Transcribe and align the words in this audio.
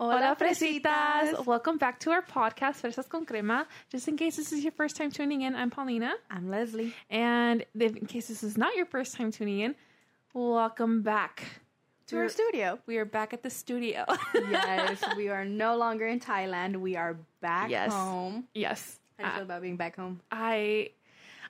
Hola, 0.00 0.36
fresitas! 0.38 1.44
Welcome 1.44 1.76
back 1.76 1.98
to 2.00 2.10
our 2.12 2.22
podcast, 2.22 2.80
Fresas 2.82 3.08
con 3.08 3.24
Crema. 3.26 3.66
Just 3.90 4.06
in 4.06 4.16
case 4.16 4.36
this 4.36 4.52
is 4.52 4.62
your 4.62 4.70
first 4.72 4.96
time 4.96 5.10
tuning 5.10 5.42
in, 5.42 5.56
I'm 5.56 5.70
Paulina. 5.70 6.12
I'm 6.30 6.48
Leslie. 6.50 6.94
And 7.10 7.64
if, 7.74 7.96
in 7.96 8.06
case 8.06 8.28
this 8.28 8.44
is 8.44 8.56
not 8.56 8.76
your 8.76 8.86
first 8.86 9.16
time 9.16 9.32
tuning 9.32 9.58
in, 9.60 9.74
welcome 10.32 11.02
back 11.02 11.42
To 12.08 12.18
our 12.18 12.28
studio. 12.28 12.78
We 12.86 12.98
are 12.98 13.04
back 13.04 13.32
at 13.34 13.42
the 13.42 13.50
studio. 13.50 14.04
yes, 14.34 15.02
we 15.16 15.30
are 15.30 15.44
no 15.44 15.76
longer 15.76 16.06
in 16.06 16.20
Thailand. 16.20 16.76
We 16.76 16.94
are 16.96 17.16
back 17.40 17.68
Yes. 17.70 17.92
home. 17.92 18.44
yes. 18.54 19.00
How 19.18 19.24
do 19.24 19.28
you 19.28 19.32
Uh, 19.32 19.34
feel 19.38 19.42
about 19.46 19.62
being 19.62 19.76
back 19.76 19.96
home? 19.96 20.20
I 20.30 20.90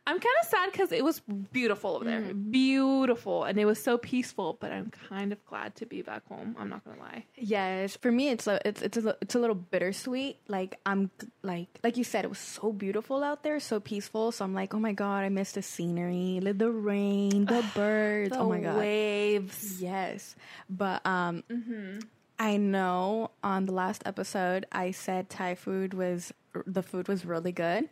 I'm 0.09 0.19
kind 0.19 0.37
of 0.43 0.49
sad 0.49 0.73
because 0.73 0.91
it 0.91 1.05
was 1.05 1.21
beautiful 1.53 1.97
over 1.97 2.05
there, 2.05 2.21
Mm-hmm. 2.23 2.51
beautiful, 2.51 3.45
and 3.45 3.59
it 3.59 3.67
was 3.67 3.77
so 3.83 3.99
peaceful. 3.99 4.57
But 4.59 4.73
I'm 4.73 4.91
kind 5.09 5.33
of 5.33 5.39
glad 5.45 5.77
to 5.77 5.87
be 5.87 6.01
back 6.03 6.27
home. 6.27 6.57
I'm 6.59 6.69
not 6.71 6.83
gonna 6.85 6.99
lie. 6.99 7.25
Yes, 7.37 7.95
for 7.97 8.11
me 8.11 8.31
it's 8.31 8.47
a, 8.47 8.57
it's 8.67 8.81
it's 8.81 8.97
a, 8.97 9.01
li- 9.03 9.19
it's 9.21 9.35
a 9.35 9.39
little 9.39 9.55
bittersweet. 9.55 10.39
Like 10.49 10.81
I'm 10.87 11.11
like 11.43 11.69
like 11.85 11.97
you 11.99 12.05
said, 12.05 12.25
it 12.25 12.29
was 12.29 12.39
so 12.39 12.73
beautiful 12.73 13.23
out 13.23 13.43
there, 13.43 13.61
so 13.61 13.81
peaceful. 13.81 14.33
So 14.33 14.45
I'm 14.47 14.55
like, 14.55 14.73
oh 14.75 14.81
my 14.81 14.93
god, 14.95 15.25
I 15.25 15.29
miss 15.29 15.53
the 15.53 15.63
scenery, 15.63 16.41
li- 16.43 16.53
the 16.53 16.71
rain, 16.73 17.45
the 17.45 17.63
birds. 17.75 18.31
The 18.31 18.39
oh 18.39 18.49
my 18.49 18.61
god, 18.61 18.79
waves. 18.79 19.81
yes. 19.83 20.35
But 20.71 21.05
um, 21.07 21.45
Mm-hmm. 21.51 21.99
I 22.41 22.57
know 22.57 23.33
on 23.43 23.67
the 23.67 23.73
last 23.73 24.03
episode 24.07 24.65
I 24.71 24.93
said 24.93 25.29
Thai 25.29 25.55
food 25.57 25.93
was 25.93 26.33
the 26.67 26.83
food 26.83 27.09
was 27.09 27.25
really 27.27 27.53
good. 27.53 27.89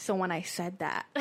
So 0.00 0.14
when 0.14 0.32
I 0.32 0.40
said 0.40 0.78
that, 0.78 1.04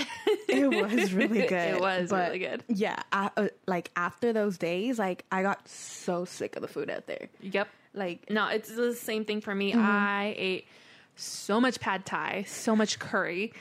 it 0.47 0.69
was 0.69 1.13
really 1.13 1.41
good. 1.41 1.75
It 1.75 1.81
was 1.81 2.09
But 2.09 2.27
really 2.27 2.39
good. 2.39 2.63
Yeah, 2.69 2.95
I, 3.11 3.29
uh, 3.35 3.47
like 3.67 3.91
after 3.97 4.31
those 4.31 4.57
days, 4.57 4.97
like 4.97 5.25
I 5.29 5.43
got 5.43 5.67
so 5.67 6.23
sick 6.23 6.55
of 6.55 6.61
the 6.61 6.69
food 6.69 6.89
out 6.89 7.05
there. 7.05 7.27
Yep. 7.41 7.67
Like 7.93 8.29
No, 8.29 8.47
it's 8.47 8.73
the 8.73 8.95
same 8.95 9.25
thing 9.25 9.41
for 9.41 9.53
me. 9.53 9.73
Mm-hmm. 9.73 9.85
I 9.85 10.33
ate 10.37 10.67
so 11.17 11.59
much 11.59 11.81
pad 11.81 12.05
thai, 12.05 12.45
so 12.47 12.73
much 12.73 12.99
curry. 12.99 13.51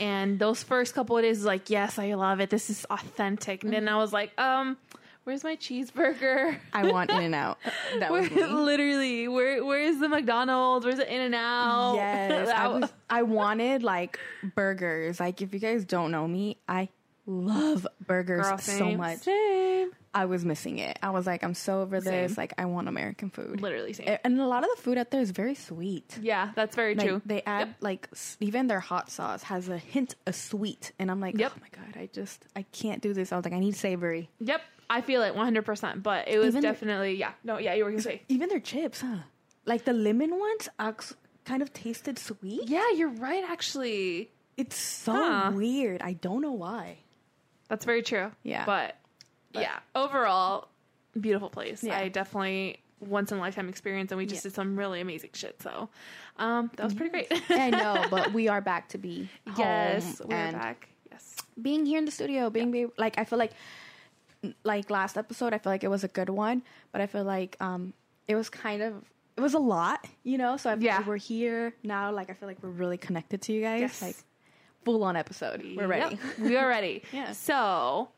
And 0.00 0.40
those 0.40 0.64
first 0.64 0.92
couple 0.92 1.16
of 1.16 1.22
days, 1.22 1.44
like, 1.44 1.70
yes, 1.70 1.96
I 1.96 2.14
love 2.14 2.40
it. 2.40 2.50
This 2.50 2.68
is 2.68 2.84
authentic. 2.90 3.62
And 3.62 3.72
then 3.72 3.88
I 3.88 3.96
was 3.96 4.12
like, 4.12 4.36
um, 4.40 4.76
where's 5.24 5.44
my 5.44 5.56
cheeseburger? 5.56 6.58
I 6.72 6.90
want 6.90 7.10
In-N-Out. 7.10 7.58
That 7.98 8.10
was 8.12 8.30
me. 8.30 8.44
literally, 8.44 9.28
where 9.28 9.64
where 9.64 9.80
is 9.80 9.98
the 10.00 10.08
McDonald's? 10.08 10.84
Where's 10.86 10.98
the 10.98 11.12
In-N-Out? 11.12 11.94
Yes, 11.96 12.48
I 12.48 12.68
was. 12.78 12.92
I 13.10 13.22
wanted 13.22 13.82
like 13.82 14.18
burgers. 14.54 15.20
Like 15.20 15.42
if 15.42 15.52
you 15.54 15.60
guys 15.60 15.84
don't 15.84 16.10
know 16.10 16.26
me, 16.28 16.58
I 16.68 16.88
love 17.26 17.86
burgers 18.06 18.46
Girl, 18.46 18.58
so 18.58 18.72
same, 18.78 18.98
much. 18.98 19.18
Same. 19.20 19.90
I 20.16 20.26
was 20.26 20.44
missing 20.44 20.78
it. 20.78 20.96
I 21.02 21.10
was 21.10 21.26
like, 21.26 21.42
I'm 21.42 21.54
so 21.54 21.80
over 21.80 21.98
this. 22.00 22.30
Same. 22.32 22.34
Like 22.36 22.54
I 22.56 22.66
want 22.66 22.86
American 22.86 23.30
food. 23.30 23.60
Literally 23.60 23.92
same. 23.94 24.16
And 24.22 24.40
a 24.40 24.46
lot 24.46 24.62
of 24.62 24.70
the 24.76 24.80
food 24.82 24.96
out 24.96 25.10
there 25.10 25.20
is 25.20 25.32
very 25.32 25.56
sweet. 25.56 26.18
yeah, 26.22 26.50
that's 26.54 26.76
very 26.76 26.94
Like 26.94 27.08
true. 27.08 27.22
they 27.26 27.42
add 27.42 27.74
like 27.80 28.08
even 28.40 28.68
their 28.68 28.78
hot 28.80 29.10
sauce 29.10 29.42
has 29.44 29.68
a 29.68 29.78
hint 29.78 30.14
of 30.26 30.34
sweet, 30.36 30.92
and 31.00 31.10
I'm 31.10 31.18
like, 31.20 31.36
Yep. 31.38 31.52
oh 31.56 31.60
my 31.60 31.68
god, 31.84 32.00
I 32.00 32.08
just 32.12 32.44
I 32.54 32.62
can't 32.70 33.02
do 33.02 33.12
this. 33.12 33.32
I 33.32 33.36
was 33.36 33.44
like, 33.44 33.54
I 33.54 33.58
need 33.58 33.74
savory. 33.74 34.28
Yep, 34.38 34.60
I 34.90 35.00
feel 35.00 35.22
it 35.22 35.34
100%. 35.34 36.02
But 36.02 36.28
it 36.28 36.38
was 36.38 36.48
Even 36.48 36.62
definitely, 36.62 37.14
yeah. 37.16 37.32
No, 37.42 37.58
yeah, 37.58 37.74
you 37.74 37.84
were 37.84 37.90
going 37.90 38.02
to 38.02 38.08
say. 38.08 38.22
Even 38.28 38.48
their 38.48 38.60
chips, 38.60 39.00
huh? 39.00 39.16
Like 39.66 39.84
the 39.84 39.92
lemon 39.92 40.38
ones, 40.38 40.68
kind 41.44 41.62
of 41.62 41.72
tasted 41.72 42.18
sweet. 42.18 42.68
Yeah, 42.68 42.90
you're 42.96 43.08
right, 43.08 43.44
actually. 43.48 44.30
It's 44.56 44.76
so 44.76 45.12
Huh. 45.12 45.50
weird. 45.54 46.00
I 46.02 46.12
don't 46.14 46.40
know 46.42 46.52
why. 46.52 46.98
That's 47.68 47.84
very 47.84 48.02
true. 48.02 48.30
Yeah. 48.42 48.64
But, 48.66 48.96
yeah, 49.52 49.78
overall, 49.94 50.68
beautiful 51.18 51.48
place. 51.48 51.82
Yeah. 51.82 51.98
I 51.98 52.08
definitely 52.08 52.80
once 53.00 53.32
in 53.32 53.38
a 53.38 53.40
lifetime 53.40 53.68
experience, 53.68 54.12
and 54.12 54.18
we 54.18 54.26
just 54.26 54.44
Yeah. 54.44 54.50
did 54.50 54.54
some 54.54 54.76
really 54.78 55.00
amazing 55.00 55.30
shit. 55.34 55.60
So, 55.62 55.88
um, 56.38 56.70
that 56.76 56.84
was 56.84 56.94
pretty 56.94 57.10
great. 57.10 57.28
I 57.50 57.70
know, 57.70 58.06
but 58.10 58.32
we 58.32 58.48
are 58.48 58.60
back 58.60 58.88
to 58.90 58.98
be 58.98 59.28
yes, 59.58 60.20
we're 60.24 60.52
back. 60.52 60.88
Yes. 61.10 61.36
being 61.60 61.84
here 61.86 61.98
in 61.98 62.04
the 62.04 62.10
studio. 62.10 62.48
Being 62.50 62.70
be- 62.70 62.86
like, 62.96 63.18
I 63.18 63.24
feel 63.24 63.38
like 63.38 63.52
like 64.64 64.90
last 64.90 65.16
episode, 65.16 65.52
I 65.54 65.58
feel 65.58 65.72
like 65.72 65.84
it 65.84 65.88
was 65.88 66.04
a 66.04 66.08
good 66.08 66.28
one, 66.28 66.62
but 66.92 67.00
I 67.00 67.06
feel 67.06 67.24
like 67.24 67.56
um 67.60 67.92
it 68.28 68.34
was 68.34 68.48
kind 68.50 68.82
of 68.82 68.94
it 69.36 69.40
was 69.40 69.54
a 69.54 69.58
lot, 69.58 70.06
you 70.22 70.38
know. 70.38 70.56
So 70.56 70.70
I 70.70 70.74
feel 70.74 70.84
Yeah. 70.84 70.98
like 70.98 71.06
we're 71.06 71.16
here 71.16 71.74
now. 71.82 72.10
Like 72.12 72.30
I 72.30 72.34
feel 72.34 72.48
like 72.48 72.62
we're 72.62 72.70
really 72.70 72.98
connected 72.98 73.42
to 73.42 73.52
you 73.52 73.62
guys. 73.62 73.80
Yes. 73.80 74.02
Like 74.02 74.16
full 74.84 75.02
on 75.04 75.16
episode. 75.16 75.62
We're 75.76 75.86
ready. 75.86 76.16
Yep, 76.16 76.38
we 76.40 76.56
are 76.56 76.68
ready. 76.68 77.02
Yeah. 77.12 77.32
So, 77.32 78.08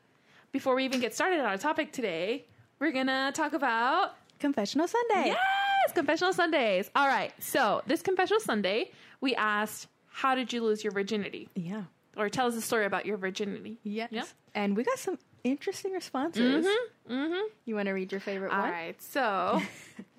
before 0.52 0.74
we 0.74 0.84
even 0.84 1.00
get 1.00 1.14
started 1.14 1.38
on 1.40 1.46
our 1.46 1.56
topic 1.58 1.92
today, 1.92 2.44
we're 2.80 2.92
gonna 2.92 3.30
talk 3.34 3.52
about 3.52 4.14
Confessional 4.40 4.86
Sunday. 4.88 5.28
Yes, 5.28 5.92
confessional 5.94 6.32
Sundays. 6.32 6.90
All 6.96 7.06
right. 7.06 7.32
So 7.38 7.82
this 7.86 8.02
confessional 8.02 8.40
Sunday, 8.40 8.90
we 9.20 9.34
asked, 9.36 9.86
"How 10.08 10.34
did 10.34 10.52
you 10.52 10.62
lose 10.62 10.82
your 10.84 10.92
virginity?" 10.92 11.48
Yeah. 11.54 11.84
Or 12.16 12.28
tell 12.28 12.46
us 12.46 12.56
a 12.56 12.60
story 12.62 12.84
about 12.86 13.04
your 13.06 13.16
virginity. 13.18 13.78
Yes. 13.82 14.08
Yep. 14.10 14.26
And 14.54 14.76
we 14.76 14.84
got 14.84 14.98
some 14.98 15.18
interesting 15.50 15.92
responses. 15.92 16.66
Mm-hmm. 17.10 17.46
You 17.64 17.74
want 17.74 17.86
to 17.86 17.92
read 17.92 18.12
your 18.12 18.20
favorite 18.20 18.52
All 18.52 18.60
one? 18.60 18.70
right. 18.70 19.02
So 19.02 19.60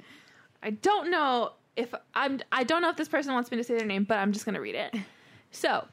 I 0.63 0.71
don't 0.71 1.11
know 1.11 1.51
if 1.75 1.93
I'm. 2.13 2.39
I 2.51 2.63
don't 2.63 2.81
know 2.81 2.89
if 2.89 2.97
this 2.97 3.07
person 3.07 3.33
wants 3.33 3.51
me 3.51 3.57
to 3.57 3.63
say 3.63 3.77
their 3.77 3.85
name, 3.85 4.03
but 4.03 4.17
I'm 4.17 4.31
just 4.33 4.45
gonna 4.45 4.61
read 4.61 4.75
it. 4.75 4.95
So 5.51 5.85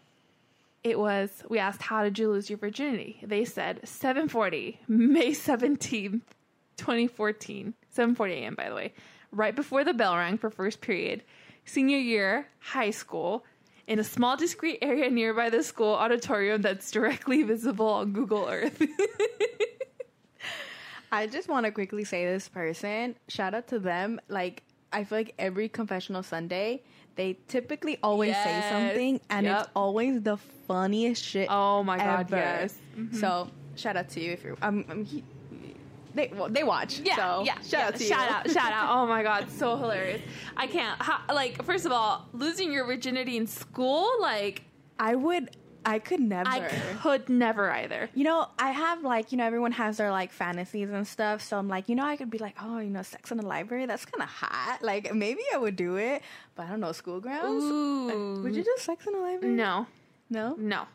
it 0.82 0.98
was. 0.98 1.42
We 1.48 1.58
asked, 1.58 1.82
"How 1.82 2.02
did 2.04 2.18
you 2.18 2.30
lose 2.30 2.48
your 2.48 2.58
virginity?" 2.58 3.18
They 3.22 3.44
said 3.44 3.80
7:40, 3.84 4.78
May 4.88 5.30
17th, 5.32 6.22
2014, 6.76 7.74
7:40 7.94 8.30
a.m. 8.32 8.54
By 8.54 8.68
the 8.68 8.74
way, 8.74 8.92
right 9.30 9.54
before 9.54 9.84
the 9.84 9.94
bell 9.94 10.16
rang 10.16 10.38
for 10.38 10.50
first 10.50 10.80
period, 10.80 11.22
senior 11.64 11.98
year, 11.98 12.48
high 12.58 12.90
school. 12.90 13.44
In 13.86 13.98
a 13.98 14.04
small, 14.04 14.36
discreet 14.36 14.78
area 14.80 15.10
nearby 15.10 15.50
the 15.50 15.62
school 15.62 15.94
auditorium 15.94 16.62
that's 16.62 16.90
directly 16.90 17.42
visible 17.42 17.86
on 17.88 18.12
Google 18.12 18.48
Earth. 18.48 18.80
I 21.12 21.26
just 21.26 21.48
want 21.48 21.66
to 21.66 21.72
quickly 21.72 22.04
say 22.04 22.24
this 22.26 22.48
person, 22.48 23.14
shout 23.28 23.54
out 23.54 23.68
to 23.68 23.78
them. 23.78 24.20
Like, 24.28 24.62
I 24.92 25.04
feel 25.04 25.18
like 25.18 25.34
every 25.38 25.68
confessional 25.68 26.22
Sunday, 26.24 26.82
they 27.14 27.38
typically 27.46 27.98
always 28.02 28.30
Yes. 28.30 28.44
say 28.44 28.68
something, 28.68 29.20
and 29.30 29.46
Yep. 29.46 29.60
it's 29.60 29.68
always 29.76 30.22
the 30.22 30.36
funniest 30.66 31.22
shit. 31.22 31.46
Oh 31.50 31.84
my 31.84 31.98
God, 31.98 32.26
ever. 32.32 32.36
yes. 32.36 32.78
So, 33.12 33.48
shout 33.76 33.96
out 33.96 34.08
to 34.10 34.20
you 34.20 34.32
if 34.32 34.42
you're. 34.42 34.56
Um, 34.62 34.84
um, 34.88 35.04
he, 35.04 35.22
they 36.14 36.30
well, 36.34 36.48
they 36.48 36.62
watch. 36.64 37.00
Yeah, 37.00 37.16
so 37.16 37.44
yeah. 37.44 37.54
Shout 37.60 37.72
yeah. 37.72 37.86
out 37.86 37.94
to 37.96 38.04
shout 38.04 38.28
you. 38.28 38.34
out, 38.34 38.50
shout 38.50 38.72
out. 38.72 38.88
Oh 38.90 39.06
my 39.06 39.22
god, 39.22 39.50
so 39.58 39.76
hilarious. 39.76 40.22
I 40.56 40.66
can't. 40.66 41.00
How, 41.02 41.20
like, 41.32 41.62
first 41.64 41.86
of 41.86 41.92
all, 41.92 42.26
losing 42.32 42.72
your 42.72 42.84
virginity 42.84 43.36
in 43.36 43.46
school, 43.46 44.08
like, 44.20 44.62
I 44.98 45.14
would. 45.14 45.56
I 45.86 45.98
could 45.98 46.20
never. 46.20 46.48
I 46.48 46.60
could 47.02 47.28
never 47.28 47.70
either. 47.70 48.08
You 48.14 48.24
know, 48.24 48.48
I 48.58 48.70
have 48.70 49.02
like, 49.02 49.32
you 49.32 49.38
know, 49.38 49.44
everyone 49.44 49.72
has 49.72 49.98
their 49.98 50.10
like 50.10 50.32
fantasies 50.32 50.88
and 50.88 51.06
stuff. 51.06 51.42
So 51.42 51.58
I'm 51.58 51.68
like, 51.68 51.90
you 51.90 51.94
know, 51.94 52.06
I 52.06 52.16
could 52.16 52.30
be 52.30 52.38
like, 52.38 52.56
oh, 52.62 52.78
you 52.78 52.88
know, 52.88 53.02
sex 53.02 53.30
in 53.30 53.36
the 53.36 53.44
library, 53.46 53.84
that's 53.84 54.06
kind 54.06 54.22
of 54.22 54.30
hot. 54.30 54.78
Like, 54.80 55.12
maybe 55.14 55.42
I 55.52 55.58
would 55.58 55.76
do 55.76 55.96
it, 55.96 56.22
but 56.54 56.66
I 56.66 56.70
don't 56.70 56.80
know, 56.80 56.92
school 56.92 57.20
grounds. 57.20 57.64
Ooh. 57.64 58.40
Would 58.42 58.56
you 58.56 58.64
do 58.64 58.74
sex 58.78 59.06
in 59.06 59.12
the 59.12 59.18
library? 59.18 59.54
No, 59.54 59.86
No? 60.30 60.54
no. 60.58 60.86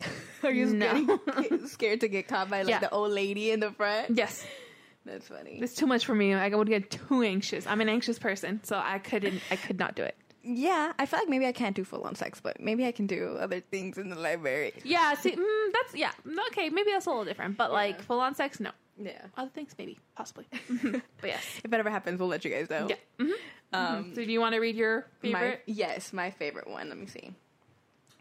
Are 0.42 0.50
you 0.50 0.66
No. 0.66 1.18
scared 1.66 2.00
to 2.00 2.08
get 2.08 2.28
caught 2.28 2.48
by 2.50 2.62
like 2.62 2.70
Yeah. 2.70 2.78
the 2.80 2.90
old 2.90 3.10
lady 3.12 3.50
in 3.50 3.60
the 3.60 3.70
front? 3.72 4.16
Yes, 4.16 4.44
That's 5.04 5.28
funny. 5.28 5.58
it's 5.62 5.74
too 5.74 5.86
much 5.86 6.04
for 6.06 6.14
me. 6.14 6.34
I 6.34 6.48
would 6.48 6.68
get 6.68 6.90
too 6.90 7.22
anxious. 7.22 7.66
I'm 7.66 7.80
an 7.80 7.88
anxious 7.88 8.18
person, 8.18 8.60
so 8.64 8.80
I 8.82 8.98
couldn't. 8.98 9.40
I 9.50 9.56
could 9.56 9.78
not 9.78 9.94
do 9.94 10.02
it. 10.02 10.16
Yeah, 10.42 10.92
I 10.98 11.04
feel 11.04 11.18
like 11.18 11.28
maybe 11.28 11.46
I 11.46 11.52
can't 11.52 11.76
do 11.76 11.84
full 11.84 12.02
on 12.04 12.14
sex, 12.14 12.40
but 12.40 12.60
maybe 12.60 12.86
I 12.86 12.92
can 12.92 13.06
do 13.06 13.36
other 13.38 13.60
things 13.60 13.98
in 13.98 14.08
the 14.08 14.16
library. 14.16 14.72
Yeah. 14.84 15.12
See, 15.14 15.32
mm, 15.32 15.72
that's 15.72 15.94
yeah. 15.94 16.12
Okay, 16.48 16.70
maybe 16.70 16.90
that's 16.92 17.04
a 17.06 17.10
little 17.10 17.26
different. 17.26 17.58
But 17.58 17.72
like 17.72 18.00
full 18.02 18.20
on 18.20 18.34
sex, 18.34 18.58
no. 18.60 18.70
Yeah. 19.02 19.20
Other 19.36 19.50
things, 19.50 19.74
maybe, 19.78 19.98
possibly. 20.14 20.46
but 20.82 21.02
yes. 21.24 21.42
If 21.64 21.72
it 21.72 21.74
ever 21.78 21.90
happens, 21.90 22.18
we'll 22.20 22.28
let 22.28 22.44
you 22.44 22.50
guys 22.50 22.68
know. 22.70 22.88
Yeah. 22.88 22.96
hmm 23.18 23.32
Um, 23.72 24.12
so 24.14 24.24
do 24.24 24.30
you 24.32 24.40
want 24.40 24.54
to 24.54 24.60
read 24.60 24.76
your 24.76 25.06
my, 25.22 25.32
favorite? 25.32 25.62
yes, 25.66 26.12
my 26.12 26.30
favorite 26.30 26.68
one. 26.68 26.88
Let 26.88 26.98
me 26.98 27.06
see. 27.06 27.32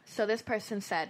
So 0.06 0.25
this 0.25 0.42
person 0.42 0.80
said, 0.81 1.09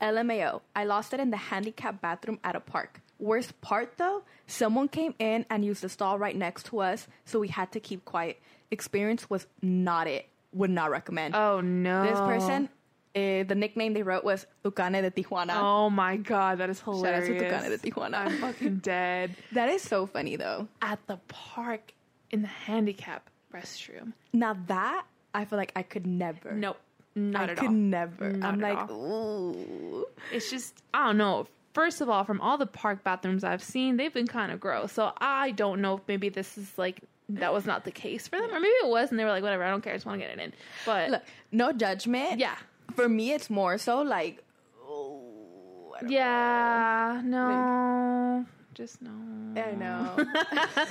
LMAO, 0.00 0.60
I 0.74 0.84
lost 0.84 1.12
it 1.14 1.20
in 1.20 1.30
the 1.30 1.36
handicap 1.36 2.00
bathroom 2.00 2.38
at 2.44 2.54
a 2.56 2.60
park. 2.60 3.00
Worst 3.18 3.58
part 3.62 3.96
though, 3.96 4.22
someone 4.46 4.88
came 4.88 5.14
in 5.18 5.46
and 5.48 5.64
used 5.64 5.82
the 5.82 5.88
stall 5.88 6.18
right 6.18 6.36
next 6.36 6.66
to 6.66 6.80
us, 6.80 7.08
so 7.24 7.40
we 7.40 7.48
had 7.48 7.72
to 7.72 7.80
keep 7.80 8.04
quiet. 8.04 8.40
Experience 8.70 9.30
was 9.30 9.46
not 9.62 10.06
it. 10.06 10.28
Would 10.52 10.70
not 10.70 10.90
recommend. 10.90 11.34
oh 11.34 11.60
no. 11.60 12.02
This 12.02 12.18
person, 12.20 12.68
uh, 13.14 13.42
the 13.44 13.54
nickname 13.54 13.92
they 13.94 14.02
wrote 14.02 14.24
was 14.24 14.46
Tucane 14.64 14.92
de 15.02 15.10
Tijuana. 15.10 15.54
Oh 15.56 15.88
my 15.90 16.16
god, 16.16 16.58
that 16.58 16.68
is 16.70 16.78
Shout 16.80 16.88
out 16.88 16.94
hilarious. 16.96 17.28
to 17.28 17.34
Tucane 17.50 17.70
de 17.70 17.78
Tijuana. 17.78 18.14
I'm 18.26 18.38
fucking 18.38 18.76
dead. 18.82 19.34
That 19.52 19.68
is 19.70 19.82
so 19.82 20.06
funny 20.06 20.36
though. 20.36 20.68
At 20.82 20.98
the 21.06 21.18
park 21.28 21.92
in 22.30 22.42
the 22.42 22.48
handicap 22.48 23.28
restroom. 23.54 24.12
Now 24.32 24.56
that 24.66 25.04
I 25.34 25.44
feel 25.44 25.58
like 25.58 25.72
I 25.76 25.82
could 25.82 26.06
never. 26.06 26.52
Nope. 26.52 26.78
Not 27.16 27.48
I 27.48 27.52
at 27.52 27.56
could 27.58 27.66
all. 27.68 27.72
never. 27.72 28.30
Not 28.30 28.54
I'm 28.54 28.60
like, 28.60 28.90
ooh. 28.90 30.06
It's 30.30 30.50
just 30.50 30.82
I 30.94 31.06
don't 31.06 31.16
know. 31.18 31.46
First 31.74 32.00
of 32.00 32.08
all, 32.08 32.24
from 32.24 32.40
all 32.40 32.56
the 32.58 32.66
park 32.66 33.02
bathrooms 33.04 33.42
I've 33.44 33.62
seen, 33.62 33.96
they've 33.96 34.12
been 34.14 34.26
kind 34.26 34.52
of 34.52 34.60
gross. 34.60 34.92
So 34.92 35.12
I 35.18 35.50
don't 35.50 35.80
know 35.82 35.96
if 35.96 36.00
maybe 36.08 36.28
this 36.28 36.56
is 36.56 36.76
like 36.78 37.00
that 37.28 37.52
was 37.52 37.66
not 37.66 37.84
the 37.84 37.90
case 37.90 38.28
for 38.28 38.38
them, 38.38 38.50
or 38.50 38.60
maybe 38.60 38.68
it 38.68 38.88
was, 38.88 39.10
and 39.10 39.18
they 39.18 39.24
were 39.24 39.30
like, 39.30 39.42
whatever, 39.42 39.64
I 39.64 39.70
don't 39.70 39.82
care, 39.82 39.92
I 39.92 39.96
just 39.96 40.06
want 40.06 40.20
to 40.20 40.26
get 40.26 40.38
it 40.38 40.40
in. 40.42 40.52
But 40.84 41.10
Look, 41.10 41.22
no 41.50 41.72
judgment. 41.72 42.38
yeah, 42.38 42.54
For 42.94 43.08
me, 43.08 43.32
it's 43.32 43.50
more 43.50 43.78
so 43.78 44.00
like, 44.02 44.44
oh, 44.88 45.96
yeah, 46.06 47.20
no, 47.24 48.46
just 48.76 49.00
no. 49.00 49.10
know. 49.10 49.62
I 49.62 49.72
know. 49.74 50.26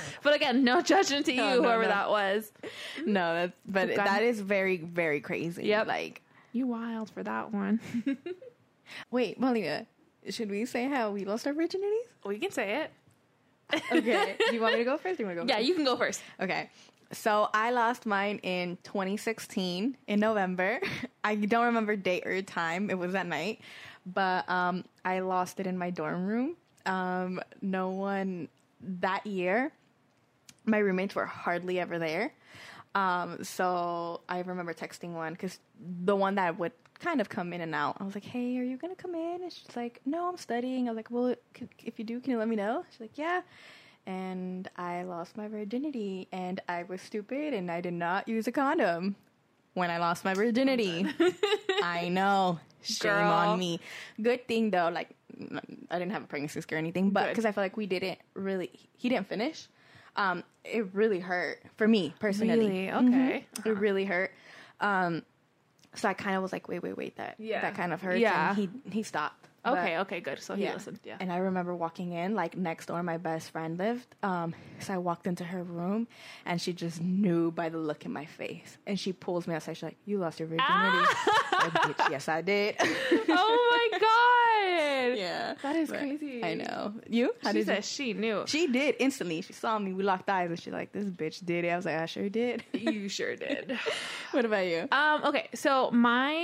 but 0.22 0.34
again, 0.34 0.64
no 0.64 0.82
judgment 0.82 1.24
to 1.26 1.32
you, 1.32 1.38
No, 1.40 1.56
no, 1.56 1.62
whoever 1.62 1.82
no. 1.82 1.88
that 1.88 2.10
was. 2.10 2.52
no, 3.06 3.34
that's, 3.34 3.58
but 3.66 3.84
Okay. 3.90 3.96
that 3.96 4.22
is 4.24 4.40
very, 4.40 4.78
very 4.78 5.20
crazy. 5.20 5.64
Yep. 5.66 5.86
Like, 5.86 6.22
You 6.52 6.66
wild 6.66 7.10
for 7.10 7.22
that 7.22 7.52
one. 7.52 7.80
wait, 9.10 9.38
Malia, 9.38 9.86
should 10.30 10.50
we 10.50 10.64
say 10.66 10.88
how 10.88 11.10
we 11.12 11.24
lost 11.24 11.46
our 11.46 11.54
virginities? 11.54 12.06
we 12.24 12.38
can 12.38 12.50
say 12.50 12.82
it. 12.82 12.90
Okay. 13.92 14.36
Do 14.48 14.54
you 14.54 14.60
want 14.60 14.74
me 14.74 14.80
to 14.80 14.84
go 14.84 14.96
first? 14.96 15.20
Or 15.20 15.22
you 15.22 15.26
want 15.26 15.38
to 15.38 15.44
go 15.44 15.48
Yeah, 15.48 15.56
first? 15.58 15.68
you 15.68 15.74
can 15.74 15.84
go 15.84 15.96
first. 15.96 16.20
Okay. 16.40 16.68
So 17.12 17.48
I 17.54 17.70
lost 17.70 18.04
mine 18.04 18.40
in 18.42 18.78
2016 18.82 19.96
in 20.08 20.20
November. 20.20 20.80
I 21.22 21.36
don't 21.36 21.66
remember 21.66 21.94
date 21.94 22.26
or 22.26 22.42
time. 22.42 22.90
It 22.90 22.98
was 22.98 23.14
at 23.14 23.26
night, 23.26 23.60
but 24.04 24.48
um, 24.50 24.84
I 25.04 25.20
lost 25.20 25.60
it 25.60 25.68
in 25.68 25.78
my 25.78 25.90
dorm 25.90 26.26
room. 26.26 26.56
Um, 26.86 27.40
no 27.62 27.90
one 27.90 28.48
that 28.80 29.26
year. 29.26 29.72
My 30.64 30.78
roommates 30.78 31.14
were 31.14 31.26
hardly 31.26 31.78
ever 31.80 31.98
there. 31.98 32.32
Um, 32.94 33.44
so 33.44 34.20
I 34.28 34.40
remember 34.40 34.72
texting 34.72 35.12
one 35.12 35.32
because 35.34 35.58
the 36.04 36.16
one 36.16 36.36
that 36.36 36.58
would 36.58 36.72
kind 36.98 37.20
of 37.20 37.28
come 37.28 37.52
in 37.52 37.60
and 37.60 37.74
out. 37.74 37.96
I 38.00 38.04
was 38.04 38.14
like, 38.14 38.24
"Hey, 38.24 38.58
are 38.58 38.62
you 38.64 38.78
gonna 38.78 38.94
come 38.94 39.14
in?" 39.14 39.42
And 39.42 39.52
she's 39.52 39.76
like, 39.76 40.00
"No, 40.06 40.28
I'm 40.28 40.38
studying." 40.38 40.88
I 40.88 40.92
was 40.92 40.96
like, 40.96 41.10
"Well, 41.10 41.34
if 41.84 41.98
you 41.98 42.04
do, 42.04 42.20
can 42.20 42.30
you 42.30 42.38
let 42.38 42.48
me 42.48 42.56
know?" 42.56 42.84
She's 42.90 43.00
like, 43.00 43.18
"Yeah." 43.18 43.42
And 44.06 44.68
I 44.76 45.02
lost 45.02 45.36
my 45.36 45.48
virginity, 45.48 46.28
and 46.32 46.60
I 46.68 46.84
was 46.84 47.02
stupid, 47.02 47.52
and 47.52 47.70
I 47.70 47.80
did 47.80 47.92
not 47.92 48.28
use 48.28 48.46
a 48.46 48.52
condom 48.52 49.16
when 49.74 49.90
I 49.90 49.98
lost 49.98 50.24
my 50.24 50.32
virginity. 50.32 51.06
I 51.82 52.08
know, 52.08 52.60
shame 52.86 53.12
Girl. 53.12 53.32
on 53.32 53.58
me. 53.58 53.80
Good 54.20 54.46
thing 54.48 54.70
though, 54.70 54.88
like 54.92 55.10
I 55.90 55.98
didn't 55.98 56.12
have 56.12 56.24
a 56.24 56.26
pregnancy 56.26 56.60
scare 56.60 56.76
or 56.76 56.80
anything, 56.80 57.10
but 57.10 57.28
because 57.28 57.44
I 57.44 57.52
feel 57.52 57.62
like 57.64 57.76
we 57.76 57.86
didn't 57.86 58.18
really, 58.34 58.70
he 58.96 59.08
didn't 59.08 59.28
finish. 59.28 59.66
Um, 60.16 60.44
it 60.64 60.94
really 60.94 61.20
hurt 61.20 61.62
for 61.76 61.86
me 61.86 62.14
personally. 62.18 62.56
Really? 62.56 62.86
Mhm. 62.88 63.08
Okay. 63.08 63.46
It 63.66 63.76
really 63.78 64.04
hurt. 64.06 64.32
Um, 64.80 65.22
so 65.94 66.08
I 66.08 66.14
kind 66.14 66.36
of 66.36 66.42
was 66.42 66.52
like, 66.52 66.68
wait, 66.68 66.82
wait, 66.82 66.96
wait, 66.96 67.16
that 67.16 67.36
Yeah. 67.38 67.60
that 67.62 67.74
kind 67.74 67.92
of 67.92 68.00
hurts. 68.02 68.20
Yeah. 68.20 68.50
And 68.50 68.56
he 68.58 68.68
he 68.90 69.02
stopped. 69.02 69.45
Okay, 69.66 69.98
okay, 69.98 70.20
good. 70.20 70.40
So 70.40 70.54
he 70.54 70.64
listened. 70.70 71.00
Yeah. 71.04 71.16
and 71.20 71.32
I 71.32 71.38
remember 71.38 71.74
walking 71.74 72.12
in, 72.12 72.34
like 72.34 72.56
next 72.56 72.86
door, 72.86 73.02
my 73.02 73.16
best 73.16 73.50
friend 73.50 73.76
lived. 73.78 74.06
Um, 74.22 74.54
so 74.80 74.94
I 74.94 74.98
walked 74.98 75.26
into 75.26 75.44
her 75.44 75.62
room, 75.62 76.06
and 76.44 76.60
she 76.60 76.72
just 76.72 77.00
knew 77.00 77.50
by 77.50 77.68
the 77.68 77.78
look 77.78 78.04
in 78.04 78.12
my 78.12 78.24
face. 78.26 78.78
And 78.86 78.98
she 78.98 79.12
pulls 79.12 79.46
me 79.46 79.54
outside. 79.54 79.76
She's 79.76 79.82
like, 79.82 79.96
"You 80.04 80.18
lost 80.18 80.38
your 80.40 80.48
virginity." 80.48 80.68
Ah! 80.68 81.42
Like, 81.56 81.72
"Bitch, 81.72 82.10
yes, 82.10 82.28
I 82.28 82.42
did. 82.42 82.76
oh 82.80 83.88
my 83.90 83.98
god. 83.98 85.18
yeah, 85.18 85.54
That 85.62 85.74
is 85.76 85.88
But 85.88 85.98
crazy. 86.00 86.44
I 86.44 86.54
know. 86.54 86.92
You? 87.08 87.32
How 87.42 87.50
She 87.50 87.58
did 87.58 87.66
you? 87.66 87.74
said 87.74 87.84
she 87.84 88.12
knew. 88.12 88.44
She 88.46 88.66
did 88.66 88.94
instantly. 89.00 89.40
She 89.40 89.52
saw 89.54 89.78
me. 89.78 89.92
We 89.94 90.02
locked 90.02 90.28
eyes, 90.28 90.50
and 90.50 90.60
she's 90.60 90.72
like, 90.74 90.92
"This 90.92 91.06
bitch 91.06 91.44
did 91.44 91.64
it." 91.64 91.70
I 91.70 91.76
was 91.76 91.86
like, 91.86 91.96
"I 91.96 92.06
sure 92.06 92.28
did." 92.28 92.62
you 92.72 93.08
sure 93.08 93.34
did. 93.36 93.76
what 94.32 94.44
about 94.44 94.66
you? 94.66 94.86
Um, 94.92 95.24
okay, 95.24 95.48
so 95.54 95.90
my 95.92 96.34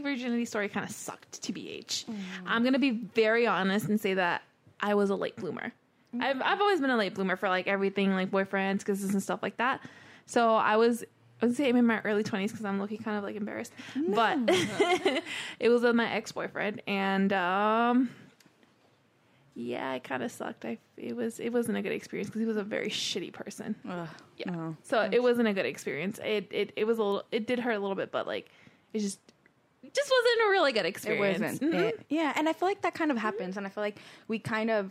virginity 0.00 0.44
story 0.44 0.68
kind 0.68 0.84
of 0.88 0.94
sucked, 0.94 1.40
to 1.42 1.52
TBH. 1.52 2.04
I'm 2.46 2.64
gonna 2.64 2.78
be 2.78 2.90
very 2.90 3.46
honest 3.46 3.88
and 3.88 4.00
say 4.00 4.14
that 4.14 4.42
I 4.80 4.94
was 4.94 5.10
a 5.10 5.14
late 5.16 5.36
bloomer. 5.36 5.72
I've 6.20 6.40
I've 6.40 6.60
always 6.60 6.80
been 6.80 6.90
a 6.90 6.96
late 6.96 7.14
bloomer 7.14 7.36
for 7.36 7.48
like 7.48 7.66
everything, 7.66 8.12
like 8.12 8.30
boyfriends, 8.30 8.84
kisses, 8.84 9.12
and 9.12 9.22
stuff 9.22 9.42
like 9.42 9.56
that. 9.58 9.80
So 10.26 10.54
I 10.54 10.76
was. 10.76 11.04
I 11.40 11.46
would 11.46 11.54
say 11.54 11.68
I'm 11.68 11.76
in 11.76 11.86
my 11.86 12.00
early 12.00 12.24
20s 12.24 12.48
because 12.48 12.64
I'm 12.64 12.80
looking 12.80 12.98
kind 12.98 13.16
of 13.16 13.22
like 13.22 13.36
embarrassed. 13.36 13.72
But 14.08 14.38
it 15.60 15.68
was 15.68 15.82
with 15.82 15.94
my 15.94 16.10
ex 16.12 16.32
boyfriend, 16.32 16.82
and 16.88 17.32
um, 17.32 18.10
yeah, 19.54 19.94
it 19.94 20.04
kind 20.04 20.22
of 20.22 20.30
sucked. 20.30 20.64
I 20.64 20.78
it 20.96 21.14
was 21.16 21.40
it 21.40 21.50
wasn't 21.52 21.78
a 21.78 21.82
good 21.82 21.92
experience 21.92 22.28
because 22.28 22.40
he 22.40 22.46
was 22.46 22.56
a 22.56 22.62
very 22.62 22.88
shitty 22.88 23.32
person. 23.32 23.74
Ugh, 23.88 24.08
Yeah. 24.36 24.50
no. 24.50 24.76
So 24.82 25.08
it 25.12 25.22
wasn't 25.22 25.48
a 25.48 25.52
good 25.52 25.66
experience. 25.66 26.18
It 26.24 26.48
it 26.50 26.72
it 26.76 26.84
was 26.86 26.98
a 26.98 27.02
little. 27.02 27.22
It 27.32 27.46
did 27.46 27.58
hurt 27.60 27.72
a 27.74 27.78
little 27.78 27.96
bit, 27.96 28.10
but 28.10 28.26
like 28.26 28.48
it 28.92 29.00
just 29.00 29.20
just 29.98 30.10
wasn't 30.16 30.40
a 30.46 30.48
really 30.56 30.72
good 30.78 30.86
experience. 30.86 31.40
It 31.40 31.42
wasn't. 31.42 31.58
Mhm. 31.74 31.80
It, 31.88 31.94
yeah, 32.18 32.32
and 32.36 32.44
I 32.50 32.52
feel 32.58 32.68
like 32.72 32.82
that 32.86 32.94
kind 33.00 33.10
of 33.14 33.18
happens, 33.28 33.56
and 33.56 33.66
I 33.66 33.70
feel 33.74 33.84
like 33.88 33.98
we 34.32 34.38
kind 34.38 34.70
of, 34.70 34.82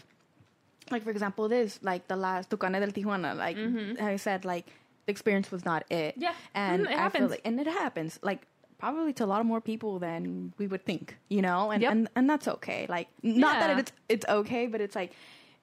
like 0.94 1.04
for 1.04 1.12
example, 1.16 1.44
this 1.58 1.80
like 1.92 2.04
the 2.14 2.16
last 2.28 2.50
Tucane 2.52 2.74
del 2.84 2.92
Tijuana, 2.98 3.32
like 3.46 3.58
how 4.00 4.08
I 4.08 4.20
said, 4.28 4.40
like 4.54 4.66
the 5.06 5.12
experience 5.16 5.48
was 5.56 5.64
not 5.72 5.82
it. 6.02 6.14
Yeah. 6.18 6.34
and 6.54 6.80
Mhm, 6.86 6.92
it 6.92 6.92
I 6.92 6.92
feel 6.94 7.00
happens. 7.02 7.30
like, 7.32 7.42
and 7.48 7.60
it 7.64 7.68
happens, 7.84 8.12
like 8.30 8.42
probably 8.84 9.14
to 9.20 9.24
a 9.28 9.30
lot 9.34 9.40
of 9.44 9.48
more 9.54 9.62
people 9.72 9.94
than 10.08 10.54
we 10.60 10.66
would 10.72 10.84
think, 10.86 11.06
you 11.36 11.42
know, 11.48 11.72
and 11.72 11.82
Yep. 11.82 11.92
and, 11.94 12.02
and 12.18 12.26
that's 12.32 12.48
okay. 12.56 12.82
Like 12.96 13.08
not 13.24 13.56
Yeah. 13.56 13.68
that 13.68 13.80
it's 13.82 13.92
it's 14.14 14.26
okay, 14.40 14.64
but 14.68 14.80
it's 14.86 14.96
like 15.02 15.12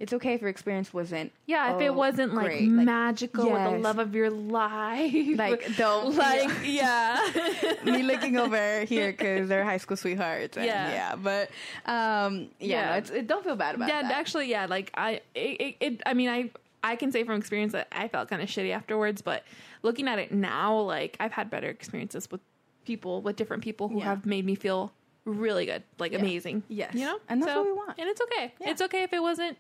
it's 0.01 0.13
okay 0.13 0.35
if 0.35 0.41
your 0.41 0.51
experience 0.51 0.93
wasn't. 0.93 1.33
Yeah, 1.47 1.71
if 1.75 1.77
oh, 1.77 1.85
it 1.85 1.95
wasn't 1.95 2.35
like 2.35 2.47
great. 2.47 2.69
Like, 2.69 2.87
magical 2.87 3.51
with 3.51 3.63
the 3.63 3.79
love 3.79 3.99
of 3.99 4.15
your 4.15 4.29
life, 4.31 5.13
Like, 5.39 5.77
don't- 5.77 6.17
like 6.17 6.51
yeah, 6.65 7.21
me 7.85 8.03
looking 8.03 8.37
over 8.37 8.85
here 8.85 9.13
because 9.13 9.49
they're 9.49 9.65
high 9.65 9.77
school 9.79 9.97
sweethearts. 9.97 10.57
And 10.57 10.67
Yeah. 10.67 10.91
yeah, 10.91 11.17
but 11.17 11.51
um, 11.87 12.49
yeah, 12.59 12.67
Yeah. 12.69 12.91
no, 12.91 12.97
it's, 12.97 13.11
it, 13.11 13.27
don't 13.27 13.45
feel 13.45 13.57
bad 13.57 13.77
about 13.77 13.89
it. 13.89 13.93
yeah. 13.93 14.03
that. 14.03 14.13
Actually, 14.13 14.49
yeah. 14.51 14.67
Like 14.67 14.91
I, 14.95 15.21
it, 15.35 15.77
it. 15.81 16.03
I 16.05 16.15
mean, 16.15 16.29
I, 16.29 16.51
I 16.83 16.97
can 16.97 17.13
say 17.13 17.23
from 17.25 17.37
experience 17.39 17.73
that 17.73 17.89
I 17.93 18.09
felt 18.09 18.29
kind 18.29 18.43
of 18.43 18.49
shitty 18.49 18.73
afterwards. 18.75 19.23
But 19.23 19.45
looking 19.83 20.09
at 20.09 20.19
it 20.19 20.33
now, 20.33 20.77
like 20.81 21.17
I've 21.21 21.33
had 21.33 21.51
better 21.51 21.69
experiences 21.69 22.29
with 22.31 22.41
people, 22.85 23.23
with 23.23 23.37
different 23.37 23.63
people 23.63 23.89
who 23.89 23.99
Yeah. 23.99 24.05
have 24.07 24.27
made 24.27 24.45
me 24.45 24.55
feel 24.57 24.93
really 25.25 25.65
good, 25.67 25.83
like 25.99 26.13
Yeah. 26.13 26.19
amazing. 26.19 26.65
Yes. 26.69 26.95
you 26.95 27.07
know, 27.07 27.19
And 27.29 27.41
that's 27.43 27.55
what 27.55 27.65
we 27.65 27.73
want. 27.73 27.95
And 27.99 28.09
it's 28.11 28.21
okay. 28.21 28.53
Yeah. 28.61 28.71
It's 28.71 28.83
okay 28.83 29.05
if 29.05 29.13
it 29.15 29.23
wasn't 29.23 29.57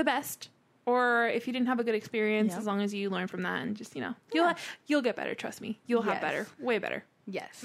the 0.00 0.04
best. 0.04 0.48
Or 0.86 1.28
if 1.28 1.46
you 1.46 1.52
didn't 1.52 1.68
have 1.68 1.78
a 1.78 1.84
good 1.84 1.94
experience, 1.94 2.50
Yep. 2.52 2.58
as 2.60 2.66
long 2.66 2.80
as 2.80 2.92
you 2.94 3.10
learn 3.10 3.28
from 3.28 3.42
that 3.42 3.58
and 3.62 3.76
just 3.76 3.94
you 3.94 4.00
know, 4.00 4.14
you'll 4.32 4.46
Yeah. 4.46 4.54
you'll 4.88 5.02
get 5.08 5.14
better. 5.14 5.34
Trust 5.34 5.60
me, 5.60 5.78
you'll 5.86 6.02
have 6.10 6.14
Yes. 6.20 6.22
better, 6.22 6.46
way 6.58 6.78
better. 6.78 7.04
Yes. 7.26 7.64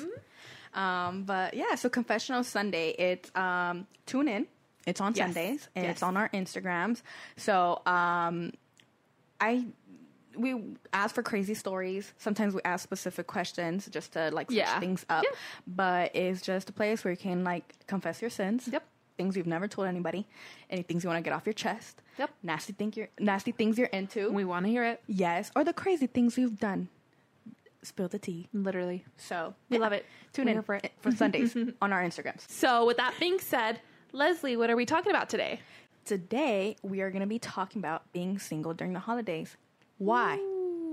Um, 0.73 1.23
but 1.23 1.53
yeah, 1.53 1.75
so 1.75 1.87
Confessional 1.89 2.43
Sunday, 2.43 2.89
it's 2.91 3.31
um, 3.35 3.87
tune 4.05 4.27
in. 4.27 4.47
It's 4.85 5.01
on 5.01 5.13
Yes. 5.15 5.25
Sundays 5.33 5.69
and 5.75 5.85
Yes. 5.85 5.91
it's 5.93 6.03
on 6.03 6.17
our 6.17 6.29
Instagrams. 6.29 7.01
So 7.37 7.81
um, 7.85 8.51
I 9.39 9.65
we 10.37 10.75
ask 10.91 11.15
for 11.15 11.23
crazy 11.23 11.53
stories. 11.53 12.13
Sometimes 12.17 12.53
we 12.53 12.59
ask 12.65 12.83
specific 12.83 13.25
questions 13.25 13.87
just 13.89 14.11
to 14.13 14.29
like 14.31 14.47
switch 14.47 14.57
Yeah. 14.57 14.79
things 14.81 15.05
up. 15.09 15.23
Yeah. 15.23 15.29
But 15.65 16.13
it's 16.13 16.41
just 16.41 16.69
a 16.69 16.73
place 16.73 17.05
where 17.05 17.11
you 17.11 17.17
can 17.17 17.45
like 17.45 17.63
confess 17.87 18.21
your 18.21 18.29
sins. 18.29 18.67
Yep. 18.71 18.83
Things 19.17 19.37
you've 19.37 19.47
never 19.47 19.67
told 19.67 19.87
anybody. 19.87 20.27
Any 20.69 20.81
things 20.83 21.03
you 21.03 21.09
want 21.09 21.17
to 21.23 21.27
get 21.27 21.33
off 21.35 21.45
your 21.45 21.53
chest. 21.53 22.01
Yep. 22.19 22.31
Nasty 22.43 22.73
thing 22.73 22.91
you're 22.95 23.07
nasty 23.19 23.51
things 23.51 23.77
you're 23.77 23.87
into. 23.87 24.29
We 24.31 24.43
want 24.45 24.65
to 24.65 24.69
hear 24.71 24.83
it. 24.83 25.01
yes. 25.07 25.51
Or 25.55 25.63
the 25.63 25.73
crazy 25.73 26.07
things 26.07 26.37
you've 26.37 26.59
done. 26.59 26.89
Spill 27.83 28.07
the 28.07 28.17
tea. 28.19 28.49
Literally, 28.51 29.05
So 29.17 29.53
we 29.69 29.77
love 29.77 29.91
it. 29.93 30.05
Tune 30.33 30.45
We're 30.47 30.53
in 30.55 30.61
for 30.63 30.75
it. 30.75 30.91
for 31.01 31.11
Sundays 31.11 31.55
on 31.81 31.93
our 31.93 32.03
Instagrams. 32.03 32.49
So, 32.49 32.83
with 32.85 32.97
that 32.97 33.13
being 33.19 33.37
said, 33.39 33.79
Leslie, 34.11 34.57
what 34.57 34.69
are 34.71 34.75
we 34.75 34.85
talking 34.87 35.11
about 35.11 35.29
today? 35.29 35.59
Today 36.03 36.75
we 36.81 37.01
are 37.01 37.09
going 37.11 37.21
to 37.21 37.27
be 37.27 37.37
talking 37.39 37.79
about 37.79 38.11
being 38.11 38.39
single 38.39 38.73
during 38.73 38.93
the 38.93 38.99
holidays. 38.99 39.55
Why? 39.99 40.39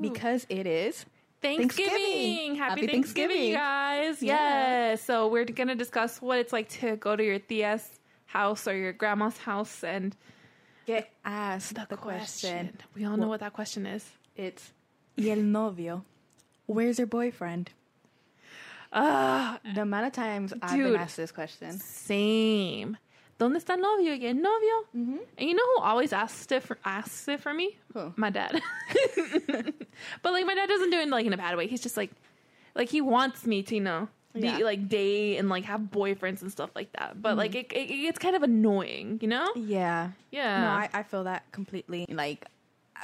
Because 0.03 0.47
it 0.51 0.67
is 0.67 1.07
Thanksgiving. 1.41 1.93
Thanksgiving. 1.93 2.55
Happy, 2.57 2.81
Happy 2.83 2.87
Thanksgiving, 2.87 3.37
Thanksgiving. 3.37 3.53
guys. 3.55 4.23
Yeah. 4.23 4.91
Yes. 4.91 5.03
So, 5.03 5.29
we're 5.29 5.47
going 5.47 5.69
to 5.69 5.75
discuss 5.75 6.21
what 6.21 6.39
it's 6.39 6.53
like 6.53 6.69
to 6.81 6.97
go 6.97 7.17
to 7.17 7.25
your 7.25 7.39
tia's 7.39 7.89
house 8.33 8.67
or 8.67 8.75
your 8.75 8.93
grandma's 8.93 9.39
house 9.39 9.85
and 9.85 10.17
get 10.87 11.13
asked 11.25 11.75
the, 11.89 11.97
question. 11.97 12.79
We 12.95 13.05
all 13.05 13.17
know 13.17 13.29
what 13.29 13.41
that 13.41 13.53
question 13.53 13.87
is. 13.87 14.05
It's 14.37 14.73
y 15.17 15.29
el 15.29 15.43
novio. 15.43 16.05
Where's 16.67 16.99
your 16.99 17.07
boyfriend? 17.07 17.71
Ah, 18.93 19.59
The 19.75 19.83
amount 19.83 20.07
of 20.07 20.13
times 20.13 20.53
I've 20.63 20.77
been 20.77 20.97
asked 20.97 21.17
this 21.17 21.33
question. 21.33 21.73
same. 21.79 22.97
¿Dónde 23.39 23.57
está 23.57 23.71
el 23.71 23.81
novio? 23.81 24.13
¿Y 24.15 24.27
el 24.27 24.35
novio? 24.35 24.87
Mm-hmm. 24.97 25.17
And 25.39 25.49
you 25.49 25.55
know 25.55 25.67
who 25.77 25.83
always 25.83 26.13
asks 26.13 26.51
it 26.53 26.63
for, 26.63 26.79
asks 26.85 27.27
it 27.29 27.41
for 27.41 27.53
me? 27.53 27.77
Who? 27.95 28.13
My 28.17 28.31
dad. 28.31 28.61
but 30.23 30.33
like 30.33 30.47
my 30.47 30.55
dad 30.55 30.69
doesn't 30.69 30.91
do 30.91 30.99
it 30.99 31.09
like 31.09 31.27
in 31.27 31.33
a 31.33 31.37
bad 31.37 31.57
way. 31.57 31.67
He's 31.67 31.81
just 31.81 31.97
like 31.97 32.11
like 32.75 32.89
he 32.89 33.01
wants 33.01 33.45
me 33.47 33.63
to, 33.65 33.75
you 33.75 33.81
know, 33.81 34.09
be, 34.33 34.41
Yeah. 34.41 34.59
like 34.59 34.89
date 34.89 35.39
and 35.39 35.49
like 35.49 35.65
have 35.65 35.81
boyfriends 35.81 36.43
and 36.43 36.51
stuff 36.51 36.71
like 36.75 36.93
that. 36.93 37.21
But 37.21 37.37
like 37.37 37.53
mm. 37.53 37.61
it, 37.61 37.73
it, 37.73 37.91
it's 37.91 38.19
kind 38.19 38.37
of 38.37 38.43
annoying, 38.43 39.19
you 39.23 39.29
know? 39.29 39.49
Yeah. 39.55 40.11
Yeah. 40.31 40.61
No, 40.61 40.69
I, 40.69 40.89
I 40.93 41.03
feel 41.03 41.25
that 41.25 41.51
completely. 41.53 42.07
Like, 42.09 42.47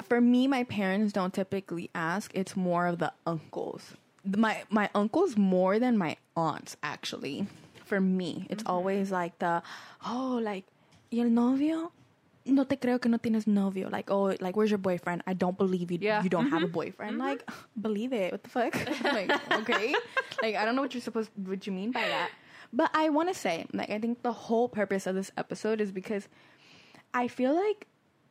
for 0.04 0.20
me, 0.20 0.46
my 0.46 0.64
parents 0.64 1.12
don't 1.12 1.34
typically 1.34 1.90
ask. 1.94 2.30
It's 2.34 2.56
more 2.56 2.86
of 2.86 2.98
the 2.98 3.12
uncles. 3.26 3.94
My 4.24 4.62
my 4.68 4.90
uncles 4.94 5.36
more 5.36 5.78
than 5.78 5.96
my 5.96 6.16
aunts 6.36 6.76
actually. 6.82 7.46
For 7.84 8.00
me, 8.00 8.46
it's 8.50 8.62
mm-hmm. 8.62 8.72
always 8.72 9.10
like 9.10 9.38
the 9.38 9.62
oh 10.06 10.40
like 10.42 10.64
y 11.10 11.20
el 11.20 11.30
novio. 11.30 11.92
No 12.48 12.64
te 12.64 12.76
creo 12.76 13.00
que 13.00 13.08
no 13.08 13.18
tienes 13.18 13.46
novio. 13.46 13.88
Like, 13.88 14.10
oh, 14.10 14.34
like, 14.40 14.56
where's 14.56 14.70
your 14.70 14.78
boyfriend? 14.78 15.22
I 15.26 15.34
don't 15.34 15.56
believe 15.56 15.90
you. 15.90 15.98
Yeah. 16.00 16.22
You 16.22 16.28
don't 16.28 16.50
have 16.50 16.62
a 16.62 16.66
mm-hmm. 16.66 16.72
boyfriend. 16.72 17.12
Mm-hmm. 17.12 17.26
Like, 17.26 17.48
believe 17.80 18.12
it. 18.12 18.32
What 18.32 18.42
the 18.42 18.50
fuck? 18.50 18.74
like, 19.04 19.30
okay. 19.52 19.94
like, 20.42 20.56
I 20.56 20.64
don't 20.64 20.76
know 20.76 20.82
what 20.82 20.94
you're 20.94 21.02
supposed, 21.02 21.30
what 21.36 21.66
you 21.66 21.72
mean 21.72 21.92
by 21.92 22.06
that. 22.06 22.30
But 22.72 22.90
I 22.94 23.08
want 23.08 23.28
to 23.28 23.34
say, 23.34 23.66
like, 23.72 23.90
I 23.90 23.98
think 23.98 24.22
the 24.22 24.32
whole 24.32 24.68
purpose 24.68 25.06
of 25.06 25.14
this 25.14 25.30
episode 25.36 25.80
is 25.80 25.90
because 25.90 26.28
I 27.14 27.28
feel 27.28 27.54
like 27.54 27.86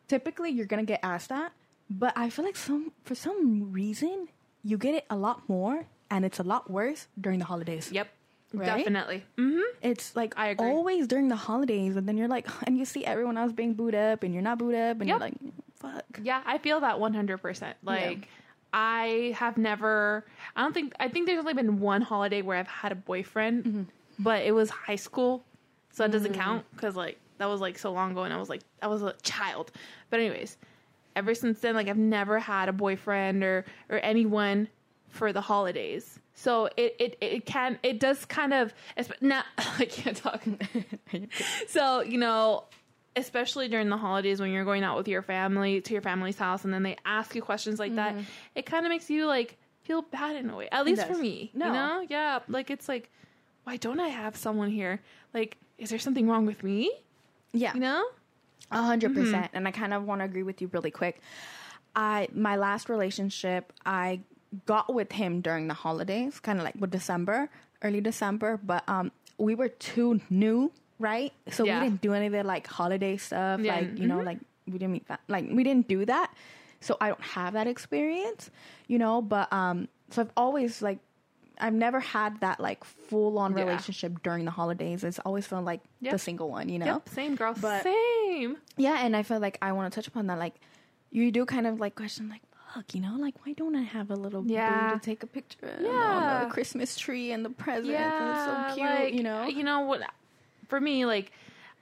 typically 0.07 0.51
you're 0.51 0.65
gonna 0.65 0.83
get 0.83 0.99
asked 1.03 1.29
that, 1.29 1.53
but 1.89 2.13
I 2.15 2.29
feel 2.29 2.45
like 2.45 2.55
some 2.55 2.91
for 3.03 3.15
some 3.15 3.71
reason 3.71 4.29
you 4.63 4.77
get 4.77 4.95
it 4.95 5.05
a 5.09 5.15
lot 5.15 5.47
more, 5.49 5.87
and 6.09 6.25
it's 6.25 6.39
a 6.39 6.43
lot 6.43 6.69
worse 6.69 7.07
during 7.19 7.39
the 7.39 7.45
holidays. 7.45 7.91
Yep. 7.91 8.07
Right? 8.53 8.77
Definitely. 8.77 9.23
hmm 9.37 9.59
It's 9.81 10.15
like 10.15 10.33
I 10.37 10.47
agree. 10.47 10.69
always 10.69 11.07
during 11.07 11.27
the 11.27 11.35
holidays, 11.35 11.95
and 11.95 12.07
then 12.07 12.17
you're 12.17 12.27
like, 12.27 12.47
and 12.67 12.77
you 12.77 12.85
see 12.85 13.03
everyone 13.05 13.37
else 13.37 13.51
being 13.51 13.73
booed 13.73 13.95
up, 13.95 14.23
and 14.23 14.33
you're 14.33 14.43
not 14.43 14.57
booed 14.57 14.75
up, 14.75 14.99
and 15.01 15.07
Yep. 15.07 15.19
you're 15.19 15.19
like, 15.19 15.33
fuck. 15.79 16.19
Yeah, 16.23 16.41
I 16.45 16.57
feel 16.57 16.79
that 16.79 16.97
100%. 16.99 17.73
Like, 17.83 18.27
I 18.73 19.33
have 19.37 19.57
never, 19.57 20.25
I 20.55 20.61
don't 20.61 20.73
think, 20.73 20.93
I 20.99 21.07
think 21.07 21.25
there's 21.27 21.39
only 21.39 21.53
been 21.53 21.79
one 21.79 22.01
holiday 22.01 22.41
where 22.41 22.57
I've 22.57 22.67
had 22.67 22.91
a 22.91 22.95
boyfriend, 22.95 23.63
Mm-hmm. 23.65 23.83
but 24.19 24.43
it 24.43 24.51
was 24.53 24.69
high 24.69 24.95
school. 24.95 25.43
So 25.93 26.03
that 26.03 26.09
Mm. 26.09 26.13
doesn't 26.13 26.33
count 26.33 26.65
because, 26.75 26.95
like, 26.95 27.17
that 27.39 27.45
was 27.47 27.59
like 27.61 27.77
so 27.77 27.91
long 27.91 28.11
ago 28.11 28.23
and 28.23 28.33
I 28.33 28.37
was 28.37 28.49
like, 28.49 28.61
I 28.81 28.87
was 28.87 29.01
a 29.03 29.13
child. 29.23 29.71
But, 30.09 30.19
anyways, 30.19 30.57
ever 31.15 31.33
since 31.35 31.59
then, 31.59 31.75
like, 31.75 31.87
I've 31.87 31.97
never 31.97 32.39
had 32.39 32.69
a 32.69 32.73
boyfriend 32.73 33.43
or, 33.43 33.65
or 33.89 33.97
anyone 33.99 34.67
for 35.09 35.33
the 35.33 35.41
holidays. 35.41 36.19
So 36.33 36.69
it, 36.77 36.95
it, 36.99 37.17
it 37.19 37.45
can, 37.45 37.79
it 37.81 37.99
does 37.99 38.25
kind 38.25 38.53
of, 38.53 38.73
not, 39.21 39.45
I 39.57 39.85
can't 39.85 40.15
talk. 40.15 40.43
so, 41.67 42.01
you 42.01 42.17
know, 42.17 42.65
especially 43.15 43.67
during 43.67 43.89
the 43.89 43.97
holidays 43.97 44.39
when 44.39 44.51
you're 44.51 44.65
going 44.65 44.83
out 44.83 44.97
with 44.97 45.07
your 45.07 45.23
family 45.23 45.81
to 45.81 45.93
your 45.93 46.01
family's 46.01 46.37
house 46.37 46.63
and 46.63 46.73
then 46.73 46.83
they 46.83 46.95
ask 47.05 47.33
you 47.35 47.41
questions 47.41 47.79
like 47.79 47.95
that, 47.95 48.13
mm-hmm. 48.13 48.23
it 48.53 48.65
kind 48.65 48.85
of 48.85 48.91
makes 48.91 49.09
you 49.09 49.25
like 49.25 49.57
feel 49.81 50.03
bad 50.03 50.35
in 50.35 50.49
a 50.49 50.55
way. 50.55 50.69
At 50.71 50.85
least 50.85 51.07
for 51.07 51.15
me. 51.15 51.49
No. 51.53 51.67
You 51.67 51.73
know? 51.73 52.05
Yeah. 52.07 52.39
Like 52.47 52.69
it's 52.69 52.87
like, 52.87 53.09
why 53.63 53.77
don't 53.77 53.99
I 53.99 54.09
have 54.09 54.35
someone 54.35 54.69
here? 54.69 55.01
Like, 55.33 55.57
is 55.77 55.89
there 55.89 55.99
something 55.99 56.27
wrong 56.27 56.45
with 56.45 56.63
me? 56.63 56.91
Yeah, 57.53 57.73
You 57.73 57.79
know? 57.79 58.05
a 58.71 58.81
hundred 58.81 59.13
percent. 59.13 59.47
Mm-hmm. 59.47 59.57
And 59.57 59.67
I 59.67 59.71
kind 59.71 59.93
of 59.93 60.03
want 60.03 60.21
to 60.21 60.25
agree 60.25 60.43
with 60.43 60.61
you 60.61 60.69
really 60.71 60.91
quick. 60.91 61.21
I 61.95 62.27
my 62.33 62.57
last 62.57 62.89
relationship, 62.89 63.73
I 63.85 64.21
got 64.65 64.93
with 64.93 65.11
him 65.11 65.41
during 65.41 65.67
the 65.67 65.73
holidays, 65.73 66.39
kind 66.39 66.59
of 66.59 66.65
like 66.65 66.75
with 66.79 66.91
December, 66.91 67.49
early 67.83 68.01
December, 68.01 68.59
but 68.63 68.83
um, 68.87 69.11
we 69.37 69.55
were 69.55 69.69
too 69.69 70.19
new, 70.29 70.71
right? 70.99 71.33
So 71.51 71.63
Yeah. 71.65 71.79
we 71.81 71.89
didn't 71.89 72.01
do 72.01 72.13
any 72.13 72.27
of 72.27 72.31
the 72.33 72.43
like 72.43 72.65
holiday 72.67 73.17
stuff, 73.17 73.59
Yeah, 73.61 73.75
like 73.75 73.97
you 73.99 74.07
know, 74.07 74.19
like 74.19 74.39
we 74.65 74.73
didn't 74.73 74.91
meet 74.93 75.07
that, 75.07 75.19
like 75.27 75.45
we 75.51 75.63
didn't 75.63 75.87
do 75.87 76.05
that. 76.05 76.33
So 76.79 76.95
I 77.01 77.07
don't 77.09 77.21
have 77.21 77.53
that 77.53 77.67
experience, 77.67 78.51
you 78.87 78.97
know. 78.99 79.21
But 79.21 79.51
um, 79.51 79.87
so 80.11 80.21
I've 80.21 80.31
always 80.37 80.81
like. 80.81 80.99
I've 81.59 81.73
never 81.73 81.99
had 81.99 82.39
that 82.41 82.59
like 82.59 82.83
full 82.83 83.39
on 83.39 83.57
Yeah. 83.57 83.63
relationship 83.63 84.21
during 84.21 84.45
the 84.45 84.51
holidays. 84.51 85.03
It's 85.03 85.17
always 85.17 85.47
felt 85.47 85.65
like 85.65 85.81
Yep. 86.01 86.11
the 86.11 86.19
single 86.19 86.51
one, 86.51 86.69
you 86.69 86.77
know? 86.77 86.85
Yep. 86.85 87.09
Same 87.09 87.35
girl. 87.35 87.55
But- 87.59 87.81
Same. 87.81 88.57
Yeah, 88.77 89.03
and 89.03 89.15
I 89.15 89.23
feel 89.23 89.39
like 89.39 89.57
I 89.59 89.71
want 89.71 89.91
to 89.91 89.95
touch 89.95 90.07
upon 90.07 90.27
that. 90.27 90.37
Like, 90.37 90.53
you 91.09 91.31
do 91.31 91.47
kind 91.47 91.65
of 91.65 91.79
like 91.79 91.95
question, 91.95 92.29
like, 92.29 92.43
fuck, 92.77 92.93
you 92.95 93.01
know, 93.01 93.15
like, 93.17 93.45
why 93.45 93.53
don't 93.53 93.75
I 93.75 93.81
have 93.81 94.11
a 94.11 94.15
little 94.15 94.45
Yeah. 94.45 94.91
boo 94.93 94.99
to 94.99 95.05
take 95.05 95.23
a 95.23 95.27
picture 95.27 95.65
of 95.67 95.81
Yeah. 95.81 96.43
the 96.45 96.51
Christmas 96.51 96.95
tree 96.97 97.31
and 97.31 97.43
the 97.43 97.49
presents? 97.49 97.89
Yeah. 97.89 98.21
and 98.21 98.67
it's 98.67 98.75
so 98.75 98.75
cute, 98.75 98.99
like, 99.03 99.13
you 99.13 99.23
know? 99.23 99.47
You 99.47 99.63
know 99.63 99.81
what? 99.81 100.01
For 100.67 100.79
me, 100.79 101.05
like, 101.05 101.31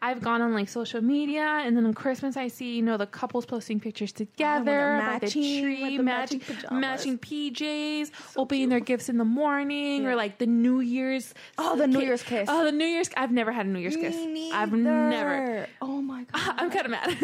I've 0.01 0.21
gone 0.21 0.41
on 0.41 0.53
like 0.53 0.69
social 0.69 1.01
media, 1.01 1.41
and 1.41 1.75
then 1.75 1.85
on 1.85 1.93
Christmas, 1.93 2.37
I 2.37 2.47
see 2.49 2.75
you 2.75 2.81
know 2.83 2.97
the 2.97 3.07
couples 3.07 3.45
posting 3.45 3.79
pictures 3.79 4.13
oh, 4.15 4.17
together, 4.19 4.97
like 4.99 5.21
the 5.21 5.25
matching, 5.27 5.63
tree, 5.63 5.97
the 5.97 6.03
matching, 6.03 6.41
matching 6.47 6.79
matching 6.79 7.17
PJs, 7.17 8.11
opening 8.35 8.69
their 8.69 8.81
gifts 8.81 9.09
in 9.09 9.17
the 9.17 9.25
morning, 9.25 10.05
or 10.05 10.15
like 10.15 10.37
the 10.37 10.45
New 10.45 10.79
Year's. 10.81 11.33
Oh, 11.57 11.75
the 11.75 11.87
New 11.87 11.99
ki- 12.01 12.05
Year's 12.05 12.21
kiss. 12.23 12.47
Oh, 12.51 12.65
the 12.65 12.71
New 12.73 12.85
Year's. 12.85 13.09
I've 13.17 13.31
never 13.31 13.51
had 13.51 13.65
a 13.65 13.69
New 13.69 13.79
Year's 13.79 13.95
kiss. 13.95 14.13
Me 14.15 14.51
I've 14.51 14.73
never. 14.73 15.65
Oh 15.81 16.01
my 16.01 16.23
god. 16.31 16.55
I'm 16.57 16.69
kind 16.69 16.85
of 16.85 16.91
mad. 16.91 17.17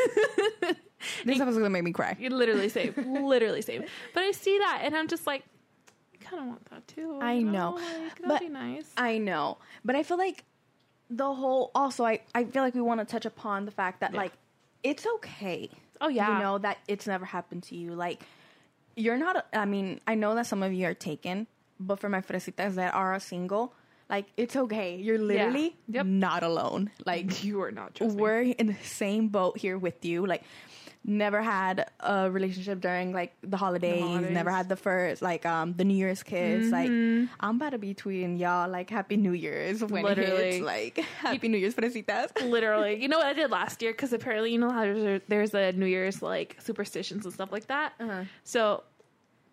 this 1.26 1.40
episode's 1.40 1.58
gonna 1.58 1.70
make 1.70 1.84
me 1.84 1.92
cry. 1.94 2.16
You 2.20 2.30
literally 2.30 2.70
same, 2.70 2.94
literally 3.26 3.62
same. 3.62 3.84
But 4.14 4.24
I 4.24 4.32
see 4.32 4.58
that, 4.60 4.82
and 4.84 4.96
I'm 4.96 5.08
just 5.08 5.26
like, 5.28 5.44
I 6.14 6.24
kind 6.24 6.42
of 6.42 6.48
want 6.48 6.66
that 6.70 6.88
too. 6.88 7.20
I 7.22 7.34
you 7.34 7.46
know. 7.46 7.72
Like, 7.76 8.16
that'd 8.16 8.28
But 8.28 8.40
be 8.42 8.50
nice. 8.50 8.90
I 8.98 9.18
know, 9.18 9.58
but 9.86 9.96
I 9.96 10.04
feel 10.04 10.18
like 10.18 10.44
the 11.10 11.34
whole. 11.34 11.72
Also, 11.76 12.06
I 12.06 12.22
I 12.36 12.46
feel 12.46 12.62
like 12.64 12.76
we 12.76 12.82
want 12.82 13.00
to 13.00 13.06
touch 13.06 13.26
upon 13.26 13.66
the 13.66 13.72
fact 13.72 14.00
that 14.02 14.14
Yeah. 14.14 14.20
like 14.22 14.34
it's 14.84 15.06
okay. 15.16 15.70
Oh, 16.04 16.08
yeah. 16.08 16.34
you 16.38 16.44
know 16.44 16.58
that 16.58 16.78
it's 16.88 17.06
never 17.06 17.26
happened 17.26 17.62
to 17.64 17.76
you. 17.76 17.94
Like 17.94 18.24
you're 18.96 19.18
not. 19.18 19.46
I 19.54 19.66
mean, 19.66 20.00
I 20.08 20.16
know 20.16 20.36
that 20.36 20.48
some 20.48 20.64
of 20.64 20.74
you 20.74 20.88
are 20.88 20.94
taken, 20.94 21.48
but 21.80 22.00
for 22.00 22.10
my 22.10 22.22
fresitas 22.22 22.76
that 22.76 22.94
are 22.94 23.20
single, 23.20 23.74
like 24.10 24.26
it's 24.38 24.56
okay. 24.56 24.96
You're 24.98 25.20
literally 25.20 25.76
Yep. 25.90 26.06
not 26.08 26.44
alone. 26.44 26.92
Like 27.06 27.44
you 27.44 27.62
are 27.62 27.72
not. 27.72 28.00
We're 28.02 28.42
in 28.42 28.68
the 28.68 28.76
same 28.84 29.28
boat 29.28 29.58
here 29.60 29.78
with 29.78 30.04
you. 30.04 30.26
Like 30.26 30.44
never 31.04 31.42
had 31.42 31.90
a 32.00 32.30
relationship 32.30 32.80
during 32.80 33.12
like 33.12 33.34
the 33.42 33.58
holidays, 33.58 34.02
holidays. 34.02 34.32
never 34.32 34.52
had 34.52 34.70
the 34.70 34.76
first 34.76 35.22
like 35.22 35.46
um 35.46 35.74
the 35.74 35.84
New 35.84 35.96
Year's 35.96 36.24
kiss. 36.24 36.72
Like 36.72 36.90
I'm 36.90 37.30
about 37.40 37.72
to 37.72 37.78
be 37.78 37.94
tweeting 37.94 38.40
y'all 38.40 38.70
like 38.70 38.90
Happy 38.90 39.18
New 39.18 39.34
Year's 39.34 39.84
when 39.84 40.06
it 40.06 40.10
Literally. 40.18 40.52
hits 40.52 40.64
like 40.64 40.98
Happy 41.20 41.48
New 41.48 41.58
Year's 41.58 41.74
fresitas. 41.74 42.30
Literally, 42.50 43.02
you 43.02 43.08
know 43.08 43.18
what 43.18 43.28
I 43.28 43.34
did 43.34 43.50
last 43.52 43.82
year? 43.82 43.92
Because 43.92 44.14
apparently, 44.14 44.52
you 44.52 44.60
know 44.60 44.70
how 44.70 44.82
there's 44.82 45.04
a, 45.04 45.22
there's 45.28 45.54
a 45.54 45.72
New 45.72 45.88
Year's 45.88 46.22
like 46.22 46.58
superstitions 46.60 47.26
and 47.26 47.34
stuff 47.34 47.52
like 47.52 47.68
that. 47.68 47.94
Uh-huh. 48.00 48.24
So 48.44 48.84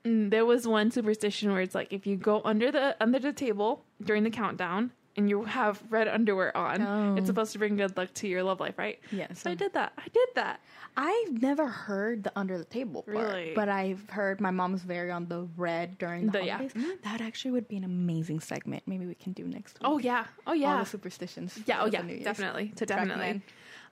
mm, 0.05 0.31
there 0.31 0.45
was 0.45 0.67
one 0.67 0.91
superstition 0.91 1.53
where 1.53 1.63
it's 1.63 1.75
like 1.75 1.93
if 1.93 2.07
you 2.07 2.17
go 2.17 2.43
under 2.45 2.71
the 2.71 2.97
under 3.01 3.19
the 3.19 3.33
table 3.33 3.85
during 4.03 4.23
the 4.23 4.31
countdown 4.31 4.93
and 5.19 5.29
you 5.29 5.43
have 5.45 5.83
red 5.91 6.09
underwear 6.09 6.57
on, 6.57 6.81
Oh. 6.81 7.17
it's 7.17 7.27
supposed 7.27 7.53
to 7.53 7.59
bring 7.59 7.77
good 7.77 7.95
luck 7.97 8.15
to 8.15 8.29
your 8.29 8.43
love 8.43 8.61
life, 8.61 8.79
right? 8.79 8.99
Yes. 9.13 9.41
So 9.43 9.51
I 9.51 9.55
did 9.55 9.73
that. 9.75 9.93
I 9.99 10.07
did 10.13 10.29
that. 10.37 10.61
I've 10.97 11.43
never 11.43 11.67
heard 11.67 12.23
the 12.25 12.33
under 12.37 12.57
the 12.57 12.65
table 12.65 13.03
part, 13.03 13.17
Really? 13.17 13.53
but 13.55 13.69
I've 13.69 14.09
heard 14.09 14.41
my 14.41 14.51
mom's 14.51 14.83
very 14.83 15.11
on 15.11 15.27
the 15.29 15.47
red 15.57 15.99
during 15.99 16.27
the, 16.27 16.39
The- 16.39 16.45
yeah. 16.47 16.57
holidays. 16.59 16.97
That 17.03 17.21
actually 17.21 17.51
would 17.51 17.69
be 17.69 17.77
an 17.77 17.85
amazing 17.85 18.41
segment. 18.41 18.85
Maybe 18.87 19.05
we 19.07 19.15
can 19.15 19.33
do 19.33 19.45
next 19.45 19.75
week. 19.75 19.83
Oh 19.85 19.99
yeah. 19.99 20.25
Oh 20.47 20.55
yeah. 20.55 20.73
all 20.73 20.79
the 20.79 20.87
superstitions. 20.87 21.59
Yeah. 21.67 21.83
Oh 21.83 21.87
yeah. 21.87 22.03
Definitely. 22.23 22.69
To 22.77 22.87
definitely. 22.87 23.43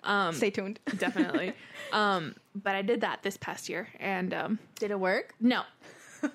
Um, 0.04 0.33
Stay 0.35 0.50
tuned. 0.50 0.78
definitely. 0.99 1.52
um, 1.92 2.37
but 2.54 2.75
I 2.76 2.83
did 2.83 3.00
that 3.00 3.23
this 3.25 3.37
past 3.37 3.68
year, 3.68 3.88
and 3.99 4.33
um, 4.33 4.59
Did 4.78 4.90
it 4.92 5.00
work? 5.00 5.35
no. 5.40 5.62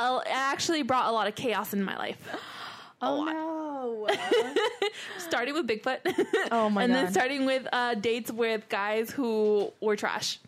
It 0.00 0.26
actually 0.28 0.82
brought 0.82 1.08
a 1.08 1.12
lot 1.12 1.26
of 1.26 1.34
chaos 1.34 1.72
in 1.74 1.82
my 1.82 1.96
life. 1.96 2.18
Oh 3.00 3.24
no! 3.24 4.08
starting 5.18 5.54
with 5.54 5.66
Bigfoot. 5.66 5.98
Oh 6.50 6.68
my 6.68 6.82
god. 6.82 6.84
and 6.84 6.94
then 6.94 7.12
starting 7.12 7.46
with 7.46 7.66
uh, 7.72 7.94
dates 7.94 8.30
with 8.32 8.68
guys 8.68 9.10
who 9.10 9.72
were 9.80 9.96
trash. 9.96 10.38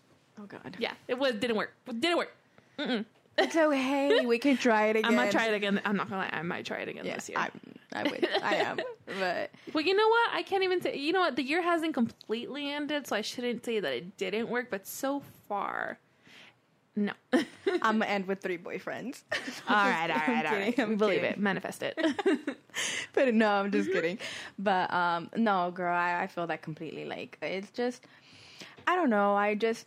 oh 0.41 0.47
god! 0.47 0.77
Yeah, 0.79 0.93
it 1.09 1.19
was 1.19 1.35
didn't 1.35 1.57
work. 1.57 1.73
Didn't 1.87 2.17
work. 2.19 2.35
It's 3.39 3.57
okay. 3.57 4.27
We 4.27 4.39
can 4.39 4.57
try 4.57 4.87
it 4.87 4.97
again. 4.97 5.13
I 5.13 5.15
might 5.15 5.31
try 5.31 5.47
it 5.47 5.55
again. 5.55 5.81
I'm 5.85 5.97
not 5.97 6.11
gonna 6.11 6.23
lie. 6.23 6.31
I 6.33 6.43
might 6.43 6.67
try 6.67 6.79
it 6.79 6.89
again 6.89 7.07
Yeah, 7.07 7.15
this 7.15 7.29
year. 7.29 7.39
I, 7.39 7.51
I 7.93 8.03
would. 8.05 8.29
I 8.43 8.55
am. 8.57 8.79
But 9.19 9.51
well, 9.73 9.85
you 9.85 9.95
know 9.97 10.07
what? 10.09 10.31
I 10.35 10.43
can't 10.45 10.63
even 10.63 10.81
say. 10.81 10.97
You 10.97 11.13
know 11.13 11.21
what? 11.21 11.35
The 11.35 11.43
year 11.43 11.63
hasn't 11.63 11.95
completely 11.95 12.69
ended, 12.71 13.09
so 13.09 13.17
I 13.17 13.23
shouldn't 13.23 13.65
say 13.65 13.81
that 13.81 13.93
it 13.93 14.17
didn't 14.17 14.49
work. 14.49 14.71
But 14.71 14.87
so 14.87 15.23
far, 15.49 15.99
no. 16.97 17.13
I'm 17.33 17.99
gonna 17.99 18.05
end 18.07 18.27
with 18.27 18.41
three 18.41 18.59
boyfriends. 18.59 19.23
right, 19.69 20.11
all 20.11 20.17
right, 20.35 20.47
all 20.47 20.53
right. 20.53 20.77
We 20.89 20.95
believe 20.97 21.21
kidding. 21.21 21.33
it. 21.33 21.39
Manifest 21.39 21.83
it. 21.83 21.99
but 23.13 23.33
no, 23.35 23.49
I'm 23.53 23.71
just 23.71 23.91
kidding. 23.91 24.19
But 24.59 24.93
um, 24.93 25.31
no, 25.37 25.71
girl, 25.71 25.95
I, 25.95 26.23
I 26.23 26.27
feel 26.27 26.47
that 26.49 26.63
completely. 26.63 27.05
Like 27.05 27.39
it's 27.43 27.71
just, 27.71 28.05
I 28.87 28.97
don't 28.97 29.11
know. 29.11 29.35
I 29.35 29.55
just, 29.55 29.87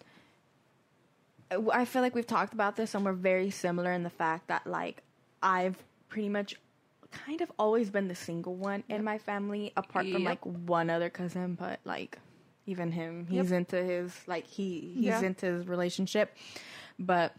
I 1.71 1.85
feel 1.85 2.01
like 2.01 2.15
we've 2.15 2.25
talked 2.27 2.53
about 2.53 2.75
this, 2.75 2.95
and 2.95 3.05
we're 3.05 3.13
very 3.13 3.49
similar 3.51 3.91
in 3.91 4.03
the 4.03 4.09
fact 4.09 4.47
that 4.47 4.65
like 4.65 5.03
I've 5.41 5.77
pretty 6.09 6.29
much 6.29 6.55
kind 7.11 7.41
of 7.41 7.51
always 7.59 7.91
been 7.91 8.07
the 8.07 8.15
single 8.15 8.55
one 8.55 8.83
in 8.89 9.03
my 9.03 9.17
family, 9.19 9.71
apart 9.77 10.07
from 10.09 10.23
like 10.23 10.43
one 10.45 10.89
other 10.89 11.09
cousin, 11.09 11.55
but 11.55 11.79
like 11.85 12.17
even 12.65 12.91
him, 12.91 13.27
he's 13.29 13.51
Yep. 13.51 13.57
into 13.59 13.83
his 13.83 14.15
like 14.25 14.47
he 14.47 14.93
he's 14.95 15.03
Yeah. 15.05 15.21
into 15.21 15.45
his 15.47 15.67
relationship, 15.67 16.35
but. 17.05 17.33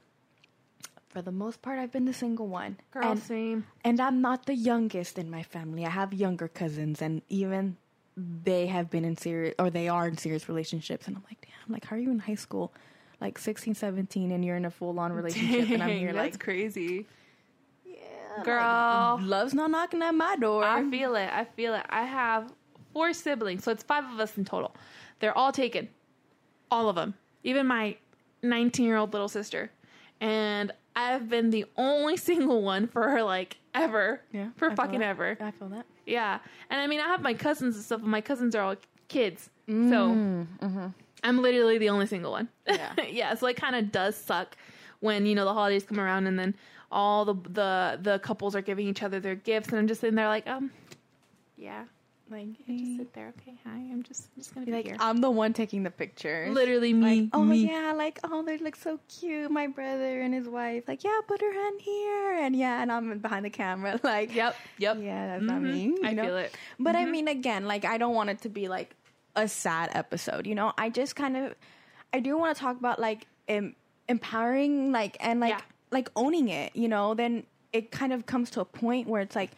For 1.09 1.23
the 1.23 1.31
most 1.31 1.63
part, 1.63 1.79
I've 1.79 1.93
been 1.93 2.07
the 2.07 2.13
single 2.13 2.49
one. 2.49 2.77
Girl, 2.91 3.13
And- 3.13 3.23
same. 3.23 3.67
and 3.85 4.01
I'm 4.01 4.21
not 4.21 4.47
the 4.47 4.55
youngest 4.57 5.17
in 5.17 5.31
my 5.31 5.45
family. 5.45 5.87
I 5.87 5.91
have 5.91 6.13
younger 6.13 6.49
cousins, 6.49 7.01
and 7.01 7.23
even 7.29 7.77
they 8.17 8.67
have 8.67 8.91
been 8.91 9.05
in 9.05 9.17
serious, 9.17 9.55
or 9.61 9.71
they 9.71 9.87
are 9.89 10.09
in 10.09 10.17
serious 10.19 10.49
relationships. 10.49 11.07
And 11.07 11.17
I'm 11.17 11.23
like, 11.31 11.41
damn, 11.41 11.73
like, 11.73 11.85
how 11.85 11.95
are 11.95 12.01
you 12.01 12.11
in 12.11 12.19
high 12.19 12.35
school? 12.35 12.73
Like 13.21 13.39
16, 13.39 13.75
17, 13.77 14.33
and 14.33 14.45
you're 14.45 14.57
in 14.57 14.65
a 14.65 14.73
full 14.73 14.99
on 14.99 15.13
relationship. 15.13 15.71
and 15.71 15.83
I'm 15.85 15.89
Dang, 15.91 15.99
here 16.01 16.13
that's 16.13 16.35
like, 16.35 16.41
crazy. 16.43 17.07
yeah, 17.87 18.43
Girl. 18.45 19.17
like, 19.21 19.25
love's 19.27 19.55
not 19.55 19.71
knocking 19.71 20.03
at 20.03 20.17
my 20.17 20.35
door. 20.35 20.65
I 20.65 20.83
feel 20.91 21.15
it. 21.15 21.31
I 21.33 21.45
feel 21.45 21.75
it. 21.75 21.87
I 21.91 22.03
have 22.07 22.53
four 22.93 23.13
siblings, 23.13 23.63
so 23.63 23.71
it's 23.71 23.85
five 23.85 24.05
of 24.13 24.19
us 24.19 24.37
in 24.37 24.45
total. 24.45 24.75
They're 25.21 25.37
all 25.39 25.53
taken. 25.53 25.89
all 26.73 26.89
of 26.89 26.97
them, 26.97 27.15
even 27.45 27.69
my 27.69 27.97
19 28.45 28.87
year 28.87 28.97
old 28.97 29.13
little 29.13 29.29
sister. 29.29 29.71
And 30.21 30.73
I've 30.97 31.29
been 31.29 31.51
the 31.51 31.67
only 31.77 32.17
single 32.31 32.63
one 32.63 32.87
for 32.87 33.09
her, 33.11 33.23
like, 33.23 33.57
ever. 33.75 34.21
Yeah, 34.33 34.51
For 34.57 34.71
I 34.71 34.75
fucking 34.75 35.03
ever. 35.03 35.37
I 35.41 35.51
feel 35.51 35.69
that. 35.71 35.87
Yeah. 36.07 36.39
And 36.71 36.81
I 36.81 36.87
mean, 36.87 37.01
I 37.01 37.09
have 37.09 37.21
my 37.23 37.35
cousins 37.35 37.75
and 37.77 37.85
stuff, 37.85 38.01
but 38.01 38.09
my 38.09 38.21
cousins 38.21 38.55
are 38.55 38.63
all 38.63 38.77
kids. 39.09 39.51
So 39.67 39.73
Mm-hmm. 39.73 40.87
I'm 41.25 41.41
literally 41.43 41.79
the 41.79 41.89
only 41.89 42.07
single 42.07 42.33
one. 42.33 42.49
Yeah. 42.67 42.93
yeah. 43.11 43.35
So 43.35 43.47
it 43.47 43.57
kind 43.57 43.75
of 43.75 43.91
does 43.91 44.15
suck 44.15 44.57
when, 45.01 45.25
you 45.27 45.35
know, 45.35 45.45
the 45.47 45.55
holidays 45.55 45.85
come 45.85 45.99
around 45.99 46.27
and 46.27 46.39
then 46.39 46.55
all 46.93 47.25
the, 47.25 47.35
the, 47.49 47.99
the 48.03 48.19
couples 48.21 48.55
are 48.55 48.61
giving 48.61 48.87
each 48.87 49.03
other 49.03 49.19
their 49.21 49.35
gifts. 49.35 49.69
And 49.71 49.79
I'm 49.79 49.89
just 49.89 50.03
sitting 50.03 50.15
there 50.17 50.29
like, 50.29 50.47
um, 50.47 50.71
yeah. 51.57 51.85
Like, 52.31 52.47
Just 52.67 52.97
sit 52.97 53.13
there. 53.13 53.35
Okay. 53.39 53.55
Hi. 53.65 53.71
I'm 53.77 54.03
just, 54.03 54.29
I'm 54.35 54.43
just 54.43 54.55
going 54.55 54.65
to 54.67 54.71
be 54.73 54.77
like 54.77 54.87
here. 54.87 54.97
I'm 54.99 55.21
the 55.21 55.31
one 55.31 55.53
taking 55.53 55.83
the 55.83 55.91
picture. 55.91 56.49
literally 56.51 56.93
me. 56.95 57.21
Like, 57.23 57.31
oh 57.35 57.45
me. 57.45 57.59
yeah, 57.71 57.93
like 57.95 58.19
oh 58.25 58.43
they 58.43 58.57
look 58.59 58.77
so 58.77 58.99
cute, 59.09 59.51
my 59.51 59.67
brother 59.67 60.21
and 60.23 60.33
his 60.33 60.49
wife. 60.49 60.85
Like 60.89 61.05
yeah, 61.05 61.21
put 61.29 61.41
her 61.43 61.53
hand 61.53 61.81
here, 61.83 62.39
and 62.41 62.57
yeah, 62.57 62.81
and 62.83 62.91
I'm 62.91 63.19
behind 63.19 63.45
the 63.45 63.51
camera, 63.51 64.01
like 64.03 64.35
Yep. 64.35 64.57
Yep. 64.79 64.99
yeah, 65.03 65.27
that's 65.29 65.45
not 65.45 65.61
Mhm. 65.61 65.73
me. 65.73 65.83
you 65.85 65.99
I 66.03 66.13
know? 66.15 66.25
feel 66.25 66.37
it. 66.39 66.55
But 66.81 66.97
I 66.97 67.05
mean, 67.05 67.29
again, 67.29 67.67
like 67.67 67.85
I 67.85 67.99
don't 67.99 68.15
want 68.15 68.31
it 68.31 68.41
to 68.43 68.49
be 68.49 68.69
like 68.69 68.97
a 69.37 69.47
sad 69.47 69.91
episode. 69.93 70.47
You 70.47 70.55
know, 70.55 70.73
I 70.79 70.89
just 70.91 71.15
kind 71.17 71.37
of, 71.37 71.55
I 72.13 72.21
do 72.21 72.39
want 72.39 72.57
to 72.57 72.61
talk 72.61 72.79
about 72.79 72.99
like 72.99 73.27
em- 73.49 73.77
empowering, 74.09 74.93
like 74.93 75.17
and 75.21 75.41
like 75.41 75.51
Yeah. 75.51 75.61
like 75.91 76.09
owning 76.17 76.49
it. 76.49 76.75
You 76.75 76.89
know, 76.89 77.13
then 77.15 77.45
it 77.73 77.91
kind 77.91 78.13
of 78.15 78.25
comes 78.25 78.49
to 78.53 78.61
a 78.61 78.65
point 78.65 79.09
where 79.09 79.21
it's 79.21 79.37
like, 79.37 79.51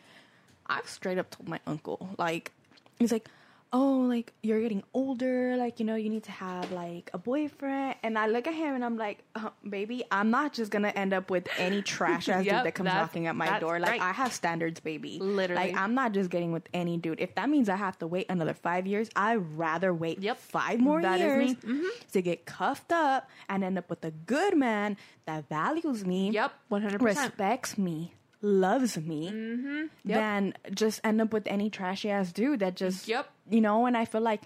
I've 0.67 0.89
straight 0.89 1.17
up 1.19 1.31
told 1.31 1.49
my 1.49 1.61
uncle, 1.67 2.09
like, 2.19 2.51
he's 2.99 3.13
like. 3.13 3.29
Oh, 3.73 4.07
like 4.09 4.33
you're 4.45 4.61
getting 4.61 4.85
older, 4.95 5.57
like 5.57 5.81
you 5.81 5.85
know, 5.85 5.97
you 5.97 6.09
need 6.09 6.23
to 6.23 6.31
have 6.31 6.71
like 6.71 7.11
a 7.13 7.19
boyfriend. 7.19 7.97
And 8.05 8.17
I 8.17 8.29
look 8.29 8.47
at 8.47 8.55
him 8.55 8.77
and 8.77 8.85
I'm 8.85 8.97
like, 8.97 9.25
uh, 9.35 9.51
baby, 9.69 10.05
I'm 10.11 10.31
not 10.31 10.53
just 10.55 10.71
gonna 10.71 10.91
end 10.95 11.13
up 11.13 11.31
with 11.31 11.49
any 11.59 11.83
trash 11.83 12.29
ass 12.35 12.45
Yep, 12.45 12.55
dude 12.59 12.65
that 12.67 12.75
comes 12.77 12.87
knocking 12.87 13.27
at 13.27 13.35
my 13.35 13.59
door. 13.59 13.81
Like 13.81 13.91
right. 13.91 14.01
I 14.01 14.13
have 14.13 14.33
standards, 14.33 14.79
baby. 14.79 15.19
Literally. 15.19 15.73
Like 15.73 15.77
I'm 15.77 15.95
not 15.95 16.13
just 16.13 16.31
getting 16.31 16.53
with 16.53 16.63
any 16.73 16.97
dude. 16.97 17.19
If 17.21 17.35
that 17.35 17.51
means 17.51 17.69
I 17.69 17.75
have 17.77 17.99
to 17.99 18.07
wait 18.07 18.27
another 18.31 18.55
five 18.55 18.87
years, 18.87 19.11
I'd 19.17 19.35
rather 19.59 19.93
wait 19.93 20.21
Yep. 20.21 20.39
five 20.39 20.79
more 20.79 21.03
That 21.03 21.19
years 21.19 21.49
me. 21.49 21.55
Mhm. 21.57 22.11
to 22.13 22.23
get 22.23 22.47
cuffed 22.47 22.93
up 22.93 23.29
and 23.49 23.65
end 23.65 23.79
up 23.79 23.91
with 23.91 24.05
a 24.05 24.13
good 24.13 24.57
man 24.57 24.97
that 25.27 25.49
values 25.49 26.07
me, 26.07 26.31
Yep. 26.31 26.53
100%. 26.71 27.03
respects 27.03 27.77
me, 27.77 28.15
loves 28.43 28.97
me, 28.99 29.31
Mm-hmm. 29.31 29.77
Yep. 30.05 30.19
than 30.19 30.55
just 30.75 31.01
end 31.05 31.21
up 31.21 31.33
with 31.33 31.47
any 31.47 31.71
trashy 31.71 32.11
ass 32.11 32.33
dude 32.33 32.61
that 32.61 32.77
just 32.77 33.09
Yep. 33.09 33.29
you 33.51 33.61
know. 33.61 33.87
And 33.87 33.97
I 33.97 34.05
feel 34.05 34.21
like, 34.21 34.43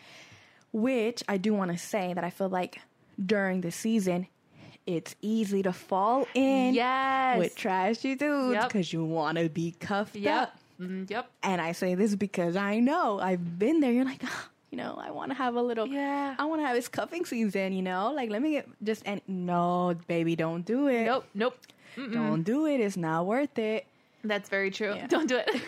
which 0.73 1.23
I 1.29 1.37
do 1.37 1.55
want 1.55 1.71
to 1.73 1.79
say 1.79 2.13
that 2.15 2.25
I 2.25 2.31
feel 2.31 2.49
like 2.49 2.81
during 3.25 3.61
the 3.61 3.71
season. 3.71 4.27
It's 4.87 5.15
easy 5.21 5.63
to 5.65 5.73
fall 5.73 6.27
in 6.35 6.75
Yes. 6.75 7.39
with 7.39 7.55
trashy 7.55 8.15
dudes 8.15 8.55
Yep. 8.55 8.69
because 8.69 8.93
you 8.93 9.05
want 9.05 9.39
to 9.39 9.49
be 9.49 9.73
cuffed 9.73 10.17
Yep. 10.17 10.43
up. 10.43 10.57
Mm, 10.81 11.09
yep. 11.11 11.31
And 11.43 11.61
I 11.61 11.73
say 11.73 11.95
this 11.95 12.15
because 12.15 12.57
I 12.57 12.81
know 12.81 13.21
I've 13.21 13.59
been 13.59 13.81
there. 13.81 13.93
You're 13.93 14.07
like, 14.07 14.23
"Ah, 14.25 14.49
you 14.71 14.79
know, 14.79 14.99
I 15.01 15.11
want 15.11 15.31
to 15.33 15.35
have 15.37 15.55
a 15.55 15.63
little, 15.63 15.87
Yeah. 15.87 16.35
I 16.39 16.45
want 16.47 16.63
to 16.63 16.67
have 16.67 16.75
this 16.75 16.89
cuffing 16.89 17.27
season, 17.27 17.73
you 17.75 17.83
know? 17.83 18.11
Like, 18.13 18.31
let 18.31 18.41
me 18.41 18.53
get 18.53 18.69
just, 18.83 19.03
and 19.07 19.21
no, 19.29 19.95
baby, 20.09 20.35
don't 20.35 20.65
do 20.65 20.89
it. 20.89 21.05
Nope. 21.05 21.27
Nope. 21.35 21.57
Mm-mm. 21.97 22.13
Don't 22.13 22.43
do 22.43 22.67
it. 22.67 22.81
It's 22.81 22.97
not 22.97 23.27
worth 23.27 23.59
it. 23.59 23.87
That's 24.25 24.49
very 24.49 24.71
true. 24.71 24.95
Yeah. 24.95 25.07
Don't 25.15 25.27
do 25.29 25.37
it. 25.37 25.49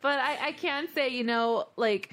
but 0.00 0.18
I, 0.18 0.48
I 0.48 0.52
can 0.52 0.88
say, 0.94 1.08
you 1.08 1.24
know, 1.24 1.68
like 1.76 2.10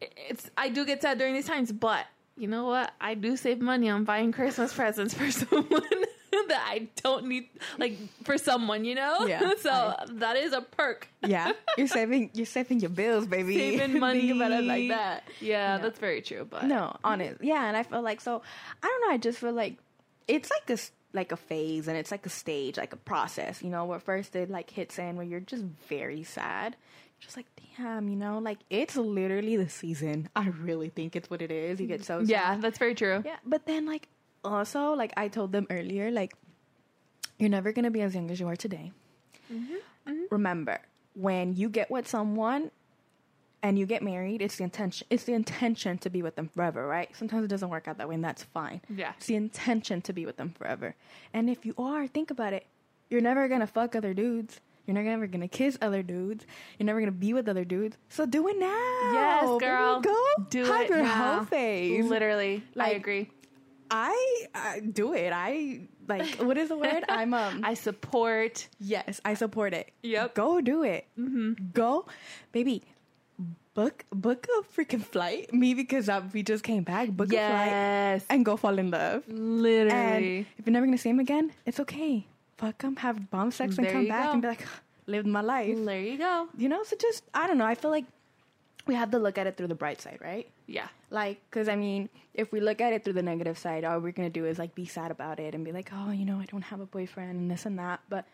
it's 0.00 0.50
I 0.56 0.68
do 0.68 0.84
get 0.84 1.02
sad 1.02 1.18
during 1.18 1.34
these 1.34 1.46
times, 1.46 1.72
but 1.72 2.06
you 2.36 2.48
know 2.48 2.66
what? 2.66 2.92
I 3.00 3.14
do 3.14 3.36
save 3.36 3.60
money 3.60 3.88
on 3.88 4.04
buying 4.04 4.32
Christmas 4.32 4.72
presents 4.80 5.14
for 5.14 5.30
someone 5.30 5.80
that 6.48 6.64
I 6.68 6.88
don't 7.02 7.26
need 7.26 7.48
like 7.78 7.96
for 8.24 8.36
someone, 8.36 8.84
you 8.84 8.94
know? 8.94 9.26
Yeah, 9.26 9.52
so 9.58 9.70
I- 9.70 10.04
that 10.14 10.36
is 10.36 10.52
a 10.52 10.60
perk. 10.60 11.08
Yeah. 11.26 11.52
you're 11.78 11.86
saving, 11.86 12.30
you're 12.34 12.44
saving 12.46 12.80
your 12.80 12.90
bills, 12.90 13.26
baby. 13.26 13.56
Saving 13.56 13.98
money. 13.98 14.30
About 14.30 14.52
it 14.52 14.64
like 14.64 14.88
that. 14.88 15.24
Yeah, 15.40 15.76
No. 15.76 15.82
that's 15.84 15.98
very 15.98 16.20
true. 16.22 16.46
But 16.48 16.64
No, 16.64 16.96
honest. 17.04 17.42
Yeah, 17.42 17.64
and 17.66 17.76
I 17.76 17.82
feel 17.84 18.02
like 18.02 18.20
so. 18.20 18.42
I 18.82 18.86
don't 18.86 19.00
know. 19.08 19.14
I 19.14 19.18
just 19.18 19.38
feel 19.38 19.52
like 19.52 19.76
it's 20.28 20.50
like 20.50 20.66
this, 20.66 20.90
like 21.16 21.32
a 21.32 21.36
phase, 21.36 21.88
and 21.88 21.96
it's 21.96 22.10
like 22.12 22.24
a 22.26 22.28
stage, 22.30 22.76
like 22.76 22.92
a 22.92 22.96
process. 22.96 23.62
You 23.62 23.70
know, 23.70 23.84
where 23.84 23.98
first 23.98 24.36
it 24.36 24.50
like 24.50 24.70
hits 24.70 24.98
in, 24.98 25.16
where 25.16 25.26
you're 25.26 25.40
just 25.40 25.64
very 25.88 26.22
sad. 26.22 26.76
Just 27.18 27.36
like 27.36 27.46
damn, 27.76 28.08
you 28.08 28.16
know, 28.16 28.38
like 28.38 28.58
it's 28.70 28.94
literally 28.94 29.56
the 29.56 29.68
season. 29.68 30.28
I 30.36 30.48
really 30.48 30.90
think 30.90 31.16
it's 31.16 31.28
what 31.28 31.42
it 31.42 31.50
is. 31.50 31.80
You 31.80 31.86
get 31.88 32.04
so 32.04 32.20
yeah, 32.20 32.56
that's 32.58 32.78
very 32.78 32.94
true. 32.94 33.22
yeah. 33.24 33.36
But 33.44 33.66
then 33.66 33.86
like 33.86 34.08
also 34.44 34.92
like 34.92 35.12
I 35.16 35.28
told 35.28 35.50
them 35.50 35.66
earlier, 35.70 36.10
like 36.10 36.34
you're 37.38 37.50
never 37.50 37.72
gonna 37.72 37.90
be 37.90 38.02
as 38.02 38.14
young 38.14 38.30
as 38.30 38.38
you 38.38 38.46
are 38.48 38.56
today. 38.56 38.92
Mm-hmm. 39.52 39.74
Mm-hmm. 40.08 40.24
Remember, 40.30 40.78
when 41.14 41.56
you 41.56 41.68
get 41.68 41.90
with 41.90 42.06
someone 42.06 42.70
and 43.66 43.76
you 43.76 43.84
get 43.84 44.00
married, 44.00 44.42
it's 44.42 44.56
the 44.58 44.62
intention. 44.62 45.08
It's 45.10 45.24
the 45.24 45.32
intention 45.32 45.98
to 45.98 46.08
be 46.08 46.22
with 46.22 46.36
them 46.36 46.48
forever, 46.54 46.86
right? 46.86 47.10
Sometimes 47.16 47.44
it 47.44 47.48
doesn't 47.48 47.68
work 47.68 47.88
out 47.88 47.98
that 47.98 48.08
way, 48.08 48.14
and 48.14 48.22
that's 48.22 48.44
fine. 48.44 48.80
Yeah. 48.88 49.12
it's 49.16 49.26
the 49.26 49.34
intention 49.34 50.00
to 50.02 50.12
be 50.12 50.24
with 50.24 50.36
them 50.36 50.50
forever. 50.56 50.94
And 51.34 51.50
if 51.50 51.66
you 51.66 51.74
are, 51.76 52.06
think 52.06 52.30
about 52.30 52.52
it. 52.52 52.64
You're 53.10 53.20
never 53.20 53.48
gonna 53.48 53.66
fuck 53.66 53.96
other 53.96 54.14
dudes. 54.14 54.60
You're 54.86 54.94
never 54.94 55.08
ever 55.08 55.26
gonna 55.26 55.48
kiss 55.48 55.76
other 55.82 56.04
dudes. 56.04 56.46
You're 56.78 56.86
never 56.86 57.00
gonna 57.00 57.10
be 57.10 57.32
with 57.34 57.48
other 57.48 57.64
dudes. 57.64 57.96
So 58.08 58.24
do 58.24 58.46
it 58.46 58.56
now. 58.56 59.10
Yes, 59.12 59.60
girl. 59.60 60.00
Go. 60.00 60.24
Do 60.48 60.64
Have 60.66 60.82
it 60.82 60.88
your 60.90 61.02
now. 61.02 61.34
whole 61.34 61.44
phase. 61.46 62.04
Literally. 62.04 62.62
I 62.78 62.90
agree. 62.90 63.30
I, 63.90 64.46
I 64.54 64.78
do 64.80 65.12
it. 65.12 65.32
I 65.32 65.80
like. 66.06 66.36
What 66.40 66.56
is 66.56 66.68
the 66.68 66.76
word? 66.78 67.02
I'm 67.08 67.34
um. 67.34 67.62
I 67.64 67.74
support. 67.74 68.68
Yes, 68.78 69.20
I 69.24 69.34
support 69.34 69.74
it. 69.74 69.90
Yep. 70.04 70.34
Go 70.36 70.60
do 70.60 70.84
it. 70.84 71.06
Mm-hmm. 71.18 71.52
Go, 71.72 72.06
baby. 72.52 72.84
Book 73.76 74.04
book 74.10 74.46
a 74.58 74.62
freaking 74.74 75.02
flight. 75.04 75.52
Me 75.62 75.74
because 75.74 76.08
uh, 76.08 76.22
we 76.32 76.42
just 76.42 76.64
came 76.64 76.82
back. 76.82 77.10
Book 77.10 77.28
a 77.32 77.36
flight 77.36 78.22
and 78.30 78.44
go 78.44 78.56
fall 78.56 78.78
in 78.78 78.90
love. 78.90 79.22
Literally. 79.28 79.92
And 79.92 80.46
if 80.58 80.64
you're 80.66 80.72
never 80.72 80.86
gonna 80.86 80.96
see 80.98 81.10
him 81.10 81.20
again, 81.20 81.52
it's 81.66 81.78
okay. 81.80 82.26
Fuck 82.56 82.80
him. 82.82 82.96
Have 82.96 83.30
bomb 83.30 83.50
sex 83.50 83.76
and 83.76 83.84
There 83.86 83.92
come 83.92 84.08
back 84.08 84.24
go. 84.26 84.32
and 84.32 84.42
be 84.42 84.48
like, 84.48 84.64
lived 85.06 85.26
my 85.26 85.42
life. 85.42 85.76
there 85.84 86.00
you 86.00 86.16
go. 86.16 86.48
You 86.56 86.68
know. 86.70 86.82
So 86.84 86.96
just 86.96 87.22
I 87.34 87.46
don't 87.46 87.58
know. 87.58 87.66
I 87.66 87.74
feel 87.74 87.90
like 87.90 88.06
we 88.86 88.94
have 88.94 89.10
to 89.10 89.18
look 89.18 89.36
at 89.36 89.46
it 89.46 89.56
through 89.58 89.66
the 89.68 89.74
bright 89.74 90.00
side, 90.00 90.18
right? 90.22 90.48
Yeah. 90.66 90.88
Like, 91.10 91.40
because 91.50 91.68
I 91.68 91.76
mean, 91.76 92.08
if 92.34 92.52
we 92.52 92.60
look 92.60 92.80
at 92.80 92.92
it 92.94 93.04
through 93.04 93.12
the 93.20 93.22
negative 93.22 93.58
side, 93.58 93.84
all 93.84 93.98
we're 94.00 94.12
gonna 94.12 94.30
do 94.30 94.46
is 94.46 94.58
like 94.58 94.74
be 94.74 94.86
sad 94.86 95.10
about 95.10 95.38
it 95.38 95.54
and 95.54 95.64
be 95.66 95.72
like, 95.72 95.90
oh, 95.92 96.10
you 96.12 96.24
know, 96.24 96.40
I 96.40 96.46
don't 96.46 96.62
have 96.62 96.80
a 96.80 96.86
boyfriend 96.86 97.30
and 97.32 97.50
this 97.50 97.66
and 97.66 97.78
that. 97.78 98.00
But 98.08 98.24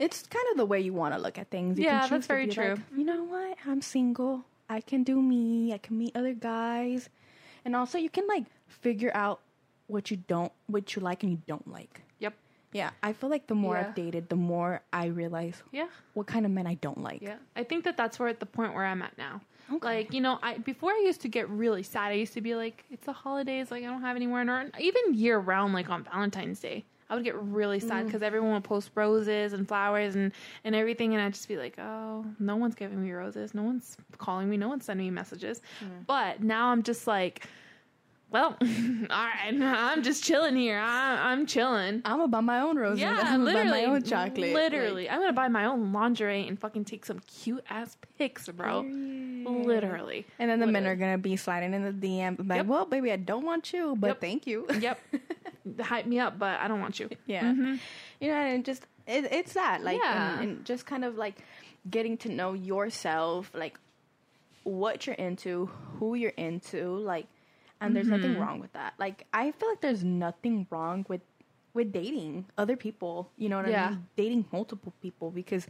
it's 0.00 0.22
kind 0.26 0.46
of 0.50 0.56
the 0.56 0.66
way 0.66 0.80
you 0.80 0.92
want 0.94 1.14
to 1.14 1.20
look 1.20 1.38
at 1.38 1.48
things. 1.50 1.78
You 1.78 1.84
Yeah, 1.84 2.00
can 2.00 2.08
choose 2.08 2.10
that's 2.10 2.26
to 2.26 2.32
very 2.32 2.46
true. 2.48 2.70
like, 2.70 2.80
you 2.96 3.04
know 3.04 3.22
what? 3.24 3.56
I'm 3.66 3.82
single. 3.82 4.44
I 4.70 4.80
can 4.80 5.02
do 5.02 5.20
me. 5.20 5.74
I 5.74 5.78
can 5.78 5.98
meet 5.98 6.16
other 6.16 6.32
guys, 6.32 7.10
and 7.64 7.74
also 7.76 7.98
you 7.98 8.08
can 8.08 8.26
like 8.28 8.44
figure 8.68 9.10
out 9.14 9.40
what 9.88 10.10
you 10.10 10.16
don't, 10.28 10.52
what 10.68 10.94
you 10.94 11.02
like 11.02 11.24
and 11.24 11.32
you 11.32 11.38
don't 11.48 11.66
like. 11.68 12.02
Yep. 12.20 12.34
Yeah, 12.72 12.90
I 13.02 13.12
feel 13.12 13.28
like 13.28 13.48
the 13.48 13.56
more 13.56 13.74
Yeah. 13.74 13.88
I've 13.88 13.94
dated, 13.96 14.28
the 14.28 14.36
more 14.36 14.80
I 14.92 15.06
realize 15.06 15.60
Yeah. 15.72 15.88
what 16.14 16.28
kind 16.28 16.46
of 16.46 16.52
men 16.52 16.68
I 16.68 16.74
don't 16.74 17.02
like. 17.02 17.20
Yeah. 17.20 17.38
I 17.56 17.64
think 17.64 17.82
that 17.82 17.96
that's 17.96 18.20
where 18.20 18.28
at 18.28 18.38
the 18.38 18.46
point 18.46 18.72
where 18.74 18.84
I'm 18.84 19.02
at 19.02 19.18
now. 19.18 19.40
Okay. 19.72 19.86
Like, 19.86 20.14
you 20.14 20.20
know, 20.20 20.38
I 20.40 20.58
before 20.58 20.92
I 20.92 21.02
used 21.04 21.20
to 21.22 21.28
get 21.28 21.48
really 21.50 21.82
sad. 21.82 22.10
I 22.12 22.14
used 22.14 22.32
to 22.34 22.40
be 22.40 22.54
like, 22.54 22.84
it's 22.92 23.06
the 23.06 23.12
holidays, 23.12 23.72
like 23.72 23.82
I 23.82 23.86
don't 23.86 24.02
have 24.02 24.14
anywhere 24.14 24.48
or 24.48 24.70
even 24.78 25.02
year 25.14 25.38
round 25.40 25.74
like 25.74 25.90
on 25.90 26.04
Valentine's 26.04 26.60
Day. 26.60 26.84
I 27.10 27.16
would 27.16 27.24
get 27.24 27.34
really 27.34 27.80
sad 27.80 28.04
mm. 28.04 28.06
because 28.06 28.22
everyone 28.22 28.52
would 28.52 28.64
post 28.64 28.90
roses 28.94 29.52
and 29.52 29.66
flowers 29.66 30.14
and, 30.14 30.32
and 30.64 30.74
everything, 30.74 31.12
and 31.12 31.22
I'd 31.22 31.34
just 31.34 31.48
be 31.48 31.56
like, 31.56 31.76
oh, 31.78 32.24
no 32.38 32.56
one's 32.56 32.76
giving 32.76 33.02
me 33.02 33.10
roses, 33.10 33.52
no 33.52 33.64
one's 33.64 33.96
calling 34.18 34.48
me, 34.48 34.56
no 34.56 34.68
one's 34.68 34.84
sending 34.84 35.06
me 35.06 35.10
messages. 35.10 35.60
But 36.06 36.42
now 36.42 36.68
I'm 36.68 36.84
just 36.84 37.08
like, 37.08 37.46
well, 38.30 38.56
all 38.60 38.66
right, 39.08 39.52
I'm 39.60 40.02
just 40.02 40.22
chilling 40.24 40.56
here. 40.56 40.78
I, 40.78 41.32
I'm 41.32 41.46
chilling. 41.46 42.02
I'm 42.04 42.18
gonna 42.18 42.28
buy 42.28 42.40
my 42.40 42.60
own 42.60 42.76
roses. 42.76 43.00
Yeah, 43.00 43.10
I'm 43.22 43.44
gonna 43.44 43.44
literally, 43.44 43.70
buy 43.70 43.86
my 43.86 43.94
own 43.94 44.02
chocolate. 44.02 44.54
Literally, 44.54 45.10
I'm 45.10 45.20
gonna 45.20 45.32
buy 45.32 45.48
my 45.48 45.64
own 45.64 45.92
lingerie 45.92 46.46
and 46.46 46.58
fucking 46.58 46.84
take 46.84 47.04
some 47.04 47.20
cute 47.20 47.64
ass 47.68 47.96
pics, 48.18 48.48
bro. 48.48 48.80
Literally. 48.82 50.26
And 50.38 50.50
then 50.50 50.60
the 50.60 50.66
men 50.66 50.86
are 50.86 50.96
gonna 50.96 51.18
be 51.18 51.36
sliding 51.36 51.74
in 51.74 51.82
the 51.84 51.92
DM, 51.92 52.48
like, 52.48 52.58
Yep. 52.58 52.66
"Well, 52.66 52.84
baby, 52.86 53.12
I 53.12 53.16
don't 53.16 53.44
want 53.44 53.72
you, 53.72 53.96
but 53.98 54.08
Yep. 54.08 54.20
thank 54.20 54.46
you." 54.46 54.66
Yep. 54.78 54.98
Hype 55.80 56.06
me 56.06 56.18
up, 56.18 56.38
but 56.38 56.60
I 56.60 56.68
don't 56.68 56.80
want 56.80 57.00
you. 57.00 57.08
yeah, 57.26 57.42
mm-hmm. 57.44 57.76
you 58.20 58.28
know, 58.28 58.34
and 58.34 58.64
just 58.64 58.86
it, 59.06 59.24
it's 59.32 59.54
that, 59.54 59.82
like, 59.82 59.98
Yeah. 60.02 60.34
and, 60.40 60.50
and 60.50 60.64
just 60.64 60.86
kind 60.86 61.04
of 61.04 61.16
like 61.16 61.36
getting 61.90 62.16
to 62.18 62.28
know 62.28 62.52
yourself, 62.52 63.50
like 63.54 63.78
what 64.62 65.06
you're 65.06 65.16
into, 65.16 65.66
who 65.98 66.14
you're 66.14 66.30
into, 66.36 66.96
like, 66.98 67.26
and 67.80 67.94
there's 67.96 68.08
nothing 68.08 68.38
wrong 68.38 68.60
with 68.60 68.72
that. 68.74 68.94
Like, 68.98 69.26
I 69.32 69.50
feel 69.52 69.68
like 69.68 69.80
there's 69.80 70.04
nothing 70.04 70.66
wrong 70.70 71.04
with 71.08 71.20
with 71.72 71.92
dating 71.92 72.46
other 72.58 72.76
people. 72.76 73.30
You 73.36 73.48
know 73.48 73.58
what 73.58 73.68
Yeah. 73.68 73.86
I 73.86 73.90
mean? 73.90 74.06
Dating 74.16 74.44
multiple 74.52 74.92
people 75.00 75.30
because 75.30 75.68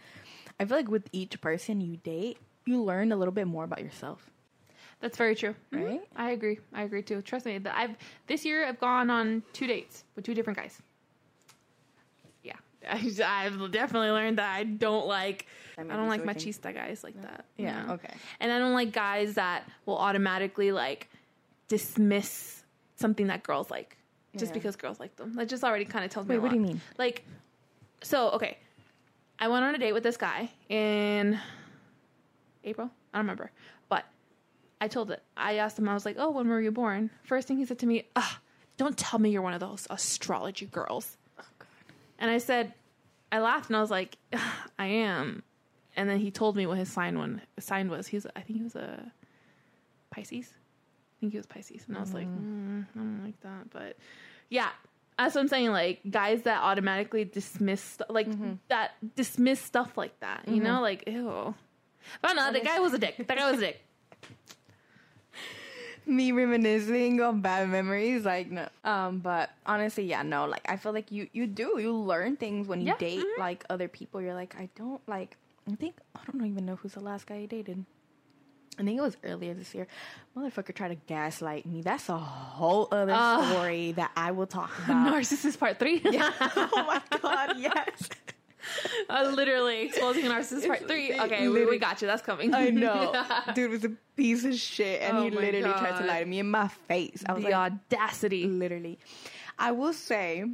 I 0.58 0.64
feel 0.64 0.76
like 0.78 0.88
with 0.88 1.08
each 1.12 1.38
person 1.42 1.80
you 1.82 1.98
date, 1.98 2.38
you 2.64 2.82
learn 2.82 3.12
a 3.12 3.16
little 3.16 3.32
bit 3.34 3.46
more 3.46 3.64
about 3.64 3.82
yourself. 3.82 4.30
That's 5.00 5.16
very 5.18 5.34
true. 5.34 5.54
Mhm. 5.72 5.84
Right? 5.86 6.00
I 6.16 6.30
agree. 6.30 6.58
I 6.72 6.82
agree 6.84 7.02
too. 7.02 7.20
Trust 7.22 7.44
me. 7.46 7.58
that 7.58 7.76
I've 7.76 7.96
this 8.26 8.44
year 8.46 8.64
I've 8.66 8.80
gone 8.80 9.10
on 9.10 9.42
two 9.52 9.66
dates 9.66 10.04
with 10.16 10.24
two 10.24 10.32
different 10.34 10.58
guys. 10.58 10.80
Yeah, 12.42 12.56
I've 13.26 13.70
definitely 13.70 14.10
learned 14.10 14.38
that 14.38 14.54
I 14.56 14.64
don't 14.64 15.06
like. 15.06 15.46
I, 15.76 15.82
don't 15.82 16.08
like 16.08 16.22
machista 16.24 16.74
guys 16.74 17.02
like 17.04 17.20
that. 17.22 17.44
you 17.56 17.66
Yeah, 17.66 17.84
know? 17.86 17.92
okay. 17.94 18.12
And 18.40 18.50
I 18.52 18.58
don't 18.58 18.72
like 18.74 18.92
guys 18.92 19.34
that 19.34 19.64
will 19.86 19.98
automatically 19.98 20.72
like 20.72 21.08
dismiss 21.70 22.62
something 22.96 23.28
that 23.28 23.42
girls 23.42 23.70
like 23.70 23.96
just 24.36 24.50
Yeah. 24.50 24.54
because 24.54 24.76
girls 24.76 25.00
like 25.00 25.16
them. 25.16 25.34
That 25.36 25.48
just 25.48 25.64
already 25.64 25.86
kind 25.86 26.04
of 26.04 26.10
tells 26.10 26.26
me. 26.26 26.34
Wait, 26.34 26.38
a 26.38 26.40
what 26.42 26.50
do 26.50 26.56
you 26.56 26.60
mean? 26.62 26.80
Like, 26.98 27.24
so 28.02 28.30
okay, 28.32 28.58
I 29.38 29.48
went 29.48 29.64
on 29.64 29.74
a 29.74 29.78
date 29.78 29.94
with 29.94 30.02
this 30.02 30.18
guy 30.18 30.50
in 30.68 31.40
April. 32.64 32.90
I 33.14 33.18
don't 33.18 33.24
remember, 33.24 33.50
but 33.88 34.04
I 34.80 34.88
told 34.88 35.10
it. 35.10 35.22
I 35.36 35.54
asked 35.56 35.78
him. 35.78 35.88
I 35.88 35.94
was 35.94 36.04
like, 36.04 36.16
"Oh, 36.18 36.30
when 36.30 36.48
were 36.48 36.60
you 36.60 36.70
born?" 36.70 37.10
First 37.24 37.48
thing 37.48 37.56
he 37.56 37.64
said 37.64 37.78
to 37.78 37.86
me, 37.86 38.08
"Ah, 38.14 38.40
don't 38.76 38.96
tell 38.98 39.18
me 39.18 39.30
you're 39.30 39.42
one 39.42 39.54
of 39.54 39.60
those 39.60 39.86
astrology 39.90 40.66
girls." 40.66 41.16
Oh 41.38 41.44
god. 41.58 41.66
And 42.18 42.30
I 42.30 42.38
said, 42.38 42.74
I 43.32 43.38
laughed 43.40 43.68
and 43.70 43.76
I 43.76 43.80
was 43.80 43.90
like, 43.90 44.16
"Ah, 44.34 44.66
I 44.78 44.86
am. 44.86 45.42
And 45.96 46.08
then 46.08 46.18
he 46.18 46.30
told 46.30 46.56
me 46.56 46.66
what 46.66 46.78
his 46.78 46.90
sign 46.92 47.18
one 47.18 47.42
sign 47.58 47.88
was. 47.90 48.08
He's 48.08 48.26
I 48.36 48.40
think 48.42 48.58
he 48.58 48.62
was 48.62 48.76
a 48.76 49.12
Pisces. 50.10 50.52
I 51.20 51.22
think 51.28 51.32
he 51.32 51.38
was 51.38 51.46
Pisces. 51.46 51.84
And 51.86 51.96
I 51.98 52.00
was 52.00 52.14
like, 52.14 52.26
mm, 52.26 52.86
I 52.94 52.98
don't 52.98 53.24
like 53.24 53.38
that. 53.42 53.68
But 53.70 53.96
yeah, 54.48 54.70
that's 55.18 55.34
what 55.34 55.42
I'm 55.42 55.48
saying. 55.48 55.70
Like 55.70 56.00
guys 56.10 56.42
that 56.42 56.62
automatically 56.62 57.24
dismiss 57.26 57.82
st- 57.82 58.08
like 58.10 58.26
that 58.68 58.92
dismiss 59.16 59.60
stuff 59.60 59.98
like 59.98 60.18
that. 60.20 60.48
You 60.48 60.62
know, 60.62 60.80
like 60.80 61.04
ew. 61.06 61.54
But 62.22 62.32
no, 62.32 62.50
the 62.52 62.60
guy 62.60 62.80
was 62.80 62.94
a 62.94 62.98
dick. 62.98 63.18
That 63.28 63.36
guy 63.36 63.50
was 63.50 63.58
a 63.60 63.66
dick. 63.66 63.84
me 66.06 66.32
reminiscing 66.32 67.20
on 67.20 67.40
bad 67.40 67.68
memories 67.68 68.24
like 68.24 68.50
no 68.50 68.66
um 68.84 69.18
but 69.18 69.50
honestly 69.66 70.04
yeah 70.04 70.22
no 70.22 70.46
like 70.46 70.62
i 70.68 70.76
feel 70.76 70.92
like 70.92 71.12
you 71.12 71.28
you 71.32 71.46
do 71.46 71.76
you 71.78 71.94
learn 71.94 72.36
things 72.36 72.66
when 72.66 72.80
you 72.80 72.88
Yeah, 72.88 72.96
date 72.98 73.20
mhm. 73.20 73.38
like 73.38 73.64
other 73.70 73.86
people 73.86 74.20
you're 74.20 74.34
like 74.34 74.56
i 74.58 74.68
don't 74.74 75.00
like 75.06 75.36
i 75.70 75.74
think 75.76 75.96
i 76.16 76.20
don't 76.32 76.44
even 76.46 76.64
know 76.64 76.76
who's 76.76 76.94
the 76.94 77.00
last 77.00 77.26
guy 77.26 77.36
i 77.36 77.46
dated 77.46 77.84
I 78.78 78.82
think 78.82 78.98
it 78.98 79.02
was 79.02 79.16
earlier 79.24 79.52
this 79.52 79.74
year. 79.74 79.86
Motherfucker 80.36 80.74
tried 80.74 80.88
to 80.88 80.94
gaslight 80.94 81.66
me. 81.66 81.82
That's 81.82 82.08
a 82.08 82.16
whole 82.16 82.88
other 82.90 83.12
Ugh. 83.14 83.52
story 83.52 83.92
that 83.92 84.10
I 84.16 84.30
will 84.30 84.46
talk 84.46 84.70
about. 84.84 85.12
Narcissist 85.12 85.58
part 85.58 85.78
three. 85.78 86.00
Yeah. 86.04 86.32
oh 86.40 86.84
my 86.86 87.18
god, 87.20 87.56
yes. 87.58 88.08
uh, 89.10 89.32
literally 89.34 89.82
exposing 89.86 90.26
a 90.26 90.30
narcissist 90.30 90.66
part 90.66 90.86
three. 90.86 91.18
Okay, 91.18 91.48
we, 91.48 91.66
we 91.66 91.78
got 91.78 92.00
you. 92.00 92.06
That's 92.06 92.22
coming. 92.22 92.54
I 92.54 92.70
know. 92.70 93.12
Dude 93.54 93.70
was 93.70 93.84
a 93.84 93.90
piece 94.16 94.44
of 94.44 94.54
shit 94.54 95.02
and 95.02 95.18
Oh 95.18 95.24
he 95.24 95.30
literally 95.30 95.62
tried 95.62 95.98
to 96.00 96.06
lie 96.06 96.20
to 96.20 96.26
me 96.26 96.38
in 96.38 96.50
my 96.50 96.68
face. 96.68 97.22
I 97.26 97.32
was 97.32 97.42
the 97.42 97.50
like, 97.50 97.72
audacity. 97.72 98.46
literally. 98.46 98.98
I 99.58 99.72
will 99.72 99.92
say 99.92 100.44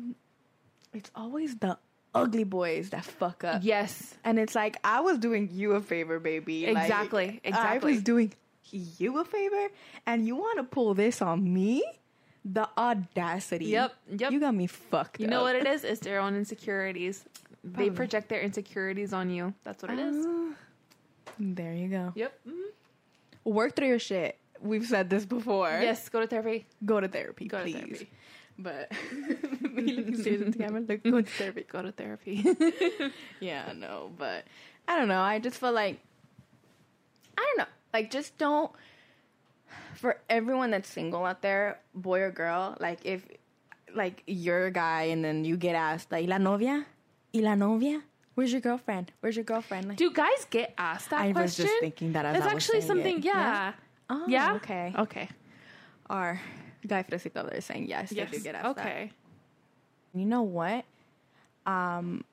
it's 0.95 1.11
always 1.15 1.55
the 1.57 1.79
ugly 2.23 2.45
boys 2.45 2.91
that 2.91 3.05
fuck 3.05 3.45
up. 3.45 3.63
Yes. 3.65 4.15
And 4.25 4.39
it's 4.39 4.55
like 4.55 4.77
I 4.85 5.01
was 5.01 5.19
doing 5.19 5.49
you 5.53 5.73
a 5.73 5.81
favor, 5.81 6.19
baby. 6.19 6.67
Like, 6.73 6.85
Exactly, 6.85 7.41
I 7.45 7.49
exactly. 7.49 7.93
was 7.95 8.03
doing 8.03 8.33
you 8.71 9.19
a 9.21 9.25
favor, 9.25 9.69
and 10.07 10.27
you 10.27 10.37
want 10.37 10.59
to 10.59 10.65
pull 10.65 10.95
this 10.95 11.23
on 11.23 11.53
me? 11.53 11.85
The 12.45 12.69
audacity. 12.79 13.67
Yep, 13.67 13.93
yep. 14.19 14.31
You 14.33 14.41
got 14.41 14.55
me 14.55 14.67
fucked. 14.67 15.21
You 15.21 15.27
know 15.27 15.39
up. 15.39 15.43
what 15.45 15.57
it 15.57 15.67
is? 15.67 15.83
It's 15.85 16.01
their 16.01 16.21
own 16.21 16.37
insecurities. 16.37 17.25
They 17.65 17.91
project 17.91 18.29
their 18.29 18.41
insecurities 18.41 19.13
on 19.13 19.31
you. 19.31 19.53
That's 19.65 19.83
what 19.83 19.91
it 19.93 19.99
is. 19.99 20.25
Ah, 20.27 20.55
There 21.41 21.75
you 21.75 21.89
go. 21.89 22.13
Yep. 22.15 22.33
Mhm. 22.49 22.63
Work 23.45 23.75
through 23.77 23.89
your 23.89 23.99
shit. 23.99 24.39
We've 24.61 24.87
said 24.87 25.11
this 25.11 25.25
before. 25.27 25.69
Yes, 25.83 26.09
go 26.09 26.21
to 26.21 26.27
therapy. 26.27 26.67
Go 26.85 27.01
to 27.01 27.09
therapy, 27.09 27.47
Go 27.47 27.59
to 27.59 27.65
please. 27.65 27.75
therapy. 27.75 28.09
But 28.59 28.91
looking 29.63 30.17
serious 30.17 30.43
into 30.43 30.59
camera. 30.59 30.81
Look, 30.81 31.03
go 31.03 31.21
to 31.21 31.31
therapy. 31.31 31.65
Go 31.69 31.83
to 31.83 31.93
therapy. 31.93 32.43
Yeah, 33.41 33.73
no, 33.77 34.11
but 34.17 34.45
I 34.89 34.97
don't 34.97 35.09
know. 35.09 35.21
I 35.21 35.39
just 35.41 35.59
feel 35.59 35.73
like 35.73 36.01
I 37.37 37.43
don't 37.43 37.59
know. 37.59 37.73
Like 37.93 38.11
just 38.11 38.39
don't 38.39 38.71
for 39.95 40.21
everyone 40.31 40.71
that's 40.71 40.89
single 40.89 41.25
out 41.25 41.43
there, 41.43 41.81
boy 41.95 42.21
or 42.21 42.31
girl, 42.31 42.77
like 42.81 43.01
if 43.05 43.27
like 43.95 44.23
you're 44.27 44.67
a 44.67 44.71
guy 44.71 45.03
and 45.05 45.25
then 45.25 45.45
you 45.45 45.57
get 45.57 45.75
asked 45.75 46.11
like 46.11 46.29
la 46.29 46.39
novia? 46.39 46.87
Y 47.35 47.41
la 47.43 47.55
novia? 47.55 48.03
Where's 48.35 48.53
your 48.53 48.61
girlfriend? 48.61 49.13
Where's 49.21 49.37
your 49.37 49.45
girlfriend? 49.45 49.89
Like, 49.89 49.97
Do 49.97 50.11
guys 50.13 50.47
get 50.51 50.75
asked 50.77 51.11
that 51.11 51.21
I 51.21 51.33
was 51.33 51.57
just 51.57 51.73
thinking 51.81 52.13
that 52.13 52.25
as 52.27 52.37
It's 52.37 52.47
I 52.47 52.53
was 52.55 52.65
actually 52.65 52.81
something. 52.83 53.19
it. 53.19 53.25
Yeah. 53.25 53.73
Oh, 54.11 54.25
Yeah. 54.29 54.55
okay. 54.57 54.93
Okay. 54.99 55.29
Our 56.11 56.41
guy 56.87 57.03
fresito 57.03 57.43
there 57.49 57.55
is 57.59 57.65
saying 57.65 57.87
yes, 57.89 58.13
Yes. 58.13 58.31
they 58.31 58.39
do 58.39 58.43
get 58.45 58.55
asked 58.55 58.77
that. 58.77 58.87
okay. 58.87 59.11
you 60.15 60.25
know 60.25 60.43
what? 60.43 60.85
Um, 61.67 62.25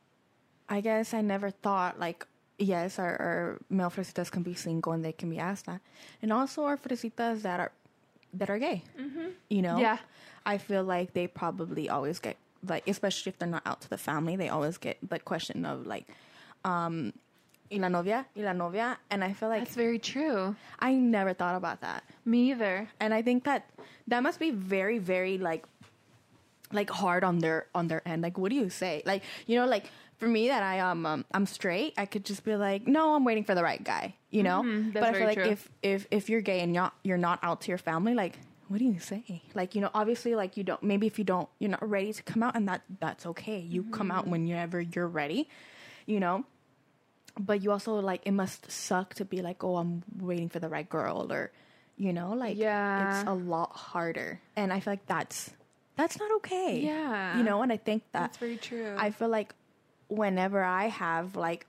I 0.69 0.81
guess 0.81 1.13
I 1.13 1.21
never 1.21 1.49
thought 1.49 1.99
like 1.99 2.25
yes, 2.59 2.99
our, 2.99 3.19
our 3.21 3.57
male 3.69 3.89
fresitas 3.89 4.31
can 4.31 4.43
be 4.43 4.53
single 4.53 4.93
and 4.93 5.03
they 5.03 5.11
can 5.11 5.29
be 5.29 5.39
asked 5.39 5.65
that, 5.65 5.81
and 6.21 6.31
also 6.31 6.63
our 6.63 6.77
fresitas 6.77 7.41
that 7.41 7.59
are 7.59 7.71
that 8.33 8.49
are 8.49 8.59
gay. 8.59 8.83
Mm-hmm. 8.99 9.27
You 9.49 9.61
know, 9.61 9.77
Yeah. 9.77 9.97
I 10.45 10.57
feel 10.57 10.83
like 10.83 11.13
they 11.13 11.27
probably 11.27 11.89
always 11.89 12.19
get 12.19 12.37
like, 12.65 12.87
especially 12.87 13.29
if 13.31 13.37
they're 13.39 13.47
not 13.47 13.63
out 13.65 13.81
to 13.81 13.89
the 13.89 13.97
family, 13.97 14.35
they 14.35 14.49
always 14.49 14.77
get 14.77 14.97
the 15.07 15.19
question 15.19 15.65
of 15.65 15.85
like, 15.85 16.05
um, 16.65 17.13
y 17.73 17.79
la 17.79 17.89
novia, 17.89 18.25
y 18.35 18.41
la 18.43 18.53
novia, 18.53 18.97
and 19.09 19.23
I 19.23 19.33
feel 19.33 19.49
like 19.49 19.63
That's 19.65 19.75
very 19.75 19.99
true. 19.99 20.55
I 20.79 20.93
never 20.93 21.33
thought 21.33 21.55
about 21.55 21.81
that. 21.81 22.03
Me 22.25 22.51
either. 22.51 22.87
and 22.99 23.13
I 23.13 23.21
think 23.21 23.43
that 23.45 23.69
that 24.07 24.21
must 24.23 24.39
be 24.39 24.51
very, 24.51 24.99
very 24.99 25.37
like 25.37 25.65
like 26.71 26.89
hard 26.89 27.23
on 27.23 27.39
their 27.39 27.67
on 27.75 27.87
their 27.87 28.01
end. 28.07 28.21
Like, 28.23 28.37
what 28.37 28.49
do 28.49 28.55
you 28.55 28.69
say? 28.69 29.03
Like, 29.05 29.23
you 29.45 29.55
know, 29.59 29.65
like 29.67 29.89
for 30.17 30.27
me 30.27 30.47
that 30.47 30.63
I 30.63 30.79
um, 30.79 31.05
um 31.05 31.25
I'm 31.33 31.45
straight, 31.45 31.93
I 31.97 32.05
could 32.05 32.25
just 32.25 32.43
be 32.43 32.55
like, 32.55 32.87
no, 32.87 33.15
I'm 33.15 33.23
waiting 33.25 33.43
for 33.43 33.55
the 33.55 33.63
right 33.63 33.83
guy. 33.83 34.15
You 34.31 34.43
know, 34.43 34.63
Mhm, 34.63 34.93
but 34.93 35.03
I 35.03 35.13
feel 35.13 35.27
like 35.27 35.37
true. 35.37 35.51
if 35.51 35.69
if 35.83 36.07
if 36.11 36.29
you're 36.29 36.41
gay 36.41 36.61
and 36.61 36.73
you're 36.73 36.83
not, 36.83 36.93
you're 37.03 37.17
not 37.17 37.39
out 37.43 37.61
to 37.61 37.69
your 37.69 37.77
family, 37.77 38.13
like. 38.13 38.37
What 38.69 38.79
do 38.79 38.85
you 38.85 38.97
say? 38.97 39.43
Like 39.53 39.75
you 39.75 39.81
know, 39.81 39.91
obviously, 39.93 40.33
like 40.33 40.57
you 40.57 40.63
don't. 40.63 40.81
Maybe 40.81 41.05
if 41.05 41.19
you 41.19 41.25
don't, 41.25 41.47
you're 41.59 41.69
not 41.69 41.87
ready 41.87 42.11
to 42.11 42.23
come 42.23 42.41
out, 42.41 42.55
and 42.55 42.67
that 42.67 42.81
that's 42.99 43.25
okay. 43.27 43.59
You 43.59 43.83
come 43.83 44.09
out 44.09 44.23
Mm-hmm. 44.23 44.31
whenever 44.31 44.81
you're 44.81 45.07
ready, 45.07 45.47
you 46.07 46.19
know 46.19 46.43
but 47.39 47.63
you 47.63 47.71
also 47.71 47.95
like 47.95 48.21
it 48.25 48.31
must 48.31 48.69
suck 48.71 49.13
to 49.15 49.25
be 49.25 49.41
like 49.41 49.63
oh 49.63 49.77
i'm 49.77 50.03
waiting 50.19 50.49
for 50.49 50.59
the 50.59 50.69
right 50.69 50.87
girl 50.89 51.27
or 51.31 51.51
you 51.97 52.13
know 52.13 52.33
like 52.33 52.57
Yeah. 52.57 53.21
it's 53.21 53.27
a 53.29 53.33
lot 53.33 53.71
harder 53.75 54.39
and 54.55 54.71
i 54.73 54.79
feel 54.79 54.93
like 54.93 55.05
that's 55.07 55.51
that's 55.95 56.17
not 56.19 56.31
okay 56.37 56.79
Yeah. 56.79 57.37
you 57.37 57.43
know 57.43 57.61
and 57.61 57.71
i 57.71 57.77
think 57.77 58.03
that 58.11 58.19
That's 58.33 58.37
very 58.37 58.57
true. 58.57 58.95
i 58.97 59.09
feel 59.11 59.29
like 59.29 59.53
whenever 60.07 60.63
i 60.63 60.87
have 60.89 61.35
like 61.35 61.65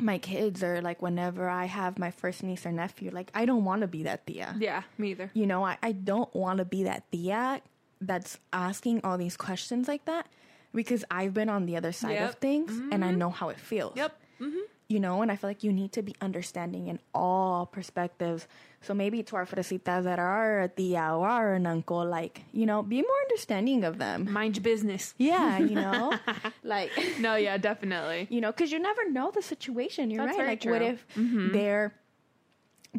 my 0.00 0.18
kids 0.18 0.62
or 0.62 0.80
like 0.82 1.00
whenever 1.00 1.48
i 1.48 1.64
have 1.64 1.98
my 1.98 2.10
first 2.10 2.42
niece 2.42 2.66
or 2.66 2.72
nephew 2.72 3.10
like 3.10 3.30
i 3.34 3.46
don't 3.46 3.64
want 3.64 3.80
to 3.80 3.86
be 3.86 4.02
that 4.04 4.26
tia 4.26 4.54
yeah. 4.58 4.82
Me 4.98 5.10
either. 5.12 5.30
you 5.34 5.46
know, 5.46 5.64
I, 5.64 5.78
I 5.82 5.92
don't 5.92 6.32
want 6.34 6.58
to 6.58 6.64
be 6.66 6.84
that 6.84 7.10
tia 7.10 7.60
that's 8.00 8.38
asking 8.52 9.00
all 9.04 9.16
these 9.16 9.38
questions 9.38 9.88
like 9.88 10.04
that 10.04 10.26
because 10.74 11.02
I've 11.10 11.32
been 11.32 11.48
on 11.48 11.64
the 11.64 11.76
other 11.78 11.92
side 11.92 12.12
Yep. 12.20 12.28
of 12.28 12.34
things 12.36 12.70
and 12.92 13.02
I 13.02 13.08
mm-hmm. 13.08 13.18
know 13.18 13.30
how 13.30 13.48
it 13.48 13.58
feels. 13.58 13.96
Yep. 13.96 14.12
Mm-hmm. 14.40 14.58
You 14.88 15.00
know, 15.00 15.20
and 15.20 15.32
I 15.32 15.36
feel 15.36 15.50
like 15.50 15.64
you 15.64 15.72
need 15.72 15.90
to 15.92 16.02
be 16.02 16.14
understanding 16.20 16.86
in 16.86 17.00
all 17.12 17.66
perspectives. 17.66 18.46
So 18.82 18.94
maybe 18.94 19.20
to 19.24 19.34
our 19.34 19.44
fresitas 19.44 20.04
that 20.04 20.20
are 20.20 20.60
a 20.60 20.68
tia 20.68 21.12
or 21.12 21.26
are 21.28 21.54
an 21.54 21.66
uncle, 21.66 22.04
like, 22.06 22.42
you 22.52 22.66
know, 22.66 22.84
be 22.84 23.02
more 23.02 23.20
understanding 23.28 23.82
of 23.82 23.98
them. 23.98 24.30
Mind 24.32 24.54
your 24.56 24.62
business. 24.62 25.12
Yeah, 25.18 25.58
you 25.58 25.74
know, 25.86 26.16
like, 26.62 26.92
No, 27.18 27.34
yeah, 27.34 27.56
definitely. 27.56 28.28
you 28.30 28.40
know, 28.40 28.52
because 28.52 28.70
you 28.70 28.78
never 28.78 29.10
know 29.10 29.32
the 29.34 29.42
situation. 29.42 30.08
You're 30.10 30.24
That's 30.24 30.38
right. 30.38 30.46
Like, 30.62 30.64
what 30.64 30.78
true. 30.78 30.98
Mm-hmm. 31.24 31.46
if 31.46 31.52
they're 31.52 31.92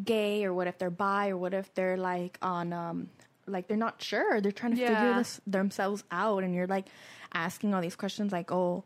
gay, 0.03 0.43
or 0.43 0.53
what 0.53 0.67
if 0.67 0.77
they're 0.77 0.89
bi, 0.89 1.29
or 1.29 1.37
what 1.37 1.53
if 1.53 1.73
they're 1.73 1.95
like 1.97 2.37
on, 2.41 2.73
um, 2.73 3.09
like 3.45 3.67
they're 3.69 3.77
not 3.77 4.01
sure. 4.01 4.41
They're 4.41 4.51
trying 4.51 4.75
to 4.75 4.85
figure 4.85 5.13
this 5.15 5.39
themselves 5.47 6.03
out, 6.11 6.43
and 6.43 6.53
you're 6.53 6.67
like 6.67 6.87
asking 7.33 7.73
all 7.73 7.81
these 7.81 7.95
questions. 7.95 8.33
Like, 8.33 8.51
oh, 8.51 8.83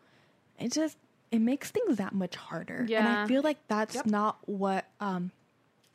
it 0.60 0.72
just 0.72 0.98
it 1.32 1.40
makes 1.40 1.72
things 1.72 1.98
that 1.98 2.14
much 2.14 2.36
harder. 2.36 2.86
and 3.00 3.08
I 3.08 3.26
feel 3.28 3.42
like 3.42 3.58
that's 3.68 3.96
Yep. 3.96 4.06
not 4.08 4.38
what 4.48 4.86
um 5.00 5.32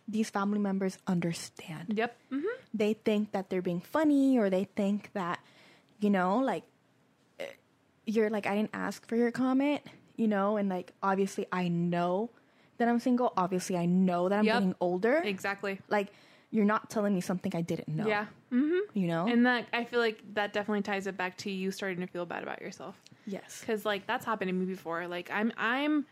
these 0.08 0.30
family 0.30 0.58
members 0.58 0.98
understand 1.06 1.92
Yep. 1.96 2.16
Mm-hmm. 2.32 2.56
they 2.72 2.94
think 2.94 3.32
that 3.32 3.50
they're 3.50 3.62
being 3.62 3.80
funny 3.80 4.38
or 4.38 4.48
they 4.50 4.64
think 4.64 5.10
that 5.14 5.40
you 6.00 6.10
know 6.10 6.38
like 6.38 6.62
eh, 7.40 7.46
you're 8.06 8.30
like 8.30 8.46
i 8.46 8.54
didn't 8.54 8.70
ask 8.72 9.06
for 9.08 9.16
your 9.16 9.32
comment 9.32 9.82
you 10.16 10.28
know 10.28 10.56
and 10.58 10.68
like 10.68 10.92
obviously 11.02 11.44
i 11.50 11.66
know 11.68 12.30
that 12.78 12.86
i'm 12.88 13.00
single 13.00 13.32
obviously 13.36 13.76
i 13.76 13.84
know 13.86 14.28
that 14.28 14.38
i'm 14.38 14.44
Yep. 14.44 14.54
getting 14.54 14.74
older 14.80 15.16
Exactly. 15.24 15.80
like 15.88 16.08
you're 16.52 16.64
not 16.64 16.88
telling 16.88 17.12
me 17.14 17.20
something 17.20 17.50
i 17.56 17.60
didn't 17.62 17.88
know 17.88 18.06
Yeah. 18.06 18.26
Mm-hmm. 18.52 18.98
you 18.98 19.08
know 19.08 19.26
And 19.26 19.44
that 19.46 19.66
I 19.72 19.84
feel 19.84 19.98
like 20.00 20.22
that 20.34 20.52
definitely 20.52 20.82
ties 20.82 21.06
it 21.06 21.16
back 21.16 21.36
to 21.38 21.50
you 21.50 21.70
starting 21.70 22.00
to 22.00 22.06
feel 22.06 22.26
bad 22.26 22.42
about 22.42 22.60
yourself. 22.62 23.00
yes 23.26 23.58
because 23.60 23.84
like 23.84 24.06
that's 24.06 24.24
happened 24.24 24.48
to 24.48 24.52
me 24.54 24.66
before 24.66 25.08
like 25.08 25.28
i'm 25.32 25.52
i'm 25.58 26.06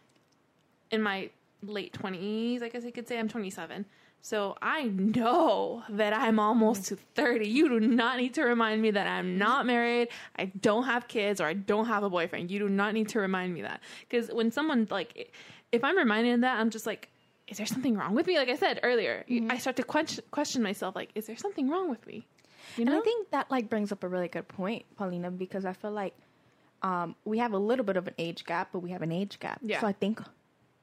in 0.90 1.00
my 1.02 1.30
late 1.62 1.92
20s 1.92 2.62
i 2.62 2.68
guess 2.68 2.84
i 2.84 2.90
could 2.90 3.06
say 3.08 3.18
i'm 3.18 3.28
27 3.28 3.84
So 4.20 4.56
I 4.62 4.84
know 4.84 5.82
that 5.90 6.14
I'm 6.14 6.38
almost 6.40 6.86
to 6.88 6.96
30. 6.96 7.46
You 7.46 7.68
do 7.68 7.78
not 7.80 8.16
need 8.16 8.32
to 8.34 8.42
remind 8.42 8.80
me 8.80 8.90
that 8.92 9.06
I'm 9.06 9.36
not 9.36 9.66
married, 9.66 10.08
I 10.38 10.46
don't 10.46 10.84
have 10.84 11.08
kids, 11.08 11.42
or 11.42 11.46
I 11.46 11.52
don't 11.52 11.84
have 11.86 12.02
a 12.04 12.08
boyfriend. 12.08 12.50
You 12.50 12.58
do 12.58 12.70
not 12.70 12.94
need 12.94 13.08
to 13.10 13.18
remind 13.20 13.52
me 13.52 13.60
that. 13.68 13.80
Because 14.08 14.30
when 14.32 14.50
someone, 14.50 14.88
like, 14.90 15.30
if 15.72 15.84
I'm 15.84 15.98
reminded 15.98 16.36
of 16.36 16.40
that, 16.40 16.58
I'm 16.58 16.70
just 16.70 16.86
like, 16.86 17.10
is 17.48 17.56
there 17.58 17.66
something 17.66 17.96
wrong 17.96 18.14
with 18.14 18.26
me? 18.26 18.36
Like 18.38 18.48
I 18.48 18.56
said 18.56 18.80
earlier, 18.82 19.24
I 19.50 19.58
start 19.58 19.76
to 19.76 19.82
question, 19.82 20.24
question 20.30 20.62
myself, 20.62 20.94
like, 20.96 21.10
is 21.14 21.26
there 21.26 21.36
something 21.36 21.68
wrong 21.68 21.90
with 21.90 22.06
me? 22.06 22.26
You 22.76 22.84
And? 22.86 22.94
I 22.94 23.00
think 23.00 23.30
that 23.30 23.50
like 23.50 23.68
brings 23.68 23.92
up 23.92 24.02
a 24.02 24.08
really 24.08 24.28
good 24.28 24.48
point, 24.48 24.84
Paulina, 24.96 25.30
because 25.30 25.64
I 25.66 25.74
feel 25.74 25.90
like 25.92 26.14
um, 26.82 27.14
we 27.24 27.38
have 27.38 27.52
a 27.52 27.58
little 27.58 27.84
bit 27.84 27.96
of 27.96 28.06
an 28.08 28.14
age 28.18 28.44
gap, 28.44 28.70
but 28.72 28.80
we 28.80 28.90
have 28.90 29.02
an 29.02 29.12
age 29.12 29.38
gap. 29.40 29.58
Yeah. 29.62 29.80
So 29.80 29.86
I 29.86 29.92
think 29.92 30.20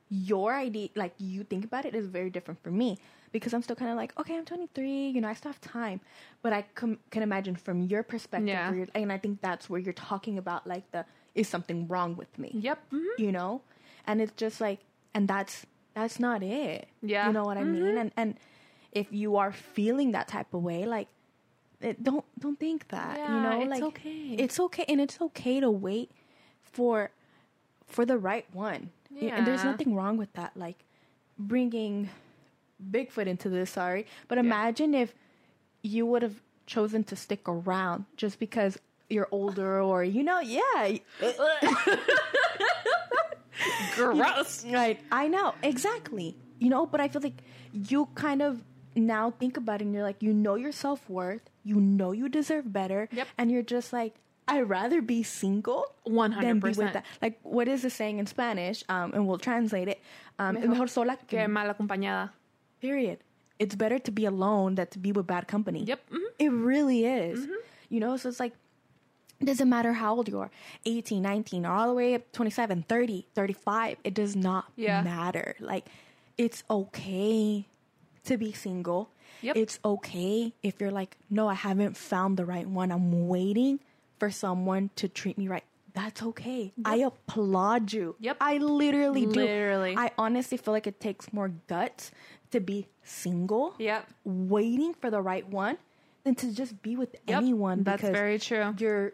your 0.09 0.53
idea, 0.53 0.89
like 0.95 1.13
you 1.17 1.43
think 1.43 1.63
about 1.65 1.85
it, 1.85 1.95
is 1.95 2.07
very 2.07 2.29
different 2.29 2.61
for 2.61 2.69
me 2.71 2.97
because 3.31 3.53
I'm 3.53 3.61
still 3.63 3.75
kind 3.77 3.89
of 3.89 3.97
like, 3.97 4.17
okay, 4.19 4.35
I'm 4.37 4.45
23, 4.45 5.09
you 5.09 5.21
know, 5.21 5.27
I 5.29 5.33
still 5.33 5.51
have 5.51 5.61
time, 5.61 6.01
but 6.41 6.51
I 6.53 6.63
com- 6.75 6.99
can 7.11 7.23
imagine 7.23 7.55
from 7.55 7.81
your 7.83 8.03
perspective, 8.03 8.49
Yeah. 8.49 8.73
you're, 8.73 8.87
and 8.93 9.11
I 9.11 9.17
think 9.17 9.41
that's 9.41 9.69
where 9.69 9.79
you're 9.79 9.93
talking 9.93 10.37
about 10.37 10.67
like 10.67 10.89
the 10.91 11.05
is 11.33 11.47
something 11.47 11.87
wrong 11.87 12.17
with 12.17 12.37
me? 12.37 12.51
Yep. 12.53 12.79
mhm. 12.91 13.05
you 13.17 13.31
know 13.31 13.61
and 14.05 14.21
it's 14.21 14.33
just 14.35 14.59
like 14.59 14.79
and 15.13 15.27
that's 15.29 15.65
that's 15.93 16.19
not 16.19 16.41
it. 16.43 16.87
Yeah. 17.01 17.27
you 17.27 17.33
know 17.33 17.43
what 17.43 17.57
i 17.57 17.63
mean? 17.63 17.83
Mm-hmm. 17.83 17.97
And 17.97 18.11
and 18.17 18.35
if 18.91 19.07
you 19.11 19.37
are 19.37 19.51
feeling 19.51 20.11
that 20.11 20.27
type 20.27 20.53
of 20.53 20.61
way 20.63 20.85
like 20.85 21.07
it, 21.81 22.03
don't 22.03 22.25
don't 22.39 22.59
think 22.59 22.87
that 22.89 23.17
Yeah, 23.17 23.29
you 23.29 23.35
Yeah, 23.37 23.43
know? 23.43 23.61
it's 23.61 23.69
like 23.71 23.83
okay. 23.83 24.35
it's 24.37 24.59
okay 24.59 24.85
and 24.87 24.99
it's 25.01 25.19
okay 25.21 25.59
to 25.59 25.69
wait 25.71 26.11
for 26.61 27.11
for 27.87 28.05
the 28.05 28.17
right 28.17 28.45
one. 28.53 28.91
Y- 29.09 29.27
and 29.27 29.45
there's 29.47 29.63
nothing 29.63 29.95
wrong 29.95 30.15
with 30.17 30.31
that 30.33 30.55
like 30.55 30.83
bringing 31.37 32.09
bigfoot 32.91 33.27
into 33.27 33.49
this 33.49 33.71
sorry. 33.71 34.05
But 34.27 34.37
imagine 34.37 34.93
if 34.93 35.13
you 35.83 36.05
would 36.05 36.21
have 36.21 36.41
chosen 36.67 37.03
to 37.05 37.15
stick 37.15 37.47
around 37.49 38.05
just 38.15 38.39
because 38.39 38.77
you're 39.09 39.27
older 39.31 39.81
or 39.81 40.03
you 40.05 40.23
know 40.23 40.39
yeah 40.39 40.97
Gross. 43.95 44.65
Right. 44.65 44.99
I 45.11 45.27
know. 45.27 45.53
Exactly. 45.63 46.35
You 46.59 46.69
know, 46.69 46.85
but 46.85 47.01
I 47.01 47.07
feel 47.07 47.21
like 47.21 47.41
you 47.73 48.07
kind 48.15 48.41
of 48.41 48.63
now 48.95 49.31
think 49.31 49.57
about 49.57 49.81
it 49.81 49.85
and 49.85 49.93
you're 49.93 50.03
like, 50.03 50.21
you 50.21 50.33
know 50.33 50.55
your 50.55 50.71
self 50.71 51.09
worth, 51.09 51.41
you 51.63 51.75
know 51.79 52.11
you 52.11 52.29
deserve 52.29 52.71
better. 52.71 53.07
Yep. 53.11 53.27
And 53.37 53.51
you're 53.51 53.63
just 53.63 53.93
like, 53.93 54.15
I'd 54.47 54.67
rather 54.67 55.01
be 55.01 55.23
single 55.23 55.85
than 56.05 56.59
be 56.59 56.69
with 56.69 56.77
100%. 56.77 56.93
that. 56.93 57.05
Like, 57.21 57.39
what 57.43 57.67
is 57.67 57.83
the 57.83 57.89
saying 57.89 58.19
in 58.19 58.25
Spanish? 58.27 58.83
Um, 58.89 59.13
and 59.13 59.27
we'll 59.27 59.37
translate 59.37 59.87
it. 59.87 60.01
Um, 60.39 60.55
Mejor 60.55 60.67
mejor 60.67 60.87
sola 60.87 61.15
que 61.15 61.37
Que 61.37 61.47
mal 61.47 61.73
acompañada. 61.73 62.31
period. 62.81 63.19
It's 63.59 63.75
better 63.75 63.99
to 63.99 64.11
be 64.11 64.25
alone 64.25 64.75
than 64.75 64.87
to 64.87 64.99
be 64.99 65.11
with 65.11 65.27
bad 65.27 65.47
company. 65.47 65.83
Yep. 65.85 65.99
mhm. 66.09 66.19
It 66.39 66.49
really 66.51 67.05
is. 67.05 67.47
You 67.89 67.99
know, 67.99 68.17
so 68.17 68.27
it's 68.29 68.39
like, 68.39 68.53
doesn't 69.45 69.69
matter 69.69 69.93
how 69.93 70.15
old 70.15 70.27
you 70.27 70.39
are 70.39 70.51
18, 70.85 71.21
19, 71.21 71.65
or 71.65 71.71
all 71.71 71.87
the 71.87 71.93
way 71.93 72.15
up 72.15 72.31
27, 72.31 72.83
30, 72.87 73.27
35. 73.33 73.97
It 74.03 74.13
does 74.13 74.35
not 74.35 74.65
Yeah. 74.75 75.01
matter. 75.01 75.55
Like, 75.59 75.85
it's 76.37 76.63
okay 76.69 77.67
to 78.25 78.37
be 78.37 78.51
single. 78.51 79.09
Yep. 79.41 79.57
It's 79.57 79.79
okay 79.83 80.53
if 80.61 80.79
you're 80.79 80.91
like, 80.91 81.17
no, 81.29 81.47
I 81.47 81.53
haven't 81.55 81.97
found 81.97 82.37
the 82.37 82.45
right 82.45 82.67
one. 82.67 82.91
I'm 82.91 83.27
waiting 83.27 83.79
for 84.19 84.29
someone 84.29 84.89
to 84.97 85.07
treat 85.07 85.37
me 85.37 85.47
right. 85.47 85.63
That's 85.93 86.21
okay. 86.23 86.71
I 86.85 86.97
applaud 86.97 87.91
you. 87.91 88.15
Yep. 88.19 88.37
I 88.39 88.57
literally 88.59 89.25
do. 89.25 89.41
Literally. 89.41 89.95
I 89.97 90.11
honestly 90.17 90.57
feel 90.57 90.73
like 90.73 90.87
it 90.87 90.99
takes 91.01 91.33
more 91.33 91.49
guts 91.67 92.11
to 92.51 92.59
be 92.61 92.87
single 93.03 93.73
Yep. 93.79 94.07
waiting 94.23 94.93
for 94.93 95.09
the 95.09 95.21
right 95.21 95.47
one 95.47 95.77
than 96.23 96.35
to 96.35 96.53
just 96.53 96.81
be 96.81 96.95
with 96.95 97.15
Yep. 97.27 97.37
anyone 97.41 97.83
That's 97.83 98.03
very 98.03 98.37
true. 98.39 98.75
you're 98.77 99.13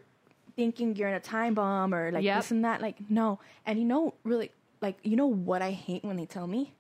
thinking 0.58 0.96
you're 0.98 1.08
in 1.08 1.14
a 1.14 1.20
time 1.22 1.54
bomb 1.54 1.94
or 1.94 2.12
like 2.12 2.24
Yep. 2.24 2.38
this 2.40 2.52
and 2.52 2.66
that. 2.66 2.82
Like, 2.82 2.98
no. 3.10 3.40
And 3.66 3.80
you 3.80 3.86
know, 3.86 4.16
really, 4.26 4.52
like, 4.82 4.98
you 5.04 5.16
know 5.16 5.28
what 5.28 5.62
I 5.62 5.72
hate 5.72 6.04
when 6.04 6.18
they 6.18 6.26
tell 6.26 6.48
me? 6.48 6.74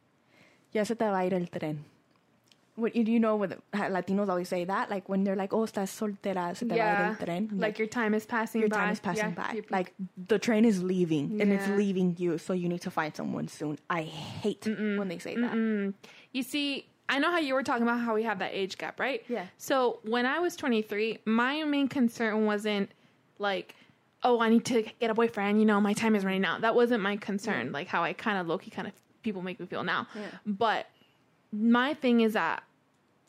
Ya 0.73 0.83
se 0.83 0.95
te 0.95 1.05
va 1.05 1.19
a 1.19 1.23
ir 1.25 1.33
el 1.33 1.45
tren. 1.45 1.77
What, 2.75 2.95
you 2.95 3.03
you 3.05 3.19
know 3.19 3.35
what 3.37 3.57
Latinos 3.73 4.29
always 4.29 4.49
say 4.49 4.63
that? 4.65 4.91
Like, 4.91 5.09
when 5.09 5.23
they're 5.23 5.35
like, 5.35 5.51
oh, 5.51 5.65
estás 5.65 5.89
soltera, 5.89 6.55
se 6.55 6.65
te 6.67 6.75
va 6.75 6.81
a 6.83 6.93
ir 6.93 7.05
el 7.11 7.15
tren. 7.15 7.49
I'm 7.51 7.59
Like 7.59 7.79
your 7.79 7.87
time 7.87 8.13
is 8.13 8.25
passing 8.25 8.61
your 8.61 8.69
by. 8.69 8.77
time 8.77 8.91
is 8.93 8.99
passing 8.99 9.33
Yeah, 9.37 9.51
by. 9.53 9.61
Like 9.69 9.93
the 10.27 10.37
train 10.37 10.65
is 10.65 10.83
leaving 10.83 11.39
and 11.41 11.51
it's 11.53 11.67
leaving 11.69 12.15
you, 12.19 12.37
so 12.37 12.53
you 12.53 12.67
need 12.69 12.81
to 12.81 12.91
find 12.91 13.15
someone 13.15 13.47
soon. 13.47 13.79
I 13.89 14.01
hate 14.03 14.65
when 14.67 15.07
they 15.07 15.17
say 15.19 15.35
that. 15.35 15.93
You 16.33 16.43
see, 16.43 16.85
I 17.09 17.17
know 17.19 17.31
how 17.31 17.39
you 17.39 17.53
were 17.55 17.63
talking 17.63 17.83
about 17.83 17.99
how 18.01 18.13
we 18.13 18.23
have 18.23 18.39
that 18.39 18.51
age 18.53 18.77
gap, 18.77 18.99
right? 18.99 19.23
Yeah. 19.29 19.45
So 19.57 19.99
when 20.03 20.25
I 20.25 20.39
was 20.39 20.55
23, 20.57 21.19
my 21.25 21.63
main 21.63 21.87
concern 21.87 22.45
wasn't 22.45 22.89
like, 23.39 23.75
oh, 24.23 24.39
I 24.39 24.49
need 24.49 24.65
to 24.65 24.83
get 24.99 25.09
a 25.09 25.13
boyfriend. 25.13 25.59
You 25.59 25.65
know, 25.65 25.79
my 25.79 25.93
time 25.93 26.15
is 26.15 26.25
running 26.25 26.45
out. 26.45 26.61
That 26.61 26.75
wasn't 26.75 27.01
my 27.01 27.17
concern. 27.17 27.71
Like 27.71 27.87
how 27.87 28.03
I 28.03 28.13
kind 28.13 28.37
of 28.37 28.47
low 28.47 28.57
key 28.57 28.71
kind 28.71 28.87
of 28.87 28.93
people 29.23 29.41
make 29.41 29.59
me 29.59 29.65
feel 29.65 29.83
now. 29.83 30.07
Yeah. 30.15 30.21
But 30.45 30.87
my 31.51 31.93
thing 31.93 32.21
is 32.21 32.33
that 32.33 32.63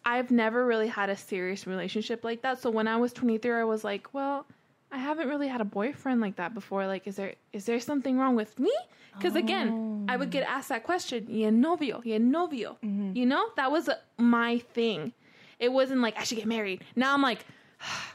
I've 0.05 0.31
never 0.31 0.65
really 0.65 0.89
had 0.89 1.11
a 1.11 1.17
serious 1.17 1.67
relationship 1.67 2.25
like 2.25 2.43
that. 2.43 2.61
So 2.61 2.71
when 2.71 2.89
I 2.89 2.97
was 2.97 3.13
23, 3.13 3.53
I 3.53 3.65
was 3.65 3.85
like, 3.85 4.13
well, 4.15 4.47
I 4.91 4.99
haven't 4.99 5.29
really 5.29 5.49
had 5.49 5.61
a 5.61 5.67
boyfriend 5.67 6.21
like 6.21 6.37
that 6.37 6.55
before. 6.55 6.87
Like, 6.87 7.07
is 7.07 7.17
there 7.17 7.35
is 7.53 7.67
there 7.67 7.79
something 7.79 8.19
wrong 8.19 8.35
with 8.35 8.59
me? 8.59 8.73
Because 9.15 9.35
again, 9.35 10.07
I 10.09 10.17
would 10.17 10.31
get 10.31 10.45
asked 10.49 10.69
that 10.69 10.85
question, 10.85 11.27
y 11.29 11.43
el 11.43 11.53
novio, 11.53 12.01
y 12.05 12.13
el 12.13 12.21
novio. 12.21 12.79
Mm-hmm. 12.85 13.17
You 13.17 13.27
know, 13.27 13.49
that 13.57 13.71
was 13.71 13.91
my 14.17 14.59
thing. 14.73 15.13
It 15.59 15.73
wasn't 15.73 16.01
like 16.01 16.17
I 16.17 16.23
should 16.23 16.39
get 16.39 16.47
married. 16.47 16.85
Now 16.95 17.15
I'm 17.15 17.23
like, 17.23 17.45
ah, 17.83 18.15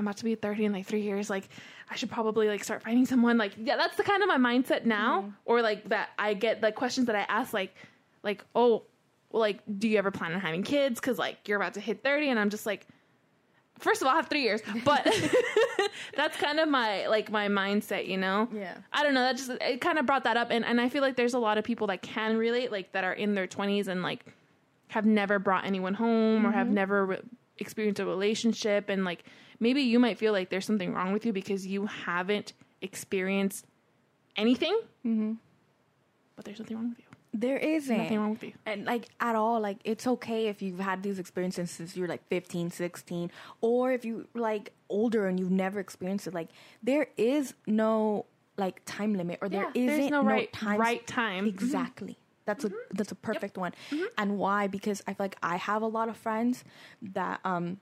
I'm 0.00 0.06
about 0.06 0.16
to 0.16 0.24
be 0.24 0.34
30 0.34 0.64
in 0.64 0.72
like 0.72 0.86
three 0.86 1.02
years. 1.02 1.28
Like, 1.28 1.48
I 1.90 1.94
should 1.94 2.10
probably 2.10 2.48
like 2.48 2.64
start 2.64 2.82
finding 2.82 3.04
someone. 3.04 3.36
Like, 3.36 3.52
yeah, 3.58 3.76
that's 3.76 3.96
the 3.96 4.02
kind 4.02 4.22
of 4.22 4.28
my 4.28 4.38
mindset 4.38 4.86
now. 4.86 5.20
Mm-hmm. 5.20 5.30
Or 5.44 5.60
like 5.60 5.88
that 5.90 6.10
I 6.18 6.34
get 6.34 6.62
the 6.62 6.72
questions 6.72 7.06
that 7.06 7.16
I 7.16 7.26
ask, 7.28 7.52
like, 7.52 7.74
like, 8.22 8.44
oh, 8.54 8.84
well, 9.30 9.40
like, 9.40 9.60
do 9.78 9.88
you 9.88 9.98
ever 9.98 10.10
plan 10.10 10.32
on 10.32 10.40
having 10.40 10.62
kids? 10.62 11.00
Because 11.00 11.18
like 11.18 11.36
you're 11.46 11.58
about 11.58 11.74
to 11.74 11.80
hit 11.80 12.02
30, 12.02 12.30
and 12.30 12.38
I'm 12.38 12.48
just 12.48 12.64
like, 12.64 12.86
first 13.78 14.00
of 14.00 14.08
all, 14.08 14.14
I 14.14 14.16
have 14.16 14.28
three 14.28 14.42
years, 14.42 14.62
but 14.84 15.06
that's 16.16 16.36
kind 16.38 16.58
of 16.58 16.68
my 16.68 17.06
like 17.06 17.30
my 17.30 17.48
mindset, 17.48 18.08
you 18.08 18.16
know. 18.16 18.48
Yeah. 18.54 18.74
I 18.92 19.02
don't 19.02 19.12
know. 19.12 19.20
That 19.20 19.36
just 19.36 19.50
it 19.50 19.80
kind 19.82 19.98
of 19.98 20.06
brought 20.06 20.24
that 20.24 20.38
up, 20.38 20.48
and 20.50 20.64
and 20.64 20.80
I 20.80 20.88
feel 20.88 21.02
like 21.02 21.16
there's 21.16 21.34
a 21.34 21.38
lot 21.38 21.58
of 21.58 21.64
people 21.64 21.88
that 21.88 22.00
can 22.00 22.38
relate, 22.38 22.72
like 22.72 22.92
that 22.92 23.04
are 23.04 23.12
in 23.12 23.34
their 23.34 23.46
20s 23.46 23.86
and 23.86 24.02
like 24.02 24.24
have 24.88 25.04
never 25.04 25.38
brought 25.38 25.66
anyone 25.66 25.94
home 25.94 26.44
or 26.44 26.50
have 26.50 26.66
mm-hmm. 26.66 26.74
never 26.74 27.06
re- 27.06 27.20
experienced 27.60 28.00
a 28.00 28.06
relationship, 28.06 28.88
and 28.88 29.04
like 29.04 29.22
maybe 29.60 29.82
you 29.82 29.98
might 30.00 30.18
feel 30.18 30.32
like 30.32 30.50
there's 30.50 30.64
something 30.66 30.92
wrong 30.94 31.12
with 31.12 31.24
you 31.26 31.32
because 31.32 31.66
you 31.66 31.86
haven't 31.86 32.52
experienced 32.82 33.66
anything. 34.36 34.78
Mm-hmm. 35.06 35.32
But 36.36 36.44
there's 36.46 36.58
nothing 36.58 36.76
wrong 36.76 36.88
with 36.90 36.98
you. 36.98 37.04
There 37.32 37.58
isn't. 37.58 37.96
Nothing 37.96 38.18
wrong 38.18 38.30
with 38.32 38.42
you. 38.42 38.52
and 38.66 38.84
like 38.86 39.08
at 39.20 39.36
all 39.36 39.60
like 39.60 39.78
it's 39.84 40.04
okay 40.06 40.48
if 40.48 40.62
you've 40.62 40.80
had 40.80 41.02
these 41.04 41.20
experiences 41.20 41.70
since 41.70 41.96
you're 41.96 42.08
like 42.08 42.26
15 42.26 42.70
16 42.72 43.30
or 43.60 43.92
if 43.92 44.04
you 44.04 44.26
like 44.34 44.72
older 44.88 45.26
and 45.28 45.38
you've 45.38 45.52
never 45.52 45.78
experienced 45.78 46.26
it 46.26 46.34
like 46.34 46.48
there 46.82 47.06
is 47.16 47.54
no 47.68 48.26
like 48.56 48.82
time 48.84 49.14
limit 49.14 49.38
or 49.40 49.48
there 49.48 49.70
Yeah, 49.74 49.86
there's 49.86 49.98
isn't 50.00 50.10
no 50.10 50.24
right- 50.24 50.52
time 50.52 50.80
right 50.80 51.06
time. 51.06 51.46
Exactly 51.46 52.18
that's 52.46 52.64
a 52.64 52.70
that's 52.92 53.12
a 53.12 53.14
perfect 53.14 53.56
one. 53.58 53.72
And 54.18 54.38
why? 54.38 54.66
Because 54.66 55.02
i 55.06 55.12
feel 55.14 55.24
like 55.24 55.36
i 55.42 55.56
have 55.56 55.82
a 55.82 55.86
lot 55.86 56.08
of 56.08 56.16
friends 56.16 56.64
that 57.02 57.40
um 57.44 57.78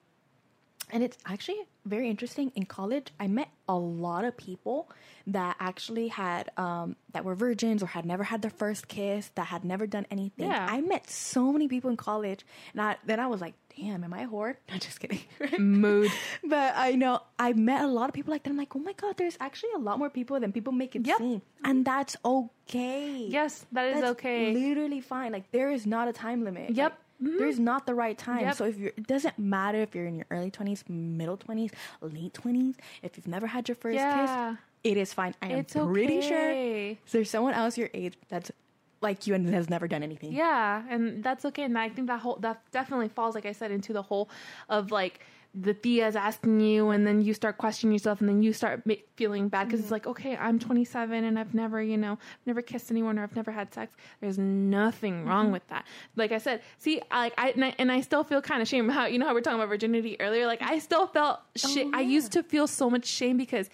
and 0.90 1.02
it's 1.02 1.16
actually 1.26 1.58
very 1.84 2.08
interesting 2.10 2.52
in 2.54 2.64
college 2.64 3.06
i 3.18 3.26
met 3.26 3.48
a 3.68 3.74
lot 3.74 4.24
of 4.24 4.36
people 4.36 4.90
that 5.26 5.56
actually 5.60 6.08
had 6.08 6.50
um 6.56 6.96
that 7.12 7.24
were 7.24 7.34
virgins 7.34 7.82
or 7.82 7.86
had 7.86 8.04
never 8.04 8.24
had 8.24 8.42
their 8.42 8.50
first 8.50 8.88
kiss 8.88 9.30
that 9.34 9.46
had 9.46 9.64
never 9.64 9.86
done 9.86 10.06
anything 10.10 10.48
Yeah. 10.48 10.66
i 10.68 10.80
met 10.80 11.08
so 11.10 11.52
many 11.52 11.68
people 11.68 11.90
in 11.90 11.96
college 11.96 12.44
and 12.72 12.80
I, 12.82 12.96
then 13.06 13.20
i 13.20 13.26
was 13.26 13.40
like 13.40 13.54
damn 13.76 14.02
am 14.04 14.12
i 14.12 14.22
a 14.22 14.26
whore 14.28 14.56
not 14.70 14.80
just 14.80 15.00
kidding 15.00 15.20
Mood. 15.58 16.10
but 16.44 16.74
i 16.76 16.92
know 16.92 17.20
i 17.38 17.52
met 17.52 17.82
a 17.82 17.86
lot 17.86 18.08
of 18.10 18.14
people 18.14 18.32
like 18.32 18.42
that 18.44 18.50
i'm 18.50 18.56
like 18.56 18.74
oh 18.76 18.80
my 18.80 18.92
god 18.94 19.16
there's 19.16 19.36
actually 19.40 19.70
a 19.76 19.78
lot 19.78 19.98
more 19.98 20.10
people 20.10 20.38
than 20.40 20.52
people 20.52 20.72
make 20.72 20.94
it 20.96 21.06
Yep. 21.06 21.18
seem 21.18 21.42
and 21.64 21.84
that's 21.84 22.16
okay 22.24 23.26
Yes, 23.28 23.66
that 23.72 23.86
is 23.88 23.94
that's 24.00 24.10
okay. 24.12 24.52
literally 24.54 25.00
fine 25.00 25.32
like 25.32 25.50
there 25.52 25.70
is 25.70 25.86
not 25.86 26.08
a 26.08 26.12
time 26.12 26.44
limit 26.44 26.70
Yep. 26.70 26.90
Like, 26.92 26.98
Mm-hmm. 27.22 27.38
there's 27.38 27.58
not 27.58 27.84
the 27.84 27.94
right 27.94 28.16
time 28.16 28.42
Yep. 28.42 28.54
so 28.54 28.64
if 28.64 28.78
you're 28.78 28.92
it 28.96 29.08
doesn't 29.08 29.36
matter 29.40 29.78
if 29.78 29.92
you're 29.92 30.06
in 30.06 30.14
your 30.14 30.26
early 30.30 30.52
20s 30.52 30.88
middle 30.88 31.36
20s 31.36 31.72
late 32.00 32.32
20s 32.32 32.76
if 33.02 33.16
you've 33.16 33.26
never 33.26 33.48
had 33.48 33.68
your 33.68 33.74
first 33.74 33.96
Yeah. 33.96 34.54
kiss 34.54 34.58
it 34.92 34.96
is 34.96 35.12
fine 35.12 35.34
i 35.42 35.46
am 35.48 35.58
It's 35.58 35.72
pretty 35.74 36.20
sure 36.20 36.50
okay. 36.50 36.98
there's 37.10 37.28
someone 37.28 37.54
else 37.54 37.76
your 37.76 37.90
age 37.92 38.14
that's 38.28 38.52
like 39.00 39.26
you 39.26 39.34
and 39.34 39.48
has 39.50 39.68
never 39.68 39.88
done 39.88 40.02
anything 40.04 40.32
Yeah, 40.32 40.82
and 40.88 41.22
that's 41.22 41.44
okay. 41.44 41.62
And 41.64 41.76
I 41.78 41.88
think 41.88 42.06
that 42.08 42.20
whole 42.20 42.36
that 42.46 42.62
definitely 42.72 43.08
falls, 43.08 43.34
like 43.36 43.46
I 43.46 43.52
said, 43.52 43.70
into 43.70 43.92
the 43.92 44.02
whole 44.02 44.28
of 44.68 44.90
like 44.90 45.20
the 45.60 45.74
tia's 45.74 46.14
asking 46.14 46.60
you 46.60 46.90
and 46.90 47.06
then 47.06 47.22
you 47.22 47.34
start 47.34 47.58
questioning 47.58 47.92
yourself 47.92 48.20
and 48.20 48.28
then 48.28 48.42
you 48.42 48.52
start 48.52 48.84
ma- 48.86 48.94
feeling 49.16 49.48
bad 49.48 49.66
because 49.66 49.80
it's 49.80 49.86
mm-hmm. 49.86 49.94
like 49.94 50.06
okay 50.06 50.36
i'm 50.36 50.58
27 50.58 51.24
and 51.24 51.38
i've 51.38 51.54
never 51.54 51.82
you 51.82 51.96
know 51.96 52.18
never 52.46 52.62
kissed 52.62 52.90
anyone 52.90 53.18
or 53.18 53.22
i've 53.22 53.34
never 53.34 53.50
had 53.50 53.72
sex. 53.72 53.94
There's 54.20 54.38
nothing 54.38 55.24
wrong 55.24 55.46
mm-hmm. 55.46 55.54
with 55.54 55.68
that. 55.68 55.86
Like 56.16 56.32
i 56.32 56.38
said 56.38 56.62
see 56.78 57.00
I, 57.10 57.20
like 57.24 57.34
i 57.38 57.50
and, 57.50 57.64
I 57.64 57.74
and 57.78 57.92
I 57.92 58.00
still 58.00 58.24
feel 58.24 58.40
kind 58.40 58.62
of 58.62 58.68
shame 58.68 58.88
how 58.88 59.06
you 59.06 59.18
know 59.18 59.26
how 59.26 59.34
we're 59.34 59.40
talking 59.40 59.58
about 59.58 59.68
virginity 59.68 60.20
earlier? 60.20 60.46
Like 60.46 60.62
i 60.62 60.78
still 60.78 61.06
felt 61.06 61.40
oh, 61.40 61.68
shame 61.68 61.94
i 61.94 62.00
yeah. 62.00 62.08
used 62.08 62.32
to 62.32 62.42
feel 62.42 62.66
so 62.66 62.88
much 62.88 63.06
shame 63.06 63.36
because 63.36 63.68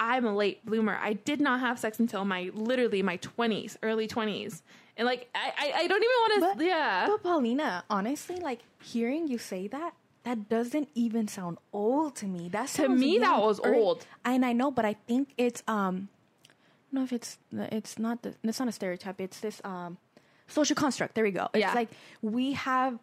i'm 0.00 0.24
a 0.24 0.34
late 0.34 0.64
bloomer. 0.66 0.98
I 1.00 1.12
did 1.12 1.40
not 1.40 1.60
have 1.60 1.78
sex 1.78 2.00
until 2.00 2.24
my 2.24 2.50
literally 2.54 3.02
my 3.02 3.18
20s 3.18 3.76
early 3.82 4.08
20s 4.08 4.62
and 4.96 5.06
like 5.06 5.28
i 5.34 5.52
i, 5.58 5.72
I 5.82 5.86
don't 5.86 6.02
even 6.02 6.42
want 6.44 6.58
to 6.58 6.64
yeah. 6.64 7.06
But 7.06 7.22
Paulina, 7.22 7.84
honestly, 7.88 8.36
like 8.36 8.60
hearing 8.82 9.28
you 9.28 9.38
say 9.38 9.68
that, 9.68 9.94
that 10.24 10.48
doesn't 10.48 10.88
even 10.94 11.26
sound 11.28 11.58
old 11.72 12.14
to 12.16 12.26
me. 12.26 12.48
That 12.48 12.68
sounds 12.68 13.00
me, 13.00 13.18
that 13.18 13.40
was 13.40 13.58
Or- 13.60 13.74
old. 13.74 14.06
And 14.24 14.44
I 14.44 14.52
know, 14.52 14.70
but 14.70 14.84
I 14.84 14.94
think 15.08 15.30
it's 15.36 15.62
um, 15.66 16.08
I 16.48 16.94
don't 16.94 17.00
know 17.00 17.04
if 17.04 17.12
it's 17.12 17.38
it's 17.52 17.98
not 17.98 18.22
the 18.22 18.34
it's 18.44 18.58
not 18.60 18.68
a 18.68 18.72
stereotype. 18.72 19.20
It's 19.20 19.40
this 19.40 19.60
um, 19.64 19.98
social 20.46 20.76
construct. 20.76 21.14
There 21.14 21.24
we 21.24 21.30
go. 21.32 21.48
It's 21.54 21.60
Yeah. 21.60 21.74
like 21.74 21.88
we 22.20 22.52
have 22.52 22.98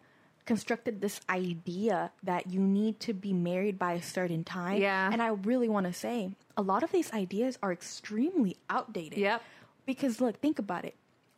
constructed 0.46 1.00
this 1.00 1.20
idea 1.28 2.10
that 2.22 2.50
you 2.50 2.58
need 2.60 2.98
to 3.00 3.12
be 3.12 3.32
married 3.32 3.78
by 3.78 3.92
a 3.92 4.02
certain 4.02 4.42
time. 4.42 4.80
Yeah. 4.80 5.10
And 5.12 5.22
I 5.22 5.28
really 5.28 5.68
want 5.68 5.86
to 5.86 5.92
say 5.92 6.30
a 6.56 6.62
lot 6.62 6.82
of 6.82 6.90
these 6.90 7.12
ideas 7.12 7.58
are 7.62 7.70
extremely 7.72 8.56
outdated. 8.68 9.18
Yep. 9.18 9.42
Because 9.86 10.20
look, 10.20 10.40
think 10.40 10.58
about 10.58 10.84
it. 10.84 10.94